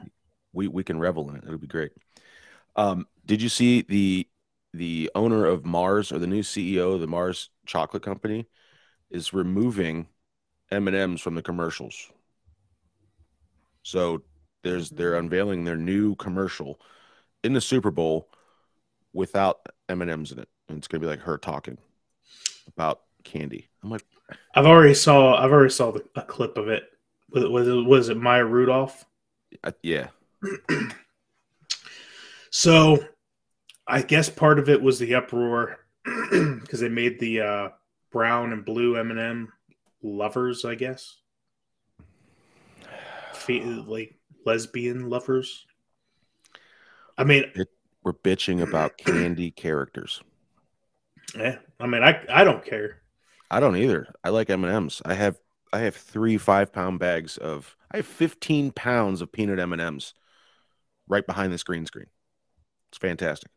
we 0.54 0.68
we 0.68 0.84
can 0.84 1.00
revel 1.00 1.30
in 1.30 1.38
it. 1.38 1.44
It'll 1.46 1.58
be 1.58 1.68
great. 1.68 1.92
Um, 2.76 3.08
did 3.26 3.42
you 3.42 3.50
see 3.50 3.82
the 3.84 4.28
the 4.74 5.10
owner 5.16 5.46
of 5.46 5.66
Mars 5.66 6.12
or 6.12 6.20
the 6.20 6.28
new 6.28 6.44
CEO 6.44 6.94
of 6.94 7.02
the 7.02 7.08
Mars 7.08 7.50
Chocolate 7.66 8.04
Company 8.04 8.48
is 9.12 9.34
removing 9.34 10.10
M 10.72 10.88
and 10.88 10.98
M's 10.98 11.22
from 11.22 11.36
the 11.36 11.44
commercials? 11.44 12.12
So 13.84 14.24
there's 14.64 14.90
they're 14.90 15.16
unveiling 15.16 15.64
their 15.64 15.78
new 15.78 16.16
commercial 16.16 16.80
in 17.44 17.54
the 17.54 17.62
Super 17.62 17.92
Bowl 17.92 18.30
without 19.14 19.62
M 19.90 20.02
and 20.02 20.12
M's 20.12 20.32
in 20.32 20.40
it, 20.40 20.50
and 20.70 20.78
it's 20.78 20.88
gonna 20.88 21.02
be 21.02 21.08
like 21.08 21.22
her 21.22 21.38
talking 21.38 21.78
about 22.68 23.02
candy. 23.24 23.70
I'm 23.84 23.92
like, 23.92 24.06
I've 24.56 24.66
already 24.66 24.94
saw 24.94 25.36
I've 25.36 25.52
already 25.52 25.72
saw 25.74 25.92
the, 25.92 26.04
a 26.16 26.22
clip 26.22 26.58
of 26.58 26.68
it. 26.68 26.84
Was, 27.32 27.46
was, 27.46 27.68
it- 27.68 27.86
was 27.86 28.10
it 28.10 28.18
Maya 28.18 28.46
Rudolph? 28.46 29.06
I, 29.64 29.74
yeah, 29.84 30.10
So, 32.52 33.04
I 33.88 34.02
guess 34.02 34.30
part 34.30 34.60
of 34.60 34.70
it 34.70 34.82
was 34.82 35.00
the 35.00 35.16
uproar 35.16 35.78
because 36.04 36.80
they 36.80 36.90
made 36.90 37.20
the 37.20 37.42
uh, 37.42 37.70
brown 38.12 38.54
and 38.54 38.66
blue 38.66 38.96
M 38.96 39.12
and 39.12 39.20
m 39.20 39.54
lovers. 40.02 40.66
I 40.66 40.76
guess, 40.76 41.18
Fe- 43.34 43.64
like 43.64 44.16
lesbian 44.46 45.10
lovers. 45.10 45.66
I 47.18 47.24
mean, 47.24 47.46
we're 48.04 48.14
bitching 48.14 48.62
about 48.62 48.98
candy 49.06 49.52
characters. 49.52 50.22
yeah. 51.36 51.58
I 51.80 51.88
mean, 51.88 52.04
I 52.04 52.24
I 52.30 52.44
don't 52.44 52.64
care. 52.66 53.02
I 53.52 53.60
don't 53.60 53.76
either. 53.78 54.14
I 54.24 54.30
like 54.30 54.50
M 54.50 54.64
and 54.64 54.74
M's. 54.74 55.02
I 55.06 55.14
have 55.14 55.38
I 55.74 55.80
have 55.80 55.96
three 55.96 56.38
five 56.38 56.72
pound 56.72 57.00
bags 57.00 57.38
of. 57.38 57.76
I 57.92 57.98
have 57.98 58.06
fifteen 58.08 58.72
pounds 58.72 59.22
of 59.22 59.32
peanut 59.32 59.60
M 59.60 59.74
and 59.74 59.82
M's 59.82 60.14
right 61.08 61.26
behind 61.26 61.52
this 61.52 61.64
green 61.64 61.86
screen. 61.86 62.06
It's 62.90 62.98
fantastic. 62.98 63.52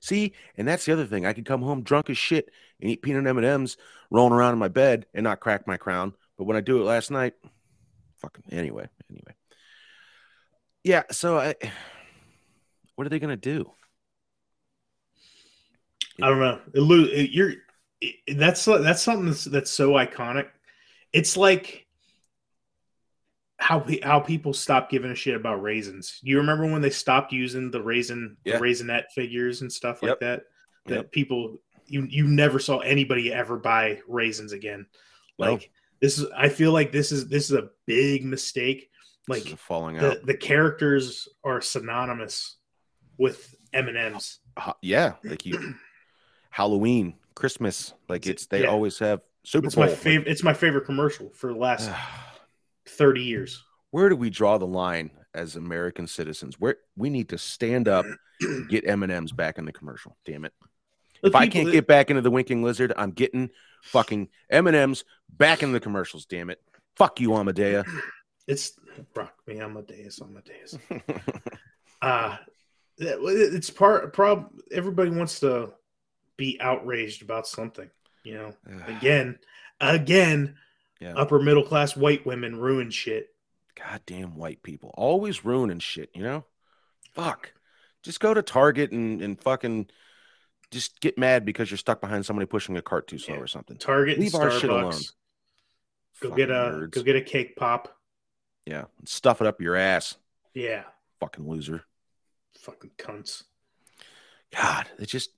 See, 0.00 0.32
and 0.56 0.66
that's 0.66 0.84
the 0.84 0.92
other 0.92 1.06
thing. 1.06 1.26
I 1.26 1.32
could 1.32 1.46
come 1.46 1.62
home 1.62 1.82
drunk 1.82 2.10
as 2.10 2.18
shit 2.18 2.50
and 2.80 2.90
eat 2.90 3.02
peanut 3.02 3.26
M 3.26 3.38
and 3.38 3.46
M's, 3.46 3.76
rolling 4.10 4.32
around 4.32 4.52
in 4.52 4.58
my 4.58 4.68
bed 4.68 5.06
and 5.14 5.24
not 5.24 5.40
crack 5.40 5.66
my 5.66 5.76
crown. 5.76 6.12
But 6.36 6.44
when 6.44 6.56
I 6.56 6.60
do 6.60 6.80
it 6.80 6.84
last 6.84 7.10
night, 7.10 7.34
fucking 8.18 8.44
anyway, 8.50 8.88
anyway. 9.08 9.34
Yeah. 10.82 11.04
So 11.12 11.38
I, 11.38 11.54
what 12.96 13.06
are 13.06 13.10
they 13.10 13.20
gonna 13.20 13.36
do? 13.36 13.70
I 16.20 16.28
don't 16.28 16.40
know. 16.40 16.60
It, 16.74 16.80
it, 16.80 17.30
you're 17.30 17.52
it, 18.00 18.36
that's 18.36 18.64
that's 18.64 19.02
something 19.02 19.26
that's, 19.26 19.44
that's 19.44 19.70
so 19.70 19.92
iconic. 19.92 20.48
It's 21.12 21.36
like 21.36 21.86
how 23.62 23.78
pe- 23.80 24.00
how 24.00 24.18
people 24.20 24.52
stopped 24.52 24.90
giving 24.90 25.10
a 25.10 25.14
shit 25.14 25.36
about 25.36 25.62
raisins. 25.62 26.18
You 26.22 26.38
remember 26.38 26.66
when 26.70 26.82
they 26.82 26.90
stopped 26.90 27.32
using 27.32 27.70
the 27.70 27.80
raisin 27.82 28.36
Yeah. 28.44 28.58
the 28.58 28.64
raisinette 28.64 29.04
figures 29.14 29.60
and 29.62 29.72
stuff 29.72 30.02
like 30.02 30.10
Yep. 30.10 30.20
that? 30.20 30.42
That 30.86 30.94
Yep. 30.94 31.12
people 31.12 31.58
you 31.86 32.06
you 32.10 32.26
never 32.26 32.58
saw 32.58 32.78
anybody 32.80 33.32
ever 33.32 33.56
buy 33.58 34.00
raisins 34.08 34.52
again. 34.52 34.86
No. 35.38 35.52
Like 35.52 35.70
this 36.00 36.18
is 36.18 36.26
I 36.36 36.48
feel 36.48 36.72
like 36.72 36.90
this 36.92 37.12
is 37.12 37.28
this 37.28 37.50
is 37.50 37.56
a 37.56 37.68
big 37.86 38.24
mistake. 38.24 38.90
Like 39.28 39.44
falling 39.56 39.96
the, 39.98 40.10
out. 40.12 40.26
the 40.26 40.36
characters 40.36 41.28
are 41.44 41.60
synonymous 41.60 42.56
with 43.18 43.54
M&Ms. 43.72 44.38
Yeah, 44.82 45.14
like 45.22 45.46
you, 45.46 45.74
Halloween, 46.50 47.14
Christmas, 47.36 47.94
like 48.08 48.26
it's 48.26 48.46
they 48.46 48.62
Yeah. 48.62 48.68
always 48.68 48.98
have 48.98 49.20
Super 49.44 49.66
It's 49.66 49.76
Bowl. 49.76 49.84
my 49.86 49.90
favorite 49.94 50.28
it's 50.28 50.42
my 50.42 50.54
favorite 50.54 50.84
commercial 50.84 51.30
for 51.34 51.52
the 51.52 51.58
last 51.58 51.88
30 52.88 53.22
years. 53.22 53.64
where 53.90 54.08
do 54.08 54.16
we 54.16 54.30
draw 54.30 54.58
the 54.58 54.66
line 54.66 55.10
as 55.34 55.56
American 55.56 56.06
citizens? 56.06 56.58
Where 56.58 56.76
we 56.96 57.10
need 57.10 57.28
to 57.30 57.38
stand 57.38 57.88
up, 57.88 58.06
get 58.68 58.86
M 58.86 59.02
and 59.02 59.12
M's 59.12 59.32
back 59.32 59.58
in 59.58 59.64
the 59.64 59.72
commercial. 59.72 60.16
Damn 60.24 60.44
it! 60.44 60.52
The 61.22 61.28
if 61.28 61.34
I 61.34 61.46
can't 61.48 61.66
that- 61.66 61.72
get 61.72 61.86
back 61.86 62.10
into 62.10 62.22
the 62.22 62.30
winking 62.30 62.62
lizard, 62.62 62.92
I'm 62.96 63.12
getting 63.12 63.50
fucking 63.82 64.28
M 64.50 64.66
and 64.66 64.76
M's 64.76 65.04
back 65.30 65.62
in 65.62 65.72
the 65.72 65.80
commercials. 65.80 66.24
Damn 66.26 66.50
it! 66.50 66.60
Fuck 66.96 67.20
you, 67.20 67.30
Amadea. 67.30 67.84
it's 68.46 68.72
rock 69.14 69.34
me 69.46 69.60
Amadeus, 69.60 70.20
Amadeus. 70.20 70.76
uh 72.02 72.36
it's 72.98 73.70
part 73.70 74.12
prob 74.12 74.50
everybody 74.70 75.10
wants 75.10 75.40
to 75.40 75.72
be 76.36 76.58
outraged 76.60 77.22
about 77.22 77.46
something, 77.46 77.90
you 78.24 78.34
know. 78.34 78.52
Again, 78.86 79.38
again, 79.80 80.56
Yeah. 81.02 81.14
upper 81.14 81.40
middle 81.40 81.64
class 81.64 81.96
white 81.96 82.24
women 82.24 82.56
ruin 82.58 82.90
shit. 82.90 83.34
Goddamn 83.74 84.36
white 84.36 84.62
people, 84.62 84.90
always 84.94 85.44
ruining 85.44 85.78
shit. 85.80 86.10
You 86.14 86.22
know, 86.22 86.44
fuck. 87.12 87.52
Just 88.02 88.20
go 88.20 88.32
to 88.34 88.42
Target 88.42 88.92
and 88.92 89.20
and 89.22 89.40
fucking 89.40 89.88
just 90.70 91.00
get 91.00 91.18
mad 91.18 91.44
because 91.44 91.70
you're 91.70 91.78
stuck 91.78 92.00
behind 92.00 92.24
somebody 92.24 92.46
pushing 92.46 92.76
a 92.76 92.82
cart 92.82 93.06
too 93.08 93.18
slow 93.18 93.34
Yeah. 93.36 93.40
or 93.40 93.46
something. 93.46 93.76
Target 93.76 94.18
Leave 94.18 94.34
our 94.34 94.50
shit 94.50 94.70
alone. 94.70 94.92
Go 96.20 96.28
Fucking 96.30 96.36
get 96.36 96.50
a 96.50 96.54
nerds. 96.54 96.90
go 96.92 97.02
get 97.02 97.16
a 97.16 97.20
cake 97.22 97.56
pop. 97.56 97.98
yeah, 98.66 98.84
stuff 99.04 99.40
it 99.40 99.46
up 99.46 99.60
your 99.60 99.74
ass, 99.76 100.16
Yeah, 100.54 100.84
fucking 101.20 101.48
loser. 101.48 101.84
fucking 102.60 102.92
cunts. 102.98 103.42
God, 104.54 104.86
it 104.98 105.06
just 105.06 105.30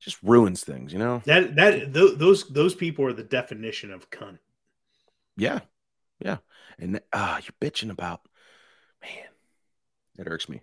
just 0.00 0.20
ruins 0.22 0.64
things. 0.64 0.92
You 0.92 0.98
know. 0.98 1.22
That 1.26 1.54
that 1.56 1.92
th- 1.94 2.18
those 2.18 2.48
those 2.48 2.74
people 2.74 3.04
are 3.04 3.12
the 3.12 3.22
definition 3.22 3.92
of 3.92 4.10
cunt. 4.10 4.38
Yeah, 5.40 5.60
yeah, 6.18 6.36
and 6.78 7.00
ah, 7.14 7.40
you're 7.42 7.70
bitching 7.70 7.90
about, 7.90 8.20
man, 9.02 9.28
that 10.16 10.28
irks 10.28 10.48
me. 10.50 10.62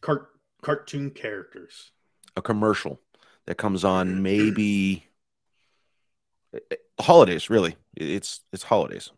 Cart 0.00 0.30
cartoon 0.62 1.10
characters. 1.10 1.90
A 2.34 2.40
commercial 2.40 2.98
that 3.44 3.56
comes 3.56 3.84
on 3.84 4.22
maybe 4.22 5.06
eh, 6.54 6.58
eh, 6.70 6.76
holidays. 7.00 7.50
Really, 7.50 7.76
it's 7.96 8.40
it's 8.52 8.62
holidays, 8.64 9.10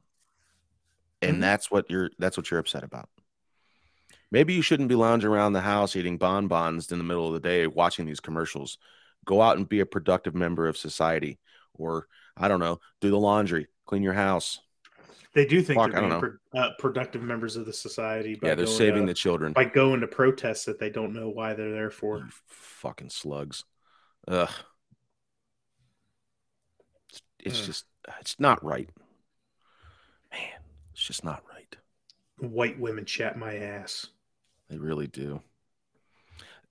and 1.22 1.36
Mhm. 1.36 1.40
that's 1.40 1.70
what 1.70 1.90
you're 1.90 2.10
that's 2.18 2.36
what 2.36 2.50
you're 2.50 2.60
upset 2.60 2.84
about. 2.84 3.08
Maybe 4.30 4.54
you 4.54 4.62
shouldn't 4.62 4.88
be 4.88 4.94
lounging 4.94 5.30
around 5.30 5.52
the 5.52 5.60
house 5.60 5.96
eating 5.96 6.18
bonbons 6.18 6.90
in 6.92 6.98
the 6.98 7.04
middle 7.04 7.26
of 7.26 7.34
the 7.34 7.40
day 7.40 7.66
watching 7.66 8.06
these 8.06 8.20
commercials. 8.20 8.78
Go 9.24 9.42
out 9.42 9.56
and 9.56 9.68
be 9.68 9.80
a 9.80 9.86
productive 9.86 10.34
member 10.34 10.66
of 10.68 10.76
society, 10.76 11.38
or 11.74 12.06
I 12.36 12.48
don't 12.48 12.60
know, 12.60 12.80
do 13.00 13.10
the 13.10 13.18
laundry, 13.18 13.66
clean 13.86 14.02
your 14.02 14.12
house. 14.14 14.60
They 15.32 15.46
do 15.46 15.62
think 15.62 15.80
Fuck, 15.80 15.92
they're 15.92 16.00
being 16.00 16.20
pro- 16.20 16.60
uh, 16.60 16.70
productive 16.78 17.22
members 17.22 17.54
of 17.54 17.64
the 17.64 17.72
society. 17.72 18.34
by 18.34 18.48
Yeah, 18.48 18.54
they're 18.56 18.66
saving 18.66 19.02
to- 19.02 19.06
the 19.06 19.14
children. 19.14 19.52
by 19.52 19.64
going 19.64 20.00
to 20.00 20.08
protests 20.08 20.64
that 20.64 20.80
they 20.80 20.90
don't 20.90 21.12
know 21.12 21.28
why 21.28 21.54
they're 21.54 21.70
there 21.70 21.90
for. 21.90 22.18
You 22.18 22.28
fucking 22.48 23.10
slugs. 23.10 23.64
Ugh. 24.26 24.50
It's, 27.10 27.22
it's 27.38 27.66
just 27.66 27.84
it's 28.20 28.38
not 28.40 28.64
right. 28.64 28.88
Man, 30.32 30.40
it's 30.92 31.02
just 31.04 31.24
not 31.24 31.42
right. 31.52 31.76
White 32.38 32.78
women 32.80 33.04
chat 33.04 33.38
my 33.38 33.56
ass. 33.56 34.06
They 34.68 34.78
really 34.78 35.06
do. 35.06 35.42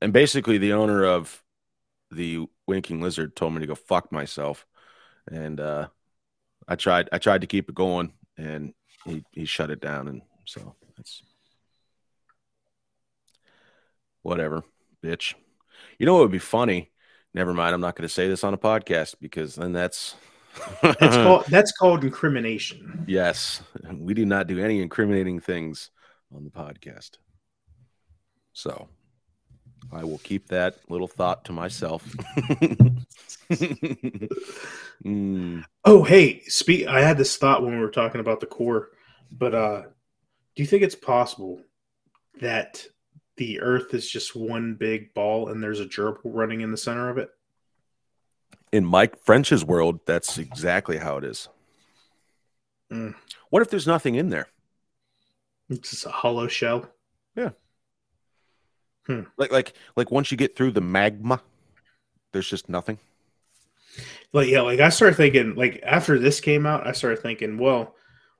And 0.02 0.12
basically 0.14 0.58
the 0.58 0.74
owner 0.74 1.06
of 1.06 1.44
the 2.12 2.48
winking 2.68 3.02
lizard 3.02 3.36
told 3.36 3.54
me 3.54 3.60
to 3.60 3.68
go 3.68 3.76
fuck 3.76 4.12
myself. 4.12 4.66
And 5.30 5.60
uh 5.60 5.88
I 6.68 6.76
tried 6.76 7.10
I 7.12 7.18
tried 7.18 7.42
to 7.42 7.48
keep 7.48 7.70
it 7.70 7.76
going 7.76 8.14
and 8.38 8.74
he, 9.06 9.24
he 9.32 9.46
shut 9.46 9.70
it 9.70 9.82
down 9.82 10.08
and 10.08 10.22
so 10.46 10.76
it's 10.98 11.24
whatever, 14.22 14.64
bitch. 15.04 15.34
You 15.98 16.06
know 16.06 16.14
what 16.14 16.24
would 16.24 16.32
be 16.32 16.40
funny? 16.40 16.92
Never 17.34 17.54
mind, 17.54 17.74
I'm 17.74 17.82
not 17.82 17.96
gonna 17.96 18.10
say 18.10 18.28
this 18.28 18.44
on 18.44 18.54
a 18.54 18.58
podcast 18.58 19.16
because 19.22 19.56
then 19.56 19.72
that's 19.72 20.16
That's 20.82 21.16
called 21.18 21.46
that's 21.46 21.72
called 21.72 22.04
incrimination. 22.04 23.06
Yes, 23.08 23.62
we 23.92 24.14
do 24.14 24.26
not 24.26 24.48
do 24.48 24.60
any 24.60 24.82
incriminating 24.82 25.40
things 25.40 25.92
on 26.36 26.44
the 26.44 26.50
podcast. 26.50 27.12
So 28.54 28.90
I 29.92 30.04
will 30.04 30.20
keep 30.20 30.48
that 30.50 30.78
little 30.90 31.08
thought 31.08 31.46
to 31.46 31.52
myself. 31.52 32.04
Mm, 35.06 35.64
Oh, 35.86 36.04
hey, 36.04 36.42
speak. 36.42 36.86
I 36.86 37.02
had 37.02 37.18
this 37.18 37.38
thought 37.38 37.64
when 37.64 37.74
we 37.74 37.80
were 37.80 37.90
talking 37.90 38.20
about 38.20 38.42
the 38.42 38.46
core, 38.46 38.90
but 39.32 39.56
uh, 39.56 39.82
do 40.56 40.62
you 40.62 40.66
think 40.68 40.84
it's 40.84 40.94
possible 40.94 41.62
that 42.42 42.86
the 43.38 43.62
Earth 43.62 43.94
is 43.94 44.10
just 44.10 44.36
one 44.36 44.76
big 44.76 45.14
ball 45.14 45.48
and 45.48 45.64
there's 45.64 45.80
a 45.80 45.86
gerbil 45.86 46.20
running 46.26 46.62
in 46.62 46.72
the 46.72 46.78
center 46.78 47.10
of 47.10 47.18
it? 47.18 47.30
in 48.72 48.86
Mike 48.86 49.18
French's 49.24 49.66
world, 49.66 50.00
that's 50.06 50.38
exactly 50.38 50.98
how 50.98 51.18
it 51.18 51.24
is. 51.24 51.48
Mm. 52.92 53.16
What 53.50 53.62
if 53.62 53.70
there's 53.70 53.88
nothing 53.88 54.16
in 54.16 54.30
there? 54.30 54.48
It's 55.70 55.90
just 55.92 56.06
a 56.06 56.10
hollow 56.10 56.48
shell. 56.48 56.88
Like, 59.38 59.52
like, 59.52 59.74
like 59.96 60.12
once 60.12 60.32
you 60.32 60.38
get 60.38 60.56
through 60.56 60.72
the 60.72 60.82
magma, 60.82 61.42
there's 62.34 62.50
just 62.50 62.70
nothing. 62.70 63.00
Like 64.34 64.48
yeah, 64.50 64.62
like 64.62 64.80
I 64.80 64.90
started 64.90 65.16
thinking, 65.16 65.56
like 65.56 65.80
after 65.84 66.20
this 66.20 66.40
came 66.40 66.66
out, 66.66 66.86
I 66.88 66.92
started 66.92 67.20
thinking, 67.22 67.58
well, 67.58 67.96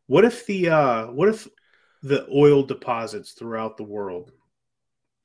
what 0.08 0.26
if 0.26 0.46
the 0.46 0.70
uh, 0.70 1.08
what 1.08 1.30
if 1.30 1.48
the 2.04 2.28
oil 2.34 2.64
deposits 2.64 3.32
throughout 3.34 3.78
the 3.78 3.84
world, 3.84 4.32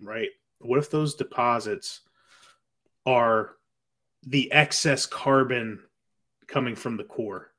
right? 0.01 0.31
What 0.61 0.79
if 0.79 0.91
those 0.91 1.15
deposits 1.15 2.01
are 3.07 3.57
the 4.25 4.51
excess 4.53 5.07
carbon 5.07 5.81
coming 6.49 6.77
from 6.77 6.97
the 6.99 7.05
core? 7.05 7.53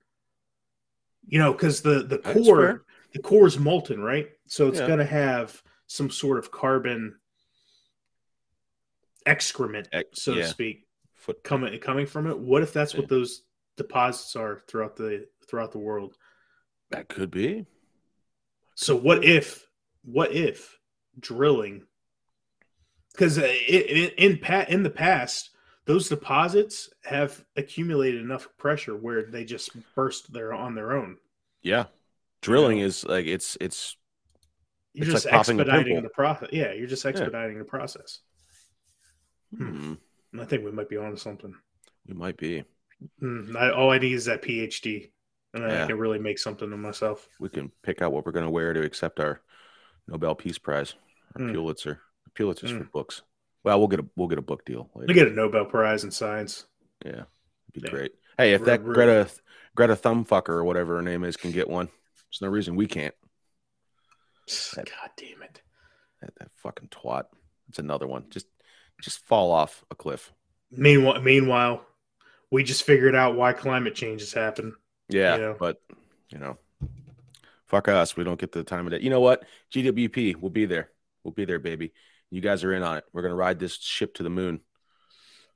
You 1.27 1.39
know, 1.39 1.51
because 1.53 1.81
the 1.81 2.03
the 2.03 2.19
That's 2.23 2.49
core 2.49 2.49
fair. 2.49 2.83
the 3.13 3.21
core 3.21 3.47
is 3.47 3.57
molten, 3.57 4.01
right? 4.01 4.29
So 4.47 4.67
it's 4.67 4.79
Yeah. 4.79 4.87
going 4.87 4.99
to 4.99 5.05
have 5.05 5.61
some 5.87 6.09
sort 6.09 6.37
of 6.37 6.51
carbon 6.51 7.15
excrement, 9.25 9.87
Ex- 9.91 10.21
so 10.23 10.35
to 10.35 10.45
speak, 10.47 10.87
Foot. 11.15 11.43
coming 11.43 11.77
coming 11.79 12.05
from 12.05 12.27
it. 12.27 12.37
What 12.37 12.61
if 12.63 12.73
that's 12.73 12.93
Yeah. 12.93 13.01
what 13.01 13.09
those 13.09 13.43
deposits 13.77 14.35
are 14.35 14.61
throughout 14.67 14.95
the 14.95 15.27
throughout 15.47 15.71
the 15.71 15.79
world? 15.79 16.15
That 16.91 17.07
could 17.09 17.31
be. 17.31 17.65
So 18.75 18.95
what 18.95 19.23
if 19.23 19.67
what 20.03 20.31
if 20.33 20.77
drilling? 21.19 21.85
Because 23.13 23.39
uh, 23.39 23.43
in 23.67 24.09
in, 24.17 24.37
pa- 24.39 24.65
in 24.67 24.83
the 24.83 24.89
past, 24.89 25.51
those 25.85 26.09
deposits 26.09 26.89
have 27.05 27.43
accumulated 27.55 28.21
enough 28.21 28.47
pressure 28.57 28.95
where 28.95 29.23
they 29.23 29.45
just 29.45 29.69
burst 29.95 30.31
there 30.33 30.53
on 30.53 30.75
their 30.75 30.91
own. 30.93 31.17
Yeah, 31.63 31.85
drilling 32.41 32.79
is 32.79 33.05
like 33.05 33.25
it's 33.25 33.57
it's 33.61 33.95
You're 34.93 35.05
It's 35.05 35.13
just 35.13 35.25
like 35.25 35.33
expediting 35.35 36.01
the 36.03 36.09
process. 36.09 36.49
Yeah, 36.51 36.73
you're 36.73 36.87
just 36.87 37.05
expediting 37.05 37.57
the 37.57 37.65
process. 37.65 38.19
Hmm, 39.57 39.93
I 40.39 40.45
think 40.45 40.63
we 40.65 40.71
might 40.71 40.89
be 40.89 40.97
on 40.97 41.15
something. 41.17 41.53
we 42.07 42.13
might 42.13 42.37
be. 42.37 42.63
Mm, 43.21 43.55
I, 43.55 43.71
all 43.71 43.91
I 43.91 43.97
need 43.99 44.13
is 44.13 44.25
that 44.25 44.41
PhD, 44.41 45.11
and 45.53 45.63
then 45.63 45.69
Yeah. 45.71 45.83
I 45.83 45.87
can 45.87 45.97
really 45.97 46.19
make 46.19 46.39
something 46.39 46.71
of 46.71 46.79
myself. 46.79 47.27
we 47.39 47.49
can 47.49 47.71
pick 47.83 48.01
out 48.01 48.11
what 48.13 48.25
we're 48.25 48.31
going 48.31 48.45
to 48.45 48.51
wear 48.51 48.73
to 48.73 48.83
accept 48.83 49.19
our 49.19 49.41
Nobel 50.07 50.35
Peace 50.35 50.57
Prize, 50.57 50.93
our 51.35 51.41
Mm. 51.41 51.53
Pulitzer. 51.53 52.01
Pulitzer's 52.35 52.71
for 52.71 52.83
books. 52.85 53.21
Well, 53.63 53.79
we'll 53.79 53.87
get 53.87 54.01
a 54.01 54.05
we'll 54.15 54.27
get 54.27 54.37
a 54.39 54.41
book 54.43 54.65
deal. 54.65 54.89
We 54.93 55.01
Later. 55.07 55.13
get 55.13 55.27
a 55.29 55.31
Nobel 55.31 55.65
Prize 55.65 56.03
in 56.03 56.11
science. 56.11 56.65
Yeah, 57.05 57.11
it'd 57.11 57.25
be 57.73 57.81
Yeah. 57.83 57.89
great. 57.91 58.11
Hey, 58.37 58.53
if 58.53 58.65
that 58.65 58.83
Greta 58.83 59.29
Greta 59.75 59.95
Thumbfucker 59.95 60.49
or 60.49 60.63
whatever 60.65 60.97
her 60.97 61.01
name 61.01 61.23
is 61.23 61.37
can 61.37 61.51
get 61.51 61.69
one, 61.69 61.87
there's 61.87 62.41
no 62.41 62.49
reason 62.49 62.75
we 62.75 62.87
can't. 62.87 63.15
That- 64.75 64.85
God 64.89 65.09
damn 65.17 65.41
it! 65.43 65.61
That, 66.21 66.35
that 66.39 66.51
fucking 66.57 66.89
twat. 66.89 67.25
It's 67.69 67.79
another 67.79 68.05
one. 68.07 68.25
Just 68.29 68.47
just 69.01 69.19
fall 69.19 69.51
off 69.51 69.83
a 69.91 69.95
cliff. 69.95 70.31
Meanwhile, 70.71 71.21
meanwhile, 71.21 71.85
we 72.51 72.63
just 72.63 72.83
figured 72.83 73.15
out 73.15 73.35
why 73.35 73.53
climate 73.53 73.95
change 73.95 74.21
has 74.21 74.33
happened. 74.33 74.73
Yeah, 75.09 75.37
Yeah. 75.37 75.53
but 75.59 75.81
you 76.29 76.37
know, 76.39 76.57
fuck 77.67 77.87
us. 77.87 78.15
We 78.17 78.23
don't 78.23 78.39
get 78.39 78.51
the 78.51 78.63
time 78.63 78.87
of 78.87 78.91
day. 78.91 78.99
You 79.01 79.09
know 79.09 79.21
what? 79.21 79.43
GWP, 79.71 80.35
we'll 80.35 80.49
be 80.51 80.65
there. 80.65 80.89
We'll 81.23 81.33
be 81.33 81.45
there, 81.45 81.59
baby. 81.59 81.91
You 82.31 82.41
guys 82.41 82.63
are 82.63 82.73
in 82.73 82.83
on 82.83 82.97
it. 82.97 83.03
We're 83.13 83.21
gonna 83.21 83.35
ride 83.35 83.59
this 83.59 83.75
ship 83.75 84.15
to 84.15 84.23
the 84.23 84.29
moon. 84.29 84.61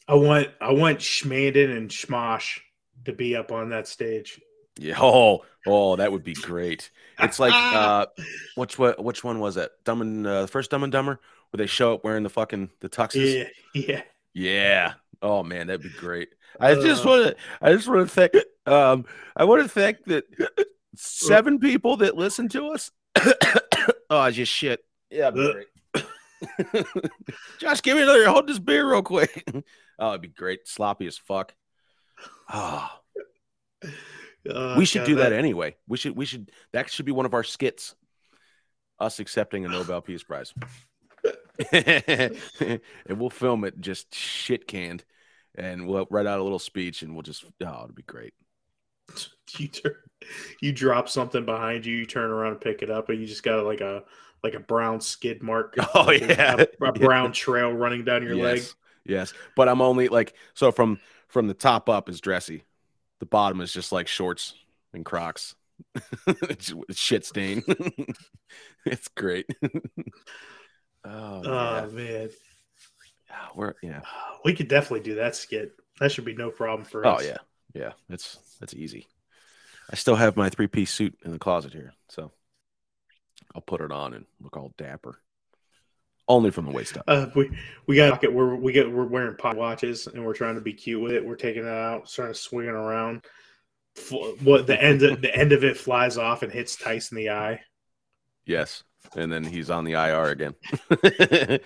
I 0.07 0.15
want, 0.15 0.47
I 0.59 0.71
want 0.71 0.99
Schmanden 0.99 1.75
and 1.75 1.89
Schmosh 1.89 2.59
to 3.05 3.13
be 3.13 3.35
up 3.35 3.51
on 3.51 3.69
that 3.69 3.87
stage. 3.87 4.41
Yeah. 4.79 4.95
Oh, 4.99 5.45
oh, 5.67 5.97
that 5.97 6.11
would 6.11 6.23
be 6.23 6.33
great. 6.33 6.89
It's 7.19 7.39
like 7.39 7.53
uh 7.53 8.05
which 8.55 8.79
what 8.79 9.03
which 9.03 9.23
one 9.23 9.39
was 9.39 9.57
it? 9.57 9.71
Dumb 9.83 10.01
and 10.01 10.25
uh, 10.25 10.47
first 10.47 10.71
Dumb 10.71 10.83
and 10.83 10.91
Dumber, 10.91 11.19
where 11.52 11.58
they 11.58 11.68
show 11.68 11.93
up 11.93 12.04
wearing 12.04 12.24
the 12.24 12.30
fucking 12.30 12.70
the 12.80 12.89
tuxes. 12.89 13.47
Yeah, 13.74 13.82
yeah. 13.88 14.02
Yeah. 14.34 14.93
Oh 15.22 15.43
man, 15.43 15.68
that'd 15.68 15.82
be 15.82 15.89
great. 15.89 16.30
I 16.60 16.76
just 16.76 17.06
Uh. 17.06 17.10
want 17.10 17.24
to. 17.28 17.36
I 17.62 17.74
just 17.74 17.88
want 17.88 18.08
to 18.08 18.14
thank. 18.14 18.34
Um, 18.66 19.06
I 19.36 19.45
want 19.45 19.64
to 19.64 19.70
thank 19.70 20.04
that 20.06 20.24
seven 20.95 21.60
people 21.60 21.97
that 21.97 22.16
listen 22.16 22.50
to 22.50 22.70
us. 22.70 22.91
oh, 24.10 24.18
I 24.18 24.32
just 24.32 24.52
shit. 24.52 24.84
Yeah, 25.10 25.32
great. 25.32 25.68
Josh, 27.60 27.82
give 27.82 27.97
me 27.97 28.04
another. 28.04 28.28
Hold 28.30 28.47
this 28.47 28.60
beer 28.60 28.89
real 28.89 29.02
quick. 29.02 29.43
oh, 30.00 30.10
it'd 30.10 30.22
be 30.22 30.28
great. 30.28 30.68
Sloppy 30.68 31.08
as 31.08 31.18
fuck. 31.18 31.54
Oh, 32.54 32.89
Uh, 34.50 34.76
we 34.78 34.86
should 34.86 35.00
God, 35.02 35.06
do 35.08 35.16
that 35.16 35.34
anyway. 35.34 35.76
We 35.88 35.97
should. 35.97 36.16
We 36.16 36.26
should. 36.26 36.50
That 36.72 36.89
should 36.89 37.06
be 37.06 37.12
one 37.12 37.26
of 37.26 37.34
our 37.34 37.43
skits. 37.43 37.93
Us 38.97 39.20
accepting 39.20 39.66
a 39.66 39.68
Nobel 39.70 40.02
Peace 40.02 40.24
Prize, 40.24 40.54
and 41.72 42.82
we'll 43.10 43.30
film 43.30 43.64
it 43.64 43.80
just 43.80 44.14
shit 44.14 44.68
canned, 44.68 45.03
and 45.55 45.88
we'll 45.88 46.07
write 46.10 46.28
out 46.28 46.39
a 46.39 46.43
little 46.43 46.60
speech, 46.60 47.01
and 47.01 47.14
we'll 47.14 47.24
just. 47.24 47.43
Oh, 47.62 47.84
it'll 47.84 47.93
be 47.93 48.03
great. 48.03 48.34
you 49.57 49.68
turn, 49.68 49.95
you 50.62 50.72
drop 50.72 51.10
something 51.10 51.45
behind 51.45 51.86
you, 51.86 51.95
you 51.95 52.05
turn 52.05 52.30
around 52.32 52.53
and 52.53 52.62
pick 52.62 52.82
it 52.82 52.89
up, 52.89 53.10
and 53.10 53.20
you 53.20 53.28
just 53.28 53.43
got 53.43 53.66
like 53.66 53.82
a 53.82 54.03
like 54.43 54.53
a 54.53 54.60
brown 54.60 55.01
skid 55.01 55.43
mark. 55.43 55.76
Oh, 55.93 56.03
like 56.03 56.22
yeah. 56.22 56.64
a, 56.82 56.86
a 56.86 56.91
brown 56.91 57.32
trail 57.32 57.72
running 57.72 58.03
down 58.03 58.24
your 58.24 58.36
leg. 58.36 58.57
yes, 58.57 58.76
yes. 59.05 59.34
But 59.55 59.68
I'm 59.70 59.82
only 59.82 60.07
like 60.07 60.34
so 60.53 60.72
from 60.72 60.99
from 61.28 61.47
the 61.47 61.53
top 61.53 61.89
up 61.89 62.10
is 62.10 62.22
dressy, 62.22 62.64
the 63.20 63.26
bottom 63.26 63.62
is 63.62 63.74
just 63.74 63.91
like 63.91 64.07
shorts 64.07 64.53
and 64.93 65.05
Crocs. 65.05 65.55
shit 66.91 67.26
stain. 67.26 67.64
it's 68.86 69.07
great. 69.10 69.45
Oh, 71.06 71.41
Oh 71.43 71.88
man. 71.88 71.95
man, 71.95 72.30
we're 73.56 73.76
yeah. 73.82 74.02
we 74.43 74.54
could 74.54 74.68
definitely 74.68 75.02
do 75.02 75.16
that 75.16 75.36
skit. 75.36 75.74
That 76.00 76.12
should 76.12 76.26
be 76.26 76.36
no 76.36 76.50
problem 76.50 76.86
for 76.86 77.06
Oh 77.06 77.14
us. 77.16 77.22
Oh 77.22 77.26
yeah, 77.26 77.38
yeah. 77.74 77.91
It's 78.10 78.38
that's 78.60 78.74
easy. 78.74 79.08
I 79.91 79.95
still 79.95 80.16
have 80.16 80.38
my 80.38 80.50
three 80.50 80.68
piece 80.68 80.93
suit 80.93 81.18
in 81.26 81.32
the 81.32 81.39
closet 81.39 81.74
here, 81.74 81.93
so 82.10 82.32
I'll 83.56 83.62
put 83.62 83.82
it 83.82 83.91
on 83.91 84.14
and 84.14 84.26
look 84.41 84.56
all 84.58 84.74
dapper. 84.78 85.20
Only 86.28 86.52
from 86.52 86.66
the 86.66 86.72
waist 86.72 86.95
up. 86.95 87.06
Uh, 87.08 87.28
we 87.36 87.50
we 87.88 87.95
got 87.95 88.24
it. 88.24 88.32
We're 88.32 88.56
we 88.56 88.72
get 88.72 88.91
we're 88.91 89.06
wearing 89.06 89.36
pocket 89.36 89.58
watches 89.58 90.06
and 90.06 90.24
we're 90.24 90.36
trying 90.36 90.56
to 90.56 90.62
be 90.62 90.74
cute 90.74 91.02
with 91.02 91.14
it. 91.14 91.26
We're 91.26 91.36
taking 91.36 91.64
it 91.64 91.70
out, 91.70 92.08
starting 92.08 92.36
to 92.36 92.39
swing 92.39 92.68
it 92.68 92.74
around. 92.76 93.26
What 94.43 94.68
the 94.68 94.82
end 94.82 95.02
of 95.02 95.22
the 95.22 95.36
end 95.36 95.52
of 95.54 95.64
it 95.64 95.76
flies 95.76 96.18
off 96.18 96.43
and 96.43 96.52
hits 96.52 96.76
Tyson 96.76 97.18
in 97.18 97.24
the 97.24 97.30
eye. 97.32 97.62
Yes. 98.45 98.84
And 99.16 99.32
then 99.32 99.43
he's 99.43 99.70
on 99.70 99.86
the 99.86 99.93
IR 99.93 100.26
again. 100.26 100.54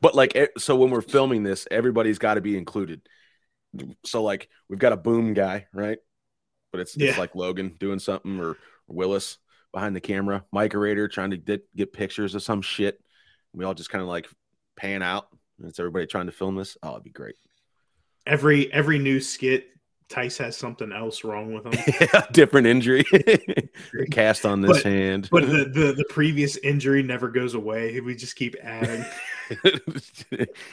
but 0.00 0.14
like 0.14 0.52
so 0.58 0.76
when 0.76 0.90
we're 0.90 1.00
filming 1.00 1.42
this, 1.42 1.66
everybody's 1.70 2.18
got 2.18 2.34
to 2.34 2.40
be 2.40 2.56
included. 2.56 3.00
So 4.04 4.22
like 4.22 4.48
we've 4.68 4.78
got 4.78 4.92
a 4.92 4.96
boom 4.96 5.34
guy, 5.34 5.66
right? 5.72 5.98
But 6.72 6.82
it's, 6.82 6.96
Yeah. 6.96 7.10
it's 7.10 7.18
like 7.18 7.34
Logan 7.34 7.74
doing 7.78 7.98
something 7.98 8.40
or, 8.40 8.56
Willis 8.92 9.38
behind 9.72 9.94
the 9.94 10.00
camera, 10.00 10.44
Mike 10.50 10.74
Rader 10.74 11.06
trying 11.06 11.30
to 11.30 11.36
get, 11.36 11.62
get 11.76 11.92
pictures 11.92 12.34
of 12.34 12.42
some 12.42 12.60
shit. 12.60 13.00
We 13.52 13.64
all 13.64 13.72
just 13.72 13.88
kind 13.88 14.02
of 14.02 14.08
like 14.08 14.28
pan 14.76 15.00
out. 15.00 15.28
And 15.58 15.68
it's 15.68 15.78
everybody 15.78 16.06
trying 16.06 16.26
to 16.26 16.32
film 16.32 16.56
this. 16.56 16.76
Oh, 16.82 16.92
it'd 16.92 17.04
be 17.04 17.10
great. 17.10 17.36
Every 18.26 18.72
every 18.72 18.98
new 18.98 19.20
skit, 19.20 19.68
Tice 20.10 20.38
has 20.38 20.56
something 20.56 20.92
else 20.92 21.22
wrong 21.22 21.54
with 21.54 21.66
him. 21.66 21.94
yeah, 22.12 22.26
different 22.32 22.66
injury. 22.66 23.04
Cast 24.10 24.44
on 24.44 24.60
this 24.60 24.82
But- 24.82 24.92
hand. 24.92 25.28
But 25.30 25.46
the, 25.46 25.64
the 25.64 25.94
the 25.96 26.04
previous 26.10 26.56
injury 26.58 27.02
never 27.02 27.28
goes 27.28 27.54
away. 27.54 27.98
We 28.00 28.16
just 28.16 28.34
keep 28.34 28.56
adding. 28.62 29.04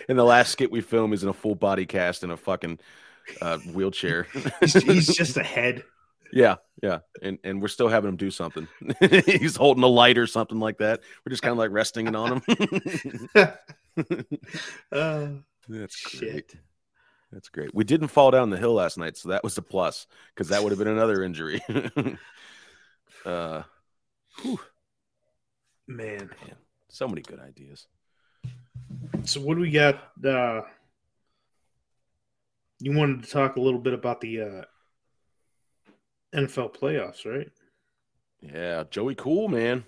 and 0.09 0.17
the 0.19 0.23
last 0.23 0.51
skit 0.51 0.71
we 0.71 0.81
film 0.81 1.13
is 1.13 1.21
in 1.23 1.29
a 1.29 1.33
full 1.33 1.53
body 1.55 1.85
cast 1.85 2.23
in 2.23 2.31
a 2.31 2.37
fucking 2.37 2.79
uh, 3.41 3.59
wheelchair. 3.59 4.25
He's, 4.59 4.73
he's 4.73 5.15
just 5.15 5.37
a 5.37 5.43
head. 5.43 5.83
yeah, 6.33 6.55
yeah, 6.81 6.99
and 7.21 7.37
and 7.43 7.61
we're 7.61 7.67
still 7.67 7.89
having 7.89 8.09
him 8.09 8.17
do 8.17 8.31
something. 8.31 8.67
He's 8.99 9.55
holding 9.55 9.83
a 9.83 9.87
light 9.87 10.17
or 10.17 10.25
something 10.27 10.59
like 10.59 10.79
that. 10.79 11.01
We're 11.23 11.29
just 11.29 11.43
kind 11.43 11.51
of 11.51 11.57
like 11.59 11.71
resting 11.71 12.07
it 12.07 12.15
on 12.15 12.41
him. 12.41 13.51
Uh, 14.91 15.27
That's 15.69 16.17
great. 16.17 16.55
That's 17.31 17.49
great. 17.49 17.73
We 17.73 17.83
didn't 17.83 18.07
fall 18.07 18.31
down 18.31 18.49
the 18.49 18.57
hill 18.57 18.73
last 18.73 18.97
night, 18.97 19.17
so 19.17 19.29
that 19.29 19.43
was 19.43 19.57
a 19.57 19.61
plus 19.61 20.07
because 20.33 20.49
that 20.49 20.63
would 20.63 20.71
have 20.71 20.79
been 20.79 20.87
another 20.87 21.23
injury. 21.23 21.61
uh, 23.25 23.63
Man. 25.87 26.29
so 26.89 27.07
many 27.07 27.21
good 27.21 27.39
ideas. 27.39 27.87
So 29.23 29.41
what 29.41 29.55
do 29.55 29.61
we 29.61 29.71
got? 29.71 29.95
Uh, 30.23 30.61
you 32.79 32.93
wanted 32.93 33.23
to 33.23 33.29
talk 33.29 33.57
a 33.57 33.61
little 33.61 33.79
bit 33.79 33.93
about 33.93 34.21
the 34.21 34.41
uh, 34.41 34.61
NFL 36.35 36.77
playoffs, 36.77 37.25
right? 37.25 37.49
Yeah, 38.41 38.83
Joey 38.89 39.15
Cool, 39.15 39.47
man. 39.47 39.83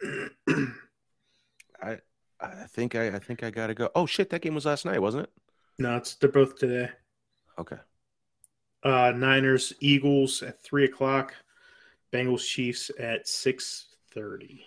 I 1.82 1.98
I 2.40 2.66
think 2.68 2.94
I 2.94 3.08
I 3.08 3.18
think 3.18 3.42
I 3.42 3.50
gotta 3.50 3.74
go. 3.74 3.90
Oh 3.94 4.06
shit, 4.06 4.30
that 4.30 4.42
game 4.42 4.54
was 4.54 4.66
last 4.66 4.84
night, 4.84 5.00
wasn't 5.00 5.24
it? 5.24 5.30
No, 5.78 5.96
it's 5.96 6.14
they're 6.14 6.30
both 6.30 6.56
today. 6.58 6.90
Okay. 7.58 7.76
Uh, 8.82 9.12
Niners, 9.12 9.72
Eagles 9.80 10.42
at 10.42 10.62
three 10.62 10.84
o'clock. 10.84 11.34
Bengals, 12.12 12.46
Chiefs 12.46 12.90
at 12.98 13.26
six 13.26 13.94
thirty. 14.12 14.64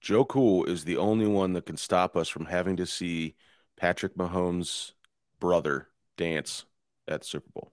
Joe 0.00 0.24
Cool 0.24 0.64
is 0.64 0.84
the 0.84 0.96
only 0.96 1.26
one 1.26 1.52
that 1.52 1.66
can 1.66 1.76
stop 1.76 2.16
us 2.16 2.28
from 2.28 2.46
having 2.46 2.76
to 2.76 2.86
see 2.86 3.34
Patrick 3.76 4.16
Mahomes' 4.16 4.92
brother 5.40 5.88
dance 6.16 6.64
at 7.06 7.24
Super 7.24 7.48
Bowl. 7.54 7.72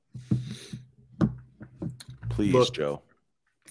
Please, 2.29 2.53
Look. 2.53 2.73
Joe. 2.73 3.01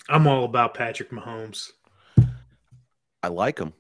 I'm 0.09 0.27
all 0.27 0.45
about 0.45 0.75
Patrick 0.75 1.11
Mahomes. 1.11 1.71
I 3.23 3.29
like 3.29 3.59
him. 3.59 3.73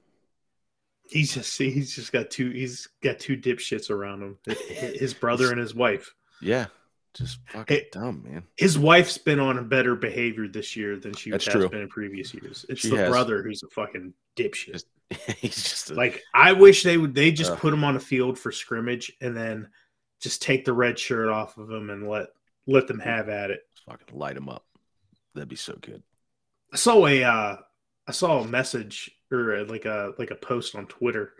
He's 1.08 1.34
just 1.34 1.56
he's 1.58 1.94
just 1.94 2.12
got 2.12 2.30
two 2.30 2.50
he's 2.50 2.88
got 3.02 3.18
two 3.18 3.36
dipshits 3.36 3.90
around 3.90 4.22
him. 4.22 4.38
His 4.46 5.12
brother 5.14 5.50
and 5.50 5.60
his 5.60 5.74
wife. 5.74 6.14
Yeah. 6.40 6.66
Just 7.12 7.38
fucking 7.48 7.82
dumb, 7.92 8.24
man. 8.28 8.42
His 8.56 8.76
wife's 8.78 9.18
been 9.18 9.38
on 9.38 9.58
a 9.58 9.62
better 9.62 9.94
behavior 9.94 10.48
this 10.48 10.74
year 10.74 10.96
than 10.96 11.12
she 11.14 11.30
That's 11.30 11.44
has 11.44 11.52
true. 11.52 11.68
been 11.68 11.82
in 11.82 11.88
previous 11.88 12.34
years. 12.34 12.66
It's 12.68 12.80
She 12.80 12.88
the 12.88 12.96
has. 12.96 13.08
brother 13.10 13.40
who's 13.42 13.62
a 13.62 13.68
fucking 13.68 14.12
dipshit. 14.36 14.82
He's 15.38 15.54
just 15.62 15.90
a, 15.90 15.94
Like 15.94 16.22
I 16.34 16.52
wish 16.52 16.82
they 16.82 16.96
would 16.96 17.14
they 17.14 17.30
just 17.30 17.52
Ugh. 17.52 17.58
put 17.58 17.72
him 17.74 17.84
on 17.84 17.94
a 17.96 18.00
field 18.00 18.38
for 18.38 18.50
scrimmage 18.50 19.12
and 19.20 19.36
then 19.36 19.68
just 20.20 20.42
take 20.42 20.64
the 20.64 20.72
red 20.72 20.98
shirt 20.98 21.28
off 21.28 21.56
of 21.58 21.70
him 21.70 21.90
and 21.90 22.08
let 22.08 22.28
let 22.66 22.88
them 22.88 22.98
have 22.98 23.28
at 23.28 23.50
it. 23.50 23.60
fucking 23.86 24.18
light 24.18 24.36
him 24.36 24.48
up. 24.48 24.64
That'd 25.34 25.48
be 25.50 25.56
so 25.56 25.76
good. 25.80 26.02
I 26.72 26.76
saw 26.76 27.06
a 27.06 27.22
uh, 27.22 27.56
I 28.08 28.12
saw 28.12 28.40
a 28.40 28.48
message 28.48 29.10
or 29.34 29.56
uh, 29.56 29.64
like 29.66 29.84
a 29.84 30.12
like 30.18 30.30
a 30.30 30.36
post 30.36 30.74
on 30.74 30.86
Twitter 30.86 31.34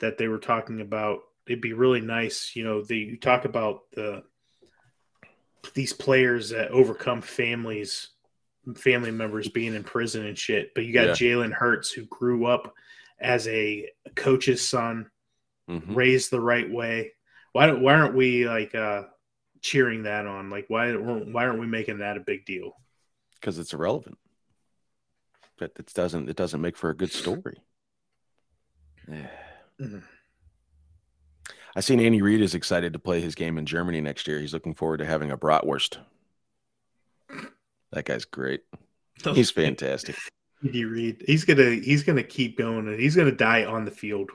that 0.00 0.18
they 0.18 0.28
were 0.28 0.38
talking 0.38 0.80
about. 0.80 1.20
It'd 1.46 1.60
be 1.60 1.72
really 1.72 2.00
nice, 2.00 2.52
you 2.56 2.64
know. 2.64 2.82
They 2.82 2.96
you 2.96 3.16
talk 3.16 3.44
about 3.44 3.90
the 3.92 4.22
these 5.74 5.92
players 5.92 6.50
that 6.50 6.70
overcome 6.70 7.20
families, 7.20 8.10
family 8.76 9.10
members 9.10 9.48
being 9.48 9.74
in 9.74 9.84
prison 9.84 10.24
and 10.26 10.38
shit. 10.38 10.72
But 10.74 10.84
you 10.84 10.92
got 10.92 11.06
Yeah. 11.06 11.12
Jalen 11.12 11.52
Hurts 11.52 11.90
who 11.90 12.04
grew 12.06 12.46
up 12.46 12.72
as 13.18 13.48
a 13.48 13.88
coach's 14.14 14.66
son, 14.66 15.10
Mhm. 15.68 15.96
raised 15.96 16.30
the 16.30 16.40
right 16.40 16.70
way. 16.70 17.12
Why 17.52 17.66
don't 17.66 17.80
why 17.82 17.94
aren't 17.94 18.14
we 18.14 18.46
like 18.46 18.74
uh 18.74 19.04
cheering 19.62 20.04
that 20.04 20.26
on? 20.26 20.50
Like 20.50 20.66
why 20.68 20.92
why 20.94 21.46
aren't 21.46 21.58
we 21.60 21.66
making 21.66 21.98
that 21.98 22.16
a 22.16 22.20
big 22.20 22.44
deal? 22.44 22.72
because 23.40 23.58
it's 23.58 23.74
irrelevant. 23.74 24.18
But 25.58 25.72
it 25.78 25.92
doesn't 25.94 26.28
it 26.28 26.36
doesn't 26.36 26.60
make 26.60 26.76
for 26.76 26.90
a 26.90 26.96
good 26.96 27.12
story. 27.12 27.58
Yeah. 29.08 29.30
Mhm. 29.80 30.02
I 31.74 31.80
seen 31.80 32.00
Andy 32.00 32.22
Reid 32.22 32.40
is 32.40 32.54
excited 32.54 32.92
to 32.94 32.98
play 32.98 33.20
his 33.20 33.34
game 33.34 33.58
in 33.58 33.66
Germany 33.66 34.00
next 34.00 34.26
year. 34.26 34.40
He's 34.40 34.52
looking 34.54 34.74
forward 34.74 34.96
to 34.98 35.06
having 35.06 35.30
a 35.30 35.36
bratwurst. 35.36 35.98
That 37.92 38.04
guy's 38.04 38.24
great. 38.24 38.62
He's 39.34 39.50
fantastic. 39.50 40.16
Andy 40.64 40.84
Reid. 40.84 41.22
He's 41.26 41.44
gonna 41.44 41.70
he's 41.76 42.02
gonna 42.02 42.22
keep 42.22 42.58
going 42.58 42.88
and 42.88 42.98
he's 42.98 43.14
gonna 43.16 43.32
die 43.32 43.64
on 43.64 43.84
the 43.84 43.90
field. 43.90 44.30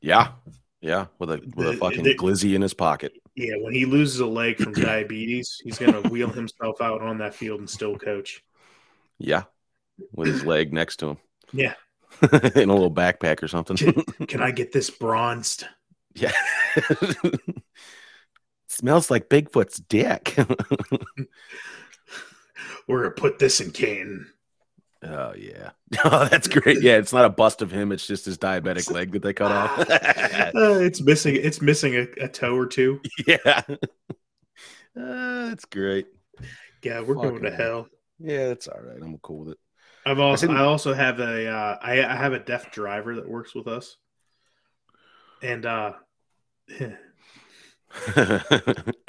Yeah, 0.00 0.32
yeah, 0.80 1.06
with 1.18 1.30
a 1.30 1.52
with 1.54 1.68
a 1.68 1.76
fucking 1.76 2.02
the- 2.04 2.16
glizzy 2.16 2.54
in 2.54 2.62
his 2.62 2.74
pocket. 2.74 3.12
Yeah, 3.34 3.54
when 3.60 3.74
he 3.74 3.84
loses 3.84 4.20
a 4.20 4.26
leg 4.26 4.56
from 4.58 4.72
diabetes, 4.72 5.60
he's 5.64 5.78
gonna 5.78 6.00
wheel 6.08 6.28
himself 6.28 6.80
out 6.80 7.02
on 7.02 7.18
that 7.18 7.34
field 7.34 7.60
and 7.60 7.68
still 7.70 7.96
coach. 7.98 8.42
Yeah, 9.18 9.44
with 10.12 10.28
his 10.28 10.44
leg 10.44 10.72
next 10.72 10.96
to 10.96 11.10
him 11.10 11.16
Yeah. 11.52 11.74
in 12.22 12.68
a 12.70 12.74
little 12.74 12.90
backpack 12.90 13.42
or 13.42 13.48
something. 13.48 13.76
Can 14.26 14.40
I 14.42 14.50
get 14.50 14.72
this 14.72 14.88
bronzed? 14.90 15.66
yeah, 16.14 16.32
smells 18.68 19.10
like 19.10 19.28
Bigfoot's 19.28 19.78
dick. 19.80 20.34
We're 22.88 23.02
gonna 23.02 23.10
put 23.14 23.38
this 23.38 23.60
in 23.60 23.70
Canton. 23.70 24.32
Oh 25.02 25.34
yeah. 25.36 25.70
Oh, 26.04 26.26
that's 26.26 26.48
great. 26.48 26.80
Yeah, 26.82 26.96
it's 26.96 27.12
not 27.12 27.26
a 27.26 27.28
bust 27.28 27.60
of 27.60 27.70
him, 27.70 27.92
it's 27.92 28.06
just 28.06 28.24
his 28.24 28.38
diabetic 28.38 28.90
leg 28.90 29.12
that 29.12 29.22
they 29.22 29.32
cut 29.34 29.52
off. 29.52 29.78
Uh, 29.90 30.78
it's 30.80 31.02
missing 31.02 31.36
it's 31.36 31.60
missing 31.60 31.96
a, 31.96 32.06
a 32.24 32.28
toe 32.28 32.56
or 32.56 32.66
two. 32.66 33.00
yeah. 33.26 33.62
Uh, 33.68 35.48
that's 35.48 35.66
great. 35.66 36.06
God, 36.80 37.06
we're 37.06 37.14
going 37.14 37.42
to 37.42 37.50
hell. 37.50 37.88
Yeah, 38.18 38.48
that's 38.48 38.68
all 38.68 38.80
right. 38.80 38.96
I'm 39.02 39.18
cool 39.18 39.40
with 39.40 39.48
it. 39.50 39.58
I've 40.06 40.20
also 40.20 40.46
didn't- 40.46 40.60
I 40.60 40.64
also 40.64 40.94
have 40.94 41.18
a 41.20 41.48
uh, 41.48 41.78
I, 41.82 42.02
I 42.04 42.14
have 42.16 42.32
a 42.32 42.38
deaf 42.38 42.70
driver 42.72 43.16
that 43.16 43.28
works 43.28 43.54
with 43.54 43.66
us, 43.66 43.96
and 45.42 45.66
uh, 45.66 45.92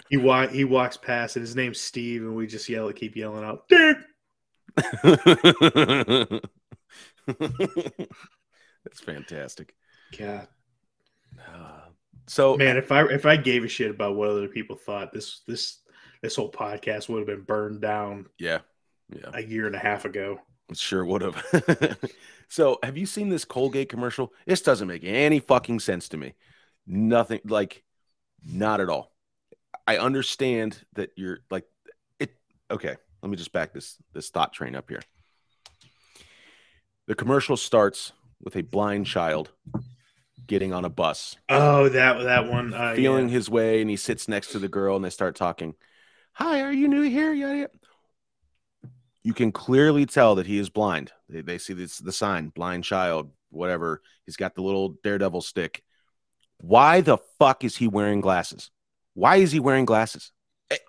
he 0.09 0.17
wa- 0.17 0.47
he 0.47 0.63
walks 0.65 0.97
past 0.97 1.35
and 1.35 1.43
his 1.45 1.55
name's 1.55 1.79
Steve, 1.79 2.23
and 2.23 2.35
we 2.35 2.47
just 2.47 2.67
yell, 2.67 2.91
keep 2.91 3.15
yelling 3.15 3.43
out, 3.43 3.67
Dick. 3.69 3.97
that's 7.27 8.99
fantastic. 9.01 9.73
God, 10.17 10.47
Uh, 11.47 11.81
so 12.27 12.57
man, 12.57 12.77
if 12.77 12.91
I 12.91 13.03
if 13.05 13.25
I 13.25 13.37
gave 13.37 13.63
a 13.63 13.67
shit 13.67 13.91
about 13.91 14.15
what 14.15 14.29
other 14.29 14.47
people 14.47 14.75
thought, 14.75 15.11
this 15.13 15.41
this 15.47 15.79
this 16.21 16.35
whole 16.35 16.51
podcast 16.51 17.09
would 17.09 17.19
have 17.19 17.27
been 17.27 17.43
burned 17.43 17.81
down 17.81 18.25
yeah, 18.39 18.59
yeah, 19.13 19.29
a 19.33 19.41
year 19.41 19.67
and 19.67 19.75
a 19.75 19.79
half 19.79 20.05
ago. 20.05 20.39
It 20.69 20.77
sure 20.77 21.05
would 21.05 21.21
have. 21.21 21.97
so, 22.49 22.79
have 22.83 22.97
you 22.97 23.05
seen 23.05 23.29
this 23.29 23.45
Colgate 23.45 23.89
commercial? 23.89 24.33
This 24.45 24.61
doesn't 24.61 24.87
make 24.87 25.03
any 25.03 25.39
fucking 25.39 25.79
sense 25.79 26.09
to 26.09 26.17
me. 26.17 26.33
Nothing 26.85 27.41
like, 27.45 27.83
not 28.45 28.81
at 28.81 28.89
all. 28.89 29.11
I 29.85 29.97
understand 29.97 30.83
that 30.93 31.11
you're 31.15 31.39
like 31.49 31.65
it. 32.19 32.35
Okay, 32.69 32.95
let 33.21 33.29
me 33.29 33.37
just 33.37 33.53
back 33.53 33.73
this 33.73 33.97
this 34.13 34.29
thought 34.29 34.53
train 34.53 34.75
up 34.75 34.89
here. 34.89 35.01
The 37.07 37.15
commercial 37.15 37.55
starts 37.55 38.11
with 38.41 38.55
a 38.55 38.61
blind 38.61 39.05
child 39.05 39.51
getting 40.45 40.73
on 40.73 40.85
a 40.85 40.89
bus 40.89 41.35
Oh, 41.49 41.89
that 41.89 42.23
that 42.23 42.49
one, 42.49 42.73
uh, 42.73 42.93
feeling 42.95 43.27
yeah. 43.27 43.33
his 43.33 43.49
way 43.49 43.81
and 43.81 43.89
he 43.89 43.95
sits 43.97 44.27
next 44.27 44.51
to 44.51 44.59
the 44.59 44.69
girl 44.69 44.95
and 44.95 45.03
they 45.03 45.09
start 45.09 45.35
talking 45.35 45.75
hi 46.33 46.61
are 46.61 46.71
you 46.71 46.87
new 46.87 47.01
here 47.01 47.33
yada, 47.33 47.57
yada. 47.57 47.71
You 49.27 49.33
can 49.33 49.51
clearly 49.51 50.05
tell 50.05 50.35
that 50.35 50.47
he 50.47 50.57
is 50.57 50.69
blind 50.69 51.11
they, 51.29 51.41
they 51.41 51.57
see 51.57 51.73
this 51.73 51.97
the 51.97 52.11
sign 52.11 52.49
blind 52.49 52.83
child 52.83 53.31
whatever 53.49 54.01
he's 54.25 54.37
got 54.37 54.55
the 54.55 54.61
little 54.61 54.95
daredevil 55.03 55.41
stick 55.41 55.83
why 56.61 57.01
the 57.01 57.17
fuck 57.37 57.63
is 57.63 57.75
he 57.75 57.87
wearing 57.87 58.21
glasses 58.21 58.71
why 59.13 59.37
is 59.37 59.51
he 59.51 59.59
wearing 59.59 59.85
glasses 59.85 60.31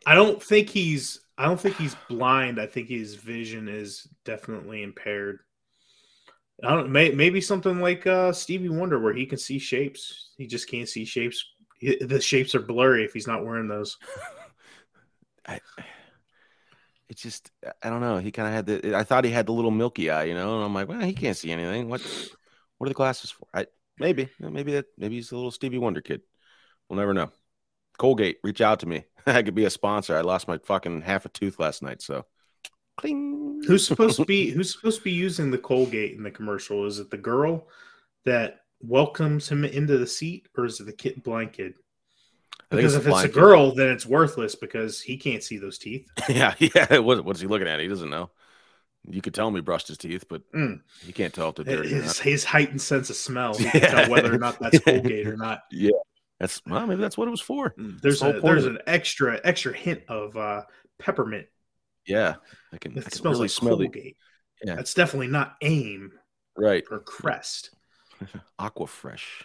I 0.06 0.14
don't 0.14 0.42
think 0.42 0.68
he's 0.70 1.20
I 1.36 1.44
don't 1.44 1.60
think 1.60 1.76
he's 1.76 1.96
blind. 2.08 2.60
I 2.60 2.66
think 2.66 2.88
his 2.88 3.14
vision 3.14 3.68
is 3.68 4.08
definitely 4.24 4.82
impaired. 4.82 5.38
I 6.64 6.70
don't 6.70 6.90
may, 6.90 7.10
maybe 7.10 7.40
something 7.40 7.80
like 7.80 8.06
uh, 8.06 8.32
Stevie 8.32 8.68
Wonder 8.68 8.98
where 8.98 9.14
he 9.14 9.24
can 9.24 9.38
see 9.38 9.58
shapes. 9.60 10.30
He 10.36 10.46
just 10.46 10.68
can't 10.68 10.88
see 10.88 11.04
shapes. 11.04 11.44
The 11.80 12.20
shapes 12.20 12.56
are 12.56 12.60
blurry 12.60 13.04
if 13.04 13.12
he's 13.12 13.28
not 13.28 13.44
wearing 13.44 13.68
those. 13.68 13.96
I, 15.46 15.60
just 17.20 17.50
i 17.82 17.90
don't 17.90 18.00
know 18.00 18.18
he 18.18 18.30
kind 18.30 18.48
of 18.48 18.54
had 18.54 18.66
the 18.66 18.96
i 18.96 19.02
thought 19.02 19.24
he 19.24 19.30
had 19.30 19.46
the 19.46 19.52
little 19.52 19.70
milky 19.70 20.10
eye 20.10 20.24
you 20.24 20.34
know 20.34 20.56
and 20.56 20.64
i'm 20.64 20.74
like 20.74 20.88
well 20.88 21.00
he 21.00 21.12
can't 21.12 21.36
see 21.36 21.50
anything. 21.50 21.88
What 21.88 22.00
what 22.78 22.86
are 22.86 22.90
the 22.90 22.94
glasses 22.94 23.30
for? 23.30 23.46
I 23.52 23.66
maybe 23.98 24.28
maybe 24.40 24.72
that 24.72 24.86
maybe 24.96 25.16
he's 25.16 25.32
a 25.32 25.36
little 25.36 25.50
stevie 25.50 25.78
wonder 25.78 26.00
kid. 26.00 26.22
We'll 26.88 26.98
never 26.98 27.14
know. 27.14 27.30
Colgate 27.98 28.38
reach 28.42 28.60
out 28.60 28.80
to 28.80 28.86
me. 28.86 29.04
I 29.26 29.42
could 29.42 29.54
be 29.54 29.64
a 29.64 29.70
sponsor. 29.70 30.16
I 30.16 30.22
lost 30.22 30.48
my 30.48 30.58
fucking 30.58 31.02
half 31.02 31.26
a 31.26 31.28
tooth 31.28 31.58
last 31.58 31.82
night 31.82 32.00
so. 32.00 32.24
Cling. 32.96 33.62
Who's 33.66 33.86
supposed 33.86 34.16
to 34.16 34.24
be 34.24 34.50
who's 34.52 34.72
supposed 34.72 34.98
to 34.98 35.04
be 35.04 35.12
using 35.12 35.50
the 35.50 35.58
Colgate 35.58 36.16
in 36.16 36.22
the 36.22 36.30
commercial? 36.30 36.86
Is 36.86 36.98
it 36.98 37.10
the 37.10 37.18
girl 37.18 37.68
that 38.24 38.60
welcomes 38.80 39.48
him 39.48 39.64
into 39.64 39.98
the 39.98 40.06
seat, 40.06 40.48
or 40.56 40.64
is 40.64 40.80
it 40.80 40.84
the 40.84 40.92
kid 40.92 41.22
blind 41.22 41.52
kid? 41.52 41.74
I 42.70 42.76
Because 42.76 42.94
the 42.94 43.00
if 43.00 43.06
it's 43.06 43.24
a 43.24 43.28
blind 43.28 43.32
kid. 43.32 43.40
girl, 43.40 43.74
then 43.74 43.88
it's 43.88 44.06
worthless 44.06 44.54
because 44.54 45.00
he 45.00 45.16
can't 45.16 45.42
see 45.42 45.58
those 45.58 45.78
teeth. 45.78 46.06
yeah 46.28 46.54
yeah 46.58 46.98
what, 46.98 47.24
what's 47.24 47.40
he 47.40 47.46
looking 47.46 47.68
at 47.68 47.80
he 47.80 47.88
doesn't 47.88 48.10
know 48.10 48.30
you 49.08 49.22
could 49.22 49.34
tell 49.34 49.48
him 49.48 49.54
he 49.54 49.60
brushed 49.60 49.88
his 49.88 49.98
teeth 49.98 50.24
but 50.28 50.42
Mm. 50.52 50.80
you 51.06 51.12
can't 51.12 51.32
tell 51.32 51.48
if 51.50 51.54
they're 51.56 51.64
dirty 51.64 51.88
His, 51.90 52.18
his 52.18 52.44
heightened 52.44 52.82
sense 52.82 53.10
of 53.10 53.16
smell, 53.16 53.54
he 53.58 53.64
can 53.70 53.80
tell 53.82 54.10
whether 54.10 54.32
or 54.34 54.38
not 54.38 54.58
that's 54.60 54.78
Colgate 54.80 55.26
or 55.26 55.36
not. 55.36 55.60
Yeah, 55.70 55.90
that's 56.40 56.60
well 56.66 56.86
maybe 56.86 57.00
that's 57.00 57.16
what 57.16 57.28
it 57.28 57.30
was 57.30 57.40
for 57.40 57.74
There's 57.76 58.22
a, 58.22 58.40
there's 58.42 58.66
an 58.66 58.78
extra 58.86 59.40
extra 59.44 59.72
hint 59.72 60.02
of 60.08 60.36
uh, 60.36 60.62
peppermint. 60.98 61.46
yeah 62.06 62.34
i 62.72 62.78
can, 62.78 62.92
I 62.92 62.98
It 62.98 63.02
can 63.04 63.12
smells 63.12 63.34
really 63.34 63.44
like 63.44 63.50
smell 63.50 63.76
the 63.76 63.84
Colgate. 63.84 64.16
Yeah. 64.64 64.74
That's 64.74 64.94
definitely 64.94 65.28
not 65.28 65.54
AIM 65.62 66.12
right 66.56 66.84
or 66.90 66.98
Crest. 67.00 67.70
Aquafresh 68.58 69.44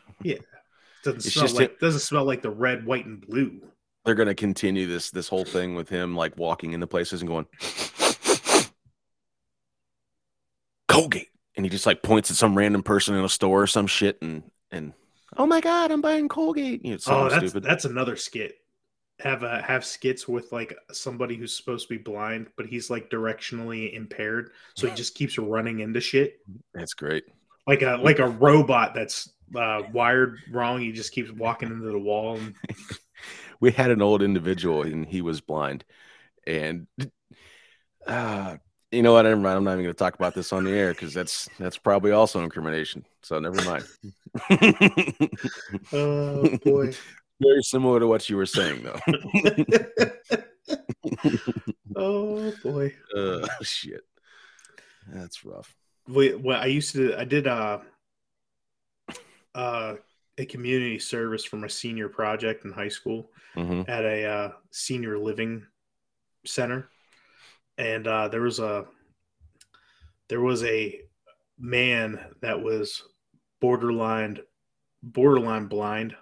Doesn't 1.04 1.18
It's 1.26 1.34
smell 1.34 1.46
just 1.46 1.56
like 1.56 1.80
doesn't 1.80 2.00
smell 2.02 2.26
like 2.26 2.42
the 2.42 2.50
red, 2.52 2.86
white, 2.86 3.06
and 3.06 3.20
blue. 3.22 3.62
they're 4.06 4.16
going 4.16 4.28
to 4.28 4.36
continue 4.36 4.88
this 4.88 5.12
this 5.12 5.28
whole 5.28 5.46
thing 5.46 5.76
with 5.76 5.90
him 5.90 6.16
like 6.16 6.38
walking 6.38 6.74
into 6.74 6.88
places 6.88 7.22
and 7.22 7.28
going 7.30 7.46
Colgate. 10.88 11.30
And 11.56 11.66
he 11.66 11.70
just 11.70 11.86
like 11.86 12.02
points 12.02 12.32
at 12.32 12.38
some 12.38 12.58
random 12.58 12.84
person 12.84 13.16
in 13.16 13.24
a 13.24 13.30
store 13.30 13.64
or 13.64 13.68
some 13.68 13.88
shit 13.88 14.18
and 14.22 14.44
and 14.72 14.94
oh 15.38 15.46
my 15.46 15.62
god 15.62 15.92
I'm 15.92 16.02
buying 16.02 16.28
Colgate. 16.28 16.84
You 16.84 16.92
know, 16.94 16.98
Oh, 17.08 17.30
that's 17.30 17.50
stupid. 17.50 17.64
that's 17.64 17.86
another 17.86 18.16
skit. 18.16 18.56
Have 19.20 19.44
a 19.44 19.62
have 19.62 19.86
skits 19.86 20.28
with 20.28 20.52
like 20.52 20.76
somebody 20.92 21.36
who's 21.36 21.56
supposed 21.56 21.88
to 21.88 21.94
be 21.96 22.02
blind, 22.02 22.48
but 22.58 22.66
he's 22.66 22.90
like 22.90 23.10
directionally 23.12 23.94
impaired, 23.96 24.50
so 24.76 24.88
he 24.88 24.96
just 24.96 25.14
keeps 25.14 25.38
running 25.38 25.82
into 25.82 26.02
shit. 26.02 26.40
That's 26.74 26.96
great. 26.96 27.24
Like 27.68 27.84
a 27.84 27.98
like 28.02 28.18
a 28.20 28.28
robot 28.28 28.96
that's 28.96 29.32
uh, 29.56 29.84
wired 29.92 30.38
wrong. 30.52 30.82
He 30.82 30.92
just 30.92 31.12
keeps 31.12 31.32
walking 31.32 31.70
into 31.70 31.92
the 31.92 32.00
wall. 32.00 32.38
And, 32.38 32.56
we 33.60 33.72
had 33.72 33.92
an 33.92 34.02
old 34.02 34.22
individual 34.22 34.84
and 34.84 35.06
he 35.06 35.22
was 35.22 35.40
blind 35.40 35.86
and 36.46 36.86
uh 38.06 38.58
you 38.92 39.02
know 39.02 39.14
what 39.14 39.22
never 39.22 39.38
mind 39.38 39.56
i'm 39.56 39.64
not 39.64 39.72
even 39.72 39.86
going 39.86 39.94
to 39.94 39.98
talk 39.98 40.16
about 40.16 40.36
this 40.36 40.52
on 40.52 40.66
the 40.66 40.72
air 40.72 40.90
because 40.90 41.14
that's 41.14 41.48
that's 41.58 41.78
probably 41.78 42.12
also 42.12 42.44
incrimination 42.44 43.06
so 43.22 43.40
never 43.40 43.64
mind 43.64 43.86
oh 45.94 46.58
boy. 46.66 46.92
very 47.42 47.64
similar 47.64 48.02
to 48.02 48.08
what 48.08 48.30
you 48.30 48.36
were 48.36 48.46
saying 48.46 48.84
though 48.84 49.00
oh 51.96 52.54
boy. 52.64 52.94
uh, 53.16 53.48
shit 53.62 54.02
that's 55.08 55.46
rough 55.46 55.74
Wait, 56.08 56.38
well, 56.40 56.62
I 56.62 56.66
used 56.66 56.94
to. 56.96 57.18
I 57.18 57.24
did 57.24 57.48
uh, 57.48 57.80
uh, 59.56 59.96
a 60.38 60.46
community 60.46 60.98
service 61.00 61.44
from 61.46 61.64
a 61.64 61.70
senior 61.70 62.10
project 62.10 62.66
in 62.66 62.72
high 62.72 62.90
school 62.90 63.30
hmm 63.54 63.82
at 63.88 64.04
a 64.04 64.26
uh, 64.26 64.52
senior 64.72 65.18
living 65.18 65.64
center, 66.46 66.90
and 67.78 68.08
uh, 68.08 68.28
there 68.30 68.42
was 68.42 68.60
a 68.60 68.86
there 70.30 70.42
was 70.42 70.64
a 70.64 71.00
man 71.60 72.20
that 72.42 72.60
was 72.62 73.04
borderline 73.62 74.40
borderline 75.04 75.68
blind. 75.68 76.16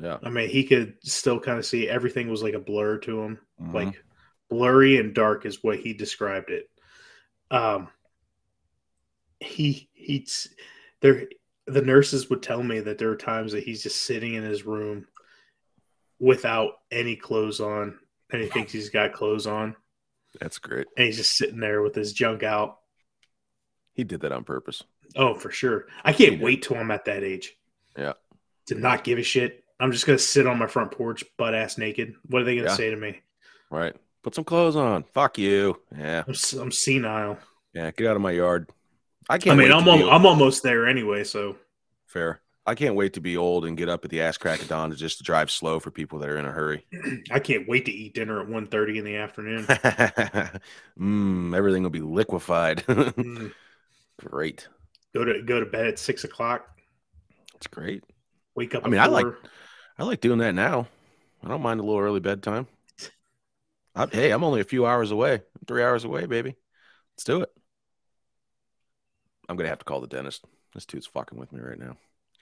yeah 0.00 0.18
I 0.22 0.30
mean, 0.30 0.48
he 0.48 0.64
could 0.64 0.94
still 1.04 1.38
kind 1.40 1.58
of 1.58 1.66
see 1.66 1.88
everything 1.88 2.30
was 2.30 2.42
like 2.42 2.54
a 2.54 2.58
blur 2.60 2.98
to 2.98 3.20
him. 3.20 3.38
Mhm. 3.60 3.74
like 3.74 4.02
blurry 4.48 4.96
and 4.98 5.14
dark 5.14 5.46
is 5.46 5.62
what 5.62 5.78
he 5.78 5.92
described 5.92 6.50
it 6.50 6.68
um 7.52 7.88
he 9.38 9.88
he's 9.92 10.48
there 11.00 11.28
the 11.66 11.82
nurses 11.82 12.28
would 12.30 12.42
tell 12.42 12.62
me 12.62 12.80
that 12.80 12.98
there 12.98 13.10
are 13.10 13.16
times 13.16 13.52
that 13.52 13.64
he's 13.64 13.82
just 13.82 14.02
sitting 14.02 14.34
in 14.34 14.42
his 14.42 14.64
room 14.66 15.06
without 16.18 16.72
any 16.90 17.16
clothes 17.16 17.60
on 17.60 17.98
and 18.32 18.42
he 18.42 18.48
thinks 18.48 18.72
he's 18.72 18.90
got 18.90 19.12
clothes 19.12 19.46
on. 19.46 19.74
That's 20.40 20.58
great. 20.58 20.86
And 20.96 21.06
he's 21.06 21.16
just 21.16 21.36
sitting 21.36 21.58
there 21.60 21.82
with 21.82 21.94
his 21.94 22.12
junk 22.12 22.42
out. 22.42 22.78
He 23.94 24.04
did 24.04 24.20
that 24.20 24.32
on 24.32 24.44
purpose. 24.44 24.82
Oh 25.16 25.34
for 25.34 25.50
sure. 25.50 25.86
I 26.04 26.12
can't 26.12 26.40
wait 26.40 26.62
till 26.62 26.76
i'm 26.76 26.90
at 26.92 27.04
that 27.06 27.24
age 27.24 27.56
Yeah. 27.96 28.12
to 28.66 28.74
not 28.76 29.02
give 29.04 29.18
a 29.18 29.22
shit. 29.22 29.64
I'm 29.80 29.92
just 29.92 30.06
gonna 30.06 30.18
sit 30.18 30.46
on 30.46 30.58
my 30.58 30.66
front 30.66 30.92
porch 30.92 31.24
butt 31.36 31.54
ass 31.54 31.78
naked. 31.78 32.14
What 32.26 32.42
are 32.42 32.44
they 32.44 32.56
gonna 32.56 32.68
Yeah. 32.68 32.74
say 32.76 32.90
to 32.90 32.96
me? 32.96 33.20
Right. 33.70 33.94
Put 34.22 34.34
some 34.34 34.44
clothes 34.44 34.76
on. 34.76 35.04
Fuck 35.14 35.38
you. 35.38 35.80
Yeah. 35.96 36.24
I'm, 36.28 36.34
I'm 36.60 36.70
senile. 36.72 37.38
Yeah 37.74 37.90
get 37.90 38.06
out 38.08 38.16
of 38.16 38.22
my 38.22 38.32
yard 38.32 38.68
i 39.30 39.34
i 39.34 39.38
can't 39.38 39.58
mean 39.58 39.72
I'm, 39.72 39.86
al- 39.88 40.10
I'm 40.10 40.26
almost 40.26 40.62
there 40.62 40.86
anyway 40.86 41.24
so 41.24 41.56
fair 42.06 42.40
i 42.66 42.74
can't 42.74 42.94
wait 42.94 43.14
to 43.14 43.20
be 43.20 43.36
old 43.36 43.64
and 43.64 43.76
get 43.76 43.88
up 43.88 44.04
at 44.04 44.10
the 44.10 44.20
ass 44.20 44.36
crack 44.36 44.60
of 44.60 44.68
dawn 44.68 44.90
to 44.90 44.96
just 44.96 45.22
drive 45.22 45.50
slow 45.50 45.80
for 45.80 45.90
people 45.90 46.18
that 46.18 46.28
are 46.28 46.36
in 46.38 46.44
a 46.44 46.50
hurry 46.52 46.84
I 47.30 47.38
can't 47.38 47.68
wait 47.68 47.84
to 47.86 47.92
eat 47.92 48.14
dinner 48.14 48.40
at 48.42 48.48
1.30 48.48 48.96
in 48.98 49.04
the 49.04 49.16
afternoon. 49.16 49.64
mm, 50.98 51.56
everything 51.56 51.82
will 51.82 51.90
be 51.90 52.00
liquefied 52.00 52.78
Mm, 52.86 53.52
great 54.18 54.68
go 55.14 55.24
to 55.24 55.42
go 55.42 55.60
to 55.60 55.66
bed 55.66 55.86
at 55.86 55.98
six 55.98 56.24
o'clock. 56.24 56.66
it's 57.54 57.66
great 57.66 58.04
Wake 58.56 58.74
up. 58.74 58.84
I 58.84 58.88
mean, 58.88 59.00
I 59.00 59.06
like- 59.06 59.26
I 59.98 60.04
like 60.04 60.20
doing 60.20 60.38
that 60.38 60.54
now. 60.54 60.88
I 61.44 61.48
don't 61.48 61.62
mind 61.62 61.78
a 61.78 61.82
little 61.84 62.00
early 62.00 62.20
bedtime. 62.20 62.66
I, 63.94 64.06
hey, 64.06 64.30
I'm 64.30 64.42
only 64.44 64.60
a 64.60 64.64
few 64.64 64.86
hours 64.86 65.10
away. 65.10 65.34
I'm 65.34 65.64
three 65.66 65.82
hours 65.84 66.04
away, 66.04 66.26
baby. 66.26 66.56
Let's 67.14 67.24
do 67.24 67.42
it. 67.42 67.50
I'm 69.50 69.56
gonna 69.56 69.68
have 69.68 69.80
to 69.80 69.84
call 69.84 70.00
the 70.00 70.06
dentist. 70.06 70.44
This 70.74 70.86
dude's 70.86 71.08
fucking 71.08 71.36
with 71.36 71.52
me 71.52 71.60
right 71.60 71.78
now. 71.78 71.96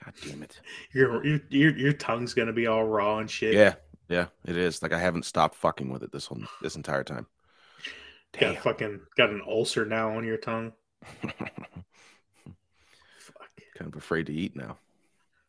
God 0.05 0.13
damn 0.23 0.43
it. 0.43 0.61
your, 0.93 1.25
your 1.25 1.39
your 1.49 1.75
your 1.75 1.93
tongue's 1.93 2.35
gonna 2.35 2.53
be 2.53 2.67
all 2.67 2.85
raw 2.85 3.17
and 3.17 3.29
shit. 3.29 3.55
Yeah, 3.55 3.73
yeah, 4.07 4.27
it 4.45 4.55
is. 4.55 4.83
Like 4.83 4.93
I 4.93 4.99
haven't 4.99 5.25
stopped 5.25 5.55
fucking 5.55 5.89
with 5.89 6.03
it 6.03 6.11
this 6.11 6.27
whole 6.27 6.39
this 6.61 6.75
entire 6.75 7.03
time. 7.03 7.25
Damn. 8.33 8.53
Got 8.53 8.63
fucking 8.63 8.99
got 9.17 9.31
an 9.31 9.41
ulcer 9.47 9.87
now 9.87 10.15
on 10.15 10.23
your 10.23 10.37
tongue. 10.37 10.71
Fuck. 11.21 11.33
kind 13.75 13.91
of 13.91 13.95
afraid 13.95 14.27
to 14.27 14.33
eat 14.33 14.55
now. 14.55 14.77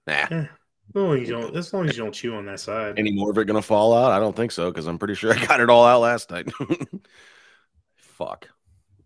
Nah. 0.06 0.46
Oh, 0.94 1.12
you 1.12 1.26
don't. 1.26 1.54
As 1.54 1.74
long 1.74 1.86
as 1.86 1.94
you 1.94 2.02
don't 2.02 2.14
chew 2.14 2.34
on 2.36 2.46
that 2.46 2.60
side. 2.60 2.98
Any 2.98 3.12
more 3.12 3.30
of 3.30 3.36
it 3.36 3.44
gonna 3.44 3.60
fall 3.60 3.92
out? 3.94 4.12
I 4.12 4.18
don't 4.18 4.34
think 4.34 4.50
so 4.50 4.70
because 4.70 4.86
I'm 4.86 4.98
pretty 4.98 5.14
sure 5.14 5.34
I 5.34 5.44
got 5.44 5.60
it 5.60 5.68
all 5.68 5.84
out 5.84 6.00
last 6.00 6.30
night. 6.30 6.50
Fuck. 7.96 8.48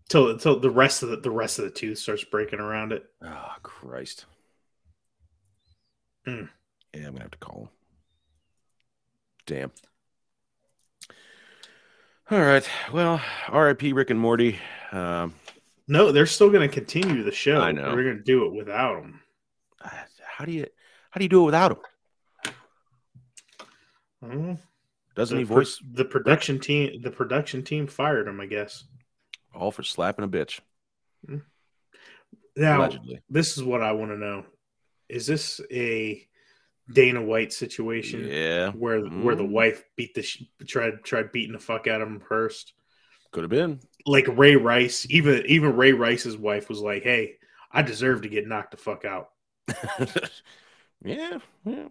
Till 0.09 0.29
until 0.29 0.59
the 0.59 0.69
rest 0.69 1.01
of 1.03 1.09
the 1.09 1.17
the 1.17 1.31
rest 1.31 1.57
of 1.59 1.65
the 1.65 1.71
tooth 1.71 1.97
starts 1.97 2.23
breaking 2.23 2.59
around 2.59 2.91
it. 2.91 3.05
Oh 3.23 3.53
Christ. 3.63 4.25
Hmm. 6.25 6.43
Yeah, 6.93 7.07
I'm 7.07 7.13
gonna 7.13 7.21
have 7.21 7.31
to 7.31 7.37
call 7.39 7.59
him. 7.61 7.69
Damn. 9.47 9.71
All 12.31 12.39
right. 12.41 12.67
Well, 12.91 13.21
R.I.P. 13.49 13.93
Rick 13.93 14.09
and 14.09 14.19
Morty. 14.19 14.57
Um, 14.91 15.35
No, 15.87 16.11
they're 16.11 16.25
still 16.25 16.49
going 16.49 16.67
to 16.67 16.73
continue 16.73 17.21
the 17.21 17.31
show. 17.31 17.61
I 17.61 17.71
know. 17.71 17.93
We're 17.93 18.03
going 18.03 18.17
to 18.17 18.23
do 18.23 18.45
it 18.47 18.53
without 18.55 18.99
them. 18.99 19.21
uh, 19.83 19.89
how 20.25 20.45
do 20.45 20.51
you 20.51 20.65
how 21.11 21.19
do 21.19 21.23
you 21.25 21.29
do 21.29 21.43
it 21.43 21.45
without 21.45 21.71
him? 21.71 21.77
Doesn't 25.15 25.37
the, 25.37 25.41
he 25.41 25.43
voice 25.43 25.77
pro- 25.77 25.89
the 25.93 26.05
production 26.05 26.59
team? 26.59 26.99
The 27.03 27.11
production 27.11 27.63
team 27.63 27.85
fired 27.85 28.27
him, 28.27 28.41
I 28.41 28.47
guess. 28.47 28.85
All 29.55 29.71
for 29.71 29.83
slapping 29.83 30.25
a 30.25 30.27
bitch? 30.27 30.59
Now, 32.57 32.79
allegedly. 32.81 33.21
this 33.29 33.57
is 33.57 33.63
what 33.63 33.81
I 33.81 33.91
want 33.93 34.11
to 34.11 34.17
know: 34.17 34.45
Is 35.09 35.27
this 35.27 35.59
a 35.71 36.25
Dana 36.91 37.21
White 37.21 37.51
situation 37.51 38.27
Yeah, 38.27 38.71
where 38.71 39.01
where 39.01 39.35
the 39.35 39.43
Mm. 39.43 39.51
wife 39.51 39.83
beat 39.95 40.13
the 40.13 40.21
sh- 40.23 40.43
tried 40.67 41.03
tried 41.03 41.31
beating 41.31 41.53
the 41.53 41.59
fuck 41.59 41.87
out 41.87 42.01
of 42.01 42.07
him 42.07 42.19
first? 42.21 42.73
could 43.31 43.43
have 43.43 43.49
been. 43.51 43.81
Like 44.05 44.25
Ray 44.29 44.55
Rice, 44.55 45.05
even 45.09 45.43
even 45.47 45.75
Ray 45.75 45.91
Rice's 45.91 46.37
wife 46.37 46.69
was 46.69 46.79
like, 46.79 47.03
"Hey, 47.03 47.35
I 47.71 47.81
deserve 47.81 48.21
to 48.21 48.29
get 48.29 48.47
knocked 48.47 48.71
the 48.71 48.77
fuck 48.77 49.03
out." 49.03 49.31
yeah, 51.03 51.39
yeah. 51.65 51.87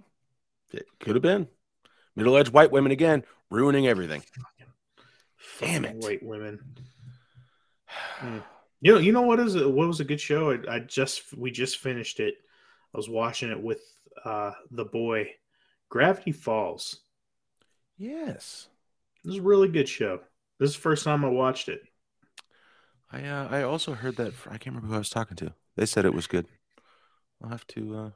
It 0.72 0.86
could 1.00 1.16
have 1.16 1.22
been. 1.22 1.48
Middle 2.16 2.38
aged 2.38 2.52
white 2.52 2.70
women 2.70 2.92
again, 2.92 3.24
ruining 3.50 3.86
everything. 3.86 4.22
Damn 5.60 5.84
it. 5.84 5.96
white 5.96 6.22
women. 6.22 6.60
Hmm. 8.18 8.38
You 8.80 8.92
know, 8.94 8.98
you 8.98 9.12
know 9.12 9.22
what 9.22 9.40
is 9.40 9.54
a, 9.54 9.68
what 9.68 9.86
was 9.88 10.00
a 10.00 10.04
good 10.04 10.20
show? 10.20 10.50
I, 10.52 10.74
I 10.76 10.78
just 10.80 11.36
we 11.36 11.50
just 11.50 11.78
finished 11.78 12.20
it. 12.20 12.34
I 12.94 12.96
was 12.98 13.08
watching 13.08 13.50
it 13.50 13.60
with 13.60 13.80
uh 14.24 14.52
the 14.70 14.84
boy. 14.84 15.30
Gravity 15.90 16.32
Falls. 16.32 17.00
yes. 17.96 18.68
This 19.24 19.34
is 19.34 19.38
a 19.38 19.42
really 19.42 19.68
good 19.68 19.88
show. 19.88 20.20
This 20.58 20.70
is 20.70 20.76
the 20.76 20.82
first 20.82 21.04
time 21.04 21.24
I 21.24 21.28
watched 21.28 21.68
it. 21.68 21.80
I 23.10 23.24
uh, 23.24 23.48
I 23.50 23.62
also 23.62 23.94
heard 23.94 24.16
that 24.16 24.32
I 24.46 24.58
can't 24.58 24.74
remember 24.74 24.88
who 24.88 24.94
I 24.94 24.98
was 24.98 25.10
talking 25.10 25.36
to. 25.38 25.54
They 25.76 25.86
said 25.86 26.04
it 26.04 26.14
was 26.14 26.26
good. 26.26 26.46
I'll 27.42 27.50
have 27.50 27.66
to 27.68 27.96
uh 27.96 28.10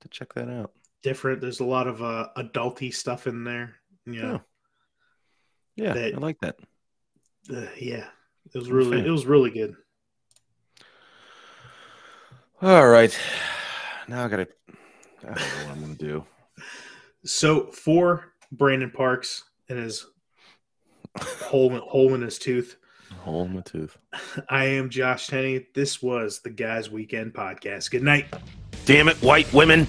to 0.00 0.08
check 0.08 0.34
that 0.34 0.48
out. 0.50 0.72
Different. 1.02 1.40
There's 1.40 1.60
a 1.60 1.64
lot 1.64 1.86
of 1.86 2.02
uh 2.02 2.28
adulty 2.36 2.92
stuff 2.92 3.26
in 3.26 3.44
there. 3.44 3.76
You 4.04 4.20
know, 4.22 4.40
Yeah, 5.76 5.92
That- 5.94 6.14
I 6.14 6.18
like 6.18 6.40
that. 6.40 6.56
Uh, 7.52 7.66
yeah. 7.78 8.06
It 8.54 8.58
was 8.58 8.70
really 8.70 8.98
fan. 8.98 9.06
it 9.06 9.10
was 9.10 9.26
really 9.26 9.50
good. 9.50 9.74
All 12.60 12.88
right. 12.88 13.16
Now 14.08 14.24
I 14.24 14.28
gotta 14.28 14.48
I 15.22 15.26
don't 15.26 15.36
know 15.36 15.42
what 15.66 15.76
I'm 15.76 15.80
gonna 15.80 15.94
do. 15.94 16.24
So 17.24 17.66
for 17.66 18.32
Brandon 18.52 18.90
Parks 18.90 19.44
and 19.68 19.78
his 19.78 20.06
hole 21.20 21.76
hole 21.78 22.14
in 22.14 22.22
his 22.22 22.38
tooth. 22.38 22.76
Hole 23.20 23.44
in 23.44 23.54
my 23.54 23.60
tooth. 23.60 23.98
I 24.48 24.64
am 24.66 24.90
Josh 24.90 25.26
Tenney. 25.26 25.66
This 25.74 26.02
was 26.02 26.40
the 26.40 26.50
Guys 26.50 26.90
Weekend 26.90 27.34
Podcast. 27.34 27.90
Good 27.90 28.02
night. 28.02 28.26
Damn 28.84 29.08
it, 29.08 29.16
white 29.18 29.52
women. 29.52 29.86